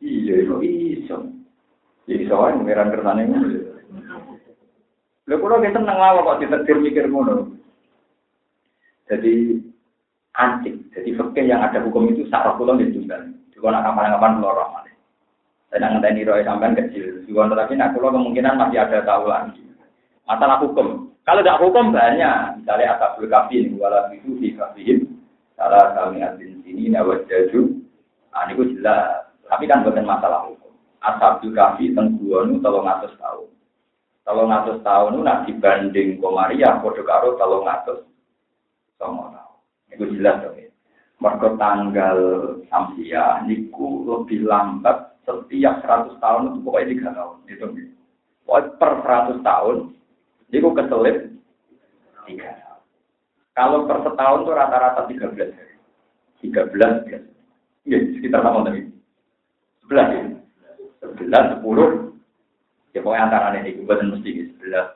Iya, 0.02 0.34
itu 0.42 0.54
iso. 0.60 1.16
Ya 2.10 2.14
iso 2.18 2.34
wae 2.34 2.58
pengiran 2.58 2.90
kersane 2.90 3.22
ngono. 3.30 3.46
Lha 5.30 5.34
kula 5.38 5.62
ki 5.62 5.70
seneng 5.70 5.96
wae 5.96 6.18
kok 6.20 6.38
ditetir 6.42 6.76
mikir 6.82 7.06
ngono. 7.06 7.54
Jadi 9.06 9.62
antik. 10.34 10.74
Jadi 10.92 11.10
fakir 11.14 11.44
yang 11.46 11.62
ada 11.62 11.78
hukum 11.80 12.10
itu 12.10 12.26
sak 12.28 12.58
kula 12.58 12.74
nggih 12.74 12.90
tunggal. 12.90 13.22
Dikono 13.54 13.78
kapan-kapan 13.78 14.42
kula 14.42 14.50
roh 14.52 14.68
Saya 15.72 15.88
ngenteni 15.88 16.28
roy 16.28 16.44
sampean 16.44 16.76
kecil. 16.76 17.24
Juga 17.24 17.48
tapi 17.48 17.80
nak 17.80 17.96
kulo 17.96 18.12
kemungkinan 18.12 18.60
masih 18.60 18.82
ada 18.82 19.08
tahu 19.08 19.24
lagi. 19.24 19.62
Masalah 20.28 20.60
hukum. 20.60 21.11
Kalau 21.22 21.40
tidak 21.42 21.60
hukum 21.62 21.94
banyak. 21.94 22.62
Misalnya 22.62 22.98
asabul 22.98 23.30
kafi 23.30 23.62
ini 23.62 23.78
wala 23.78 24.10
itu 24.10 24.34
fi 24.42 24.58
kafihim. 24.58 25.06
Salah 25.54 25.94
kami 25.94 26.18
adin 26.18 26.58
sini 26.66 26.90
nawat 26.90 27.30
jaju. 27.30 27.78
Ah, 28.34 28.50
ini 28.50 28.58
jelas. 28.78 29.30
Tapi 29.46 29.70
kan 29.70 29.86
bukan 29.86 30.02
masalah 30.02 30.50
hukum. 30.50 30.74
Asabul 30.98 31.54
kafi 31.54 31.94
tengguanu 31.94 32.58
tolong 32.58 32.90
atas 32.90 33.14
tahun. 33.22 33.50
Tolong 34.22 34.50
atas 34.50 34.78
tahun 34.86 35.18
itu 35.18 35.22
nak 35.22 35.42
dibanding 35.50 36.08
komaria, 36.22 36.78
kode 36.78 37.02
karo 37.02 37.34
tolong 37.38 37.66
atas 37.66 38.06
sama 38.98 39.34
tahun. 39.34 39.58
Itu 39.94 40.04
jelas 40.14 40.42
dong 40.46 40.58
ya. 40.58 40.70
Mereka 41.22 41.48
tanggal 41.54 42.18
Samsia, 42.66 43.46
niku 43.46 44.06
lebih 44.06 44.42
lambat 44.42 45.14
setiap 45.22 45.86
100 45.86 46.18
tahun 46.18 46.42
itu 46.50 46.58
pokoknya 46.66 46.90
tiga 46.90 47.08
tahun. 47.14 47.36
Itu 47.46 47.66
Pokoknya 48.42 48.74
per 48.78 48.92
100 49.06 49.46
tahun, 49.46 49.76
niku 50.52 50.76
keselip 50.76 51.32
tiga 52.28 52.48
tahun. 52.60 52.80
Kalau 53.52 53.78
per 53.88 53.98
setahun 54.04 54.40
itu 54.44 54.52
rata-rata 54.52 55.02
13 55.08 55.56
hari. 55.56 55.74
13 56.44 57.10
ya. 57.10 57.18
Iya, 57.82 57.98
sekitar 58.16 58.40
sama 58.44 58.68
tadi. 58.68 58.86
11 59.88 60.08
ya. 60.12 60.22
11, 61.02 61.58
10, 61.58 62.12
Ya 62.92 63.00
pokoknya 63.00 63.24
antara 63.24 63.56
ini, 63.56 63.80
bukan 63.80 64.12
mesti 64.12 64.52
sebelas. 64.52 64.92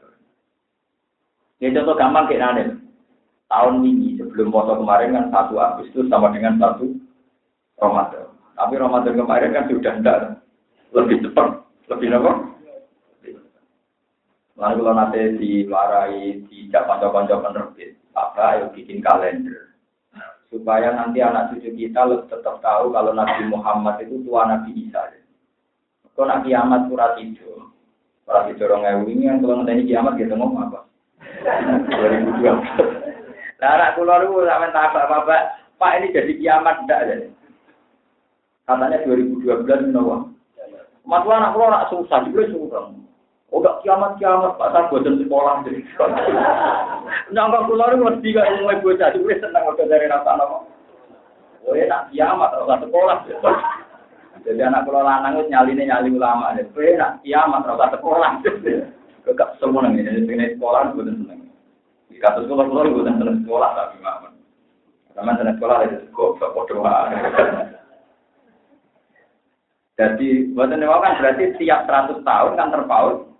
Ini 1.65 1.73
contoh 1.81 1.97
gampang 1.97 2.29
kayak 2.29 2.41
nanti. 2.45 2.63
Tahun 3.49 3.81
ini 3.81 4.21
sebelum 4.21 4.53
foto 4.53 4.77
kemarin 4.77 5.17
kan 5.17 5.33
satu 5.33 5.57
Agustus 5.57 6.05
sama 6.13 6.35
dengan 6.35 6.61
satu 6.61 6.93
Ramadan. 7.81 8.29
Tapi 8.53 8.75
Ramadan 8.77 9.15
kemarin 9.17 9.55
kan 9.55 9.65
sudah 9.71 9.93
tidak 9.97 10.19
lebih 10.93 11.17
cepat, 11.25 11.63
lebih 11.89 12.11
apa? 12.21 12.33
Lalu 14.57 14.81
kalau 14.89 14.97
nanti 14.97 15.21
diwarai, 15.37 16.49
tidak 16.49 16.89
konco-konco 16.89 17.45
penerbit, 17.45 17.93
apa 18.17 18.57
ayo 18.57 18.65
bikin 18.73 19.05
kalender. 19.05 19.77
Supaya 20.49 20.97
nanti 20.97 21.21
anak 21.21 21.53
cucu 21.53 21.77
kita 21.77 22.09
tetap 22.33 22.65
tahu 22.65 22.89
kalau 22.89 23.13
Nabi 23.13 23.45
Muhammad 23.53 24.01
itu 24.01 24.17
tua 24.25 24.49
Nabi 24.49 24.73
Isa. 24.89 25.13
Kalau 26.17 26.25
Nabi 26.33 26.57
kiamat 26.57 26.89
surat 26.89 27.21
itu, 27.21 27.69
Orang 28.27 28.51
di 28.51 28.59
dorong 28.59 28.83
ewu 28.83 29.07
ini 29.07 29.31
yang 29.31 29.39
kalau 29.39 29.63
nanti 29.63 29.87
kiamat 29.87 30.19
gitu 30.19 30.35
ngomong 30.35 30.67
apa? 30.67 30.81
2012. 32.43 32.43
Nah, 33.63 33.71
anak 33.79 33.95
kulo 33.95 34.15
itu 34.19 34.51
sampai 34.51 34.75
tak 34.75 34.91
apa 34.91 34.99
apa. 35.23 35.37
Pak 35.79 35.95
ini 36.03 36.11
jadi 36.11 36.33
kiamat 36.35 36.83
enggak 36.83 37.07
jadi. 37.07 37.27
Katanya 38.67 38.99
2012 39.07 39.95
nopo. 39.95 40.35
Mas 41.07 41.23
anak 41.23 41.55
nak 41.55 41.87
susah 41.95 42.27
juga 42.27 42.51
susah. 42.51 42.91
Oh 43.55 43.63
gak 43.63 43.79
kiamat 43.87 44.19
kiamat 44.19 44.59
Pak 44.59 44.75
saya 44.75 44.91
bosan 44.91 45.23
sekolah 45.23 45.63
jadi. 45.63 45.81
Nyangka 47.31 47.67
kulo 47.71 47.85
itu 47.87 48.03
mesti 48.03 48.35
gak 48.35 48.51
mulai 48.59 48.83
bocah 48.83 49.09
juga 49.15 49.39
senang 49.39 49.71
udah 49.71 49.87
dari 49.87 50.11
rasa 50.11 50.35
nopo. 50.35 50.67
Oh 51.63 51.79
ya 51.79 51.87
nak 51.87 52.11
kiamat 52.11 52.51
kalau 52.59 52.79
sekolah. 52.83 53.17
Jadi 54.43 54.63
anak 54.63 54.83
pulau 54.87 55.07
lanang 55.07 55.47
nyali 55.47 55.79
nyali 55.79 56.11
ulama. 56.11 56.59
Jadi 56.59 56.75
kowe 56.75 56.91
nak 56.99 57.23
kiamat 57.23 57.63
rasa 57.71 57.95
sekolah. 57.95 58.31
Gak 59.31 59.51
semua 59.63 59.87
nih. 59.87 60.03
Jadi 60.03 60.27
pengen 60.27 60.55
sekolah 60.59 60.91
gue 60.91 61.07
seneng. 61.07 61.41
Di 62.11 62.19
kasus 62.19 62.51
sekolah 62.51 62.67
sekolah 62.67 62.83
gue 62.91 63.07
seneng 63.07 63.47
sekolah 63.47 63.71
tapi 63.79 63.97
mama. 64.03 64.29
Sama 65.15 65.39
seneng 65.39 65.55
sekolah 65.55 65.87
itu 65.87 65.97
kok 66.11 66.67
doa. 66.67 66.99
Jadi 69.97 70.53
buatan 70.53 70.85
kan 70.85 71.17
berarti 71.17 71.57
tiap 71.57 71.89
100 71.89 72.21
tahun 72.21 72.53
kan 72.59 72.69
terpaut 72.69 73.36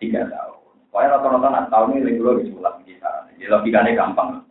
tiga 0.00 0.26
tahun. 0.26 0.58
Pokoknya 0.90 1.12
rata-rata 1.14 1.48
nak 1.52 1.68
tahun 1.70 1.92
ini 1.94 2.00
lingkulo 2.02 2.42
di 2.42 2.50
sekolah 2.50 2.74
kita. 2.82 3.12
Jadi 3.36 3.46
logikanya 3.46 3.94
gampang. 3.94 4.42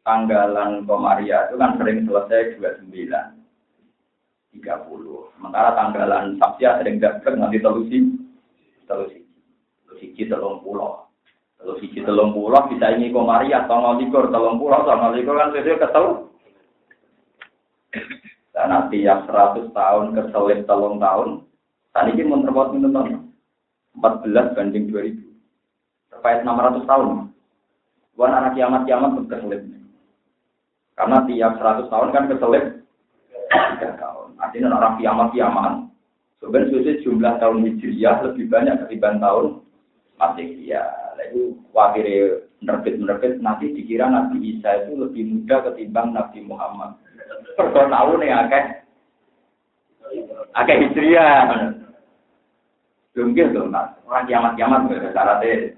Tanggalan 0.00 0.88
Komaria 0.88 1.46
itu 1.46 1.60
kan 1.60 1.76
sering 1.76 2.08
selesai 2.08 2.58
29 2.58 2.90
30. 4.50 5.36
Sementara 5.38 5.78
tanggalan 5.78 6.34
Sabtia 6.42 6.82
sering 6.82 6.98
dapat 6.98 7.38
nanti 7.38 7.62
telusi, 7.62 8.02
telusi, 8.90 9.22
telusi 9.86 10.26
telung 10.26 10.58
pulau. 10.66 11.06
Telusi 11.60 11.86
telung 12.02 12.34
pulau 12.34 12.66
bisa 12.66 12.90
ini 12.96 13.14
komaria 13.14 13.62
atau 13.62 13.94
likur 13.94 14.26
telung 14.34 14.58
pulau 14.58 14.82
sama 14.88 15.14
likur 15.14 15.38
kan 15.38 15.54
sesuai 15.54 15.78
kesel. 15.86 16.06
Dan 18.50 18.66
nanti 18.74 19.06
yang 19.06 19.22
100 19.30 19.70
tahun 19.70 20.18
keselip 20.18 20.66
telung 20.66 20.98
tahun, 20.98 21.46
tadi 21.94 22.10
ini 22.18 22.26
menterbuat 22.26 22.74
minum 22.74 23.29
14 24.00 24.56
banding 24.56 24.88
2000. 24.88 25.20
Terkait 26.10 26.40
600 26.42 26.88
tahun. 26.88 27.30
Bukan 28.16 28.32
anak 28.36 28.52
kiamat-kiamat 28.56 29.10
keselip. 29.28 29.62
Karena 30.96 31.18
tiap 31.24 31.52
100 31.56 31.92
tahun 31.92 32.08
kan 32.12 32.24
keselip 32.28 32.64
3 33.48 34.00
tahun. 34.00 34.28
Artinya 34.40 34.76
orang 34.76 34.96
kiamat-kiamat. 35.00 35.74
Sebenarnya 36.40 37.00
jumlah 37.04 37.36
tahun 37.36 37.64
Hijriah 37.68 38.16
lebih 38.24 38.48
banyak 38.48 38.76
ketimbang 38.84 39.20
tahun 39.20 39.60
Masihiyah. 40.16 40.88
Lalu 41.20 41.56
wakil 41.76 42.08
menerbit-menerbit 42.60 43.40
nanti 43.40 43.72
dikira 43.72 44.08
Nabi 44.08 44.56
Isa 44.56 44.84
itu 44.84 44.96
lebih 44.96 45.24
muda 45.24 45.64
ketimbang 45.68 46.12
Nabi 46.12 46.44
Muhammad. 46.44 46.96
Perkara 47.56 47.88
tahun 47.88 48.24
ya 48.24 48.36
akeh. 48.48 48.64
Akeh 50.56 50.76
Hijriah. 50.84 51.79
Gitu, 53.34 53.62
nah. 53.68 53.92
orang 54.08 54.26
kiamat-kiamat 54.26 54.80
syaratnya. 55.12 55.76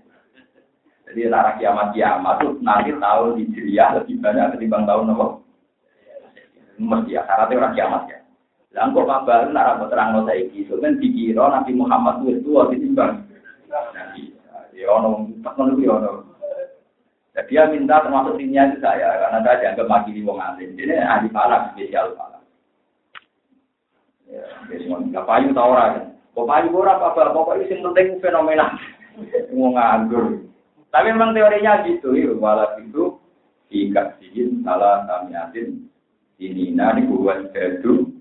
Jadi 1.11 1.21
orang 1.29 1.59
kiamat-kiamat 1.59 2.37
itu 2.41 2.49
nanti 2.63 2.91
tahun 2.97 3.37
Hijriah 3.37 3.89
lebih 4.01 4.17
banyak 4.23 4.47
ketimbang 4.57 4.85
tahun 4.87 5.13
apa? 5.13 5.27
Mesti 6.79 7.15
ya, 7.15 7.21
syaratnya 7.27 7.59
orang 7.59 7.75
kiamat 7.77 8.03
ya. 8.09 8.19
Lah 8.73 8.89
kok 8.89 9.05
kabar 9.05 9.53
nak 9.53 9.67
ra 9.69 9.85
terang 9.85 10.25
saiki, 10.25 10.65
sampeyan 10.65 10.97
dikira 10.97 11.45
Nabi 11.45 11.77
Muhammad 11.77 12.25
wis 12.25 12.41
tuwa 12.41 12.73
ditimbang. 12.73 13.29
Ya 14.73 14.89
ono 14.89 15.29
ngono 15.29 15.77
ya 15.77 15.93
ono. 16.01 16.33
Jadi 17.33 17.49
dia 17.49 17.65
minta 17.65 18.05
termasuk 18.05 18.37
timnya 18.37 18.69
itu 18.69 18.85
saya, 18.85 19.09
karena 19.25 19.41
saya 19.41 19.61
dianggap 19.65 19.89
makili 19.89 20.21
wong 20.21 20.37
alim. 20.37 20.77
Ini 20.77 21.01
ahli 21.01 21.33
falak, 21.33 21.73
spesial 21.73 22.13
falak. 22.13 22.45
Ya, 24.29 24.45
semua 24.69 25.01
nggak 25.01 25.25
payu 25.25 25.49
tau 25.57 25.73
orang. 25.73 26.12
Payu 26.33 26.73
ora 26.73 26.97
apa-apa, 26.97 27.37
pokoknya 27.37 27.69
sing 27.69 27.81
penting 27.85 28.17
fenomena. 28.21 28.73
Mau 29.53 29.77
nganggur. 29.77 30.49
Tapi 30.89 31.13
memang 31.13 31.37
teorinya 31.37 31.85
gitu, 31.85 32.17
ya. 32.17 32.33
Walau 32.33 32.81
itu, 32.81 33.21
jika 33.69 34.17
sih 34.17 34.49
salah 34.65 35.05
samiatin, 35.09 35.89
ini 36.41 36.73
nani 36.73 37.05
buat 37.09 37.53
jadu, 37.53 38.13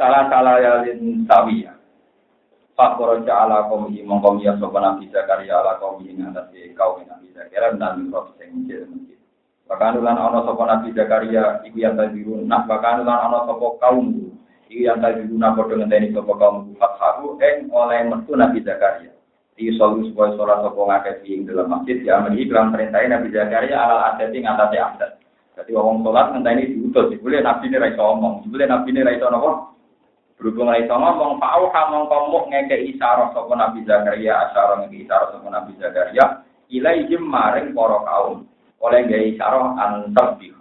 salah-salah 0.00 0.56
yalin 0.64 1.28
sawiya. 1.28 1.76
Pak 2.72 2.96
Koroja 2.96 3.44
ala 3.44 3.68
komi 3.68 4.00
mongkomi 4.00 4.48
ya 4.48 4.56
sopan 4.56 4.80
Nabi 4.80 5.12
Zakaria 5.12 5.60
ala 5.60 5.76
komi 5.76 6.16
ing 6.16 6.24
atas 6.24 6.48
kau 6.72 6.96
Nabi 6.96 7.28
Zakaria 7.36 7.76
dan 7.76 8.00
mikrof 8.00 8.32
sing 8.40 8.64
masjid 8.64 8.88
masjid. 8.88 9.20
Bahkan 9.68 10.00
ulan 10.00 10.16
ono 10.16 10.48
sopan 10.48 10.72
Nabi 10.72 10.96
Zakaria 10.96 11.60
iku 11.68 11.76
yang 11.76 12.00
tadiru 12.00 12.40
nah 12.48 12.64
bahkan 12.64 13.04
ulan 13.04 13.20
ono 13.28 13.38
sopo 13.52 13.76
kaum 13.76 14.29
yang 14.70 15.02
tadiru 15.02 15.34
nah 15.34 15.58
bodoh 15.58 15.74
ngenteni 15.74 16.14
sopo 16.14 16.38
kaum 16.38 16.70
fathahu 16.78 17.34
eng 17.42 17.66
oleh 17.74 18.06
metu 18.06 18.38
Nabi 18.38 18.62
Zakaria. 18.62 19.10
Di 19.58 19.74
solu 19.74 20.06
supaya 20.06 20.38
sholat 20.38 20.62
sopo 20.62 20.86
ngakeh 20.86 21.26
ing 21.26 21.50
dalam 21.50 21.66
masjid 21.66 21.98
ya 22.06 22.22
amri 22.22 22.46
iklan 22.46 22.70
perintahnya 22.70 23.18
Nabi 23.18 23.34
Zakaria 23.34 23.76
ala 23.76 24.14
aseti 24.14 24.38
ngatasi 24.38 24.78
aset. 24.78 25.10
Jadi 25.58 25.74
wong 25.74 26.06
sholat 26.06 26.30
ngenteni 26.30 26.70
diutus, 26.70 27.10
boleh 27.18 27.42
Nabi 27.42 27.66
ini 27.66 27.82
raiso 27.82 28.02
omong, 28.06 28.46
boleh 28.46 28.66
Nabi 28.70 28.88
ini 28.94 29.02
raiso 29.02 29.26
nopo 29.26 29.70
Berhubung 30.40 30.72
sama 30.88 31.20
ngomong 31.20 31.36
Pak 31.36 31.68
kamu 31.68 32.08
ngomong 32.08 32.48
ngeke 32.48 32.80
isyarat 32.96 33.36
sopo 33.36 33.52
Nabi 33.52 33.84
Zakaria, 33.84 34.48
asyara 34.48 34.80
ngeke 34.80 35.04
isyarat 35.04 35.36
sopo 35.36 35.52
Nabi 35.52 35.76
Zakaria, 35.76 36.48
ilaihim 36.72 37.28
maring 37.28 37.76
poro 37.76 38.00
kaum. 38.08 38.48
Oleh 38.80 39.04
gaya 39.04 39.36
isyarat 39.36 39.76
antar 39.76 40.40
bihu. 40.40 40.59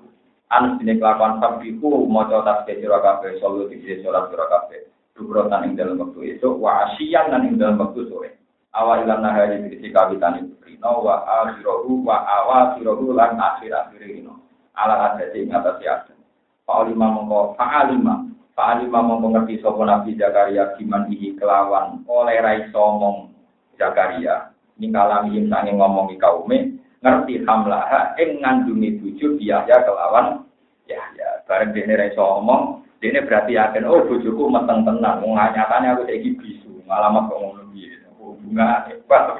An 0.49 0.81
sini 0.81 0.97
kelakuan 0.97 1.37
sabbihu, 1.37 2.09
moco 2.09 2.41
tasbih 2.41 2.81
sira 2.81 2.97
kabeh, 3.05 3.37
solu 3.37 3.69
dikisi 3.69 4.01
sholat 4.01 4.33
sira 4.33 4.49
kabeh. 4.49 4.89
Dubrotan 5.13 5.69
ing 5.69 5.77
dalam 5.77 6.01
waktu 6.01 6.37
itu, 6.37 6.49
wa 6.57 6.89
asyian 6.89 7.29
dan 7.29 7.45
ing 7.45 7.61
dalam 7.61 7.77
waktu 7.77 8.09
sore. 8.09 8.33
Awal 8.73 9.05
ilan 9.05 9.21
nahari 9.21 9.61
dikisi 9.69 9.93
kawitan 9.93 10.41
itu 10.41 10.57
rino, 10.65 11.05
wa 11.05 11.21
akhirohu, 11.45 12.01
wa 12.01 12.25
awasirohu, 12.25 13.13
lan 13.13 13.37
akhir 13.37 13.69
akhir 13.69 14.01
rino. 14.01 14.41
Ala 14.73 15.13
adati 15.13 15.45
ngatasi 15.45 15.85
adan. 15.85 16.17
Fa'alima 16.65 17.13
mongko, 17.13 17.53
fa'alima, 17.53 18.29
Pak 18.59 18.75
Ali 18.75 18.91
mau 18.91 19.15
mengerti 19.15 19.63
sopo 19.63 19.87
Nabi 19.87 20.19
Zakaria 20.19 20.75
giman 20.75 21.07
ihi 21.07 21.31
kelawan 21.39 22.03
oleh 22.11 22.43
rai 22.43 22.67
somong 22.75 23.31
Zakaria. 23.79 24.51
Ini 24.75 24.91
kalami 24.91 25.47
sange 25.47 25.71
ngomongi 25.79 26.19
kaume 26.19 26.78
ngerti 26.99 27.43
hamlaha 27.47 28.15
ing 28.19 28.43
ngandungi 28.43 28.99
tujuh 28.99 29.39
biaya 29.39 29.83
kelawan 29.87 30.43
ya 30.87 30.99
ya 31.15 31.43
bareng 31.47 31.71
dene 31.71 31.95
rai 31.95 32.11
somong 32.15 32.79
Ini 32.99 33.23
berarti 33.23 33.55
yakin, 33.55 33.87
oh 33.87 34.03
bojoku 34.03 34.51
meteng 34.51 34.83
tenan, 34.83 35.23
mau 35.23 35.31
nyatanya 35.31 35.95
aku 35.95 36.03
saiki 36.03 36.35
bisu, 36.35 36.83
malamat 36.83 37.31
kok 37.31 37.39
ngono 37.39 37.63
piye. 37.71 37.95
Oh 38.19 38.35
bunga 38.35 38.91
hebat. 38.91 39.39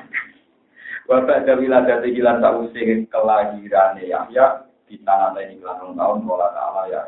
Bapak 1.04 1.44
ada 1.44 1.60
wilayah 1.60 2.00
hilang 2.08 2.40
tak 2.40 2.56
usih 2.56 3.04
kelahiran 3.12 4.00
ya, 4.00 4.64
di 4.88 4.96
tanah 5.04 5.36
ini 5.44 5.60
tahun 5.60 5.92
tahun 5.92 6.18
pola 6.24 6.48
ta'ala 6.56 6.88
ya. 6.88 7.02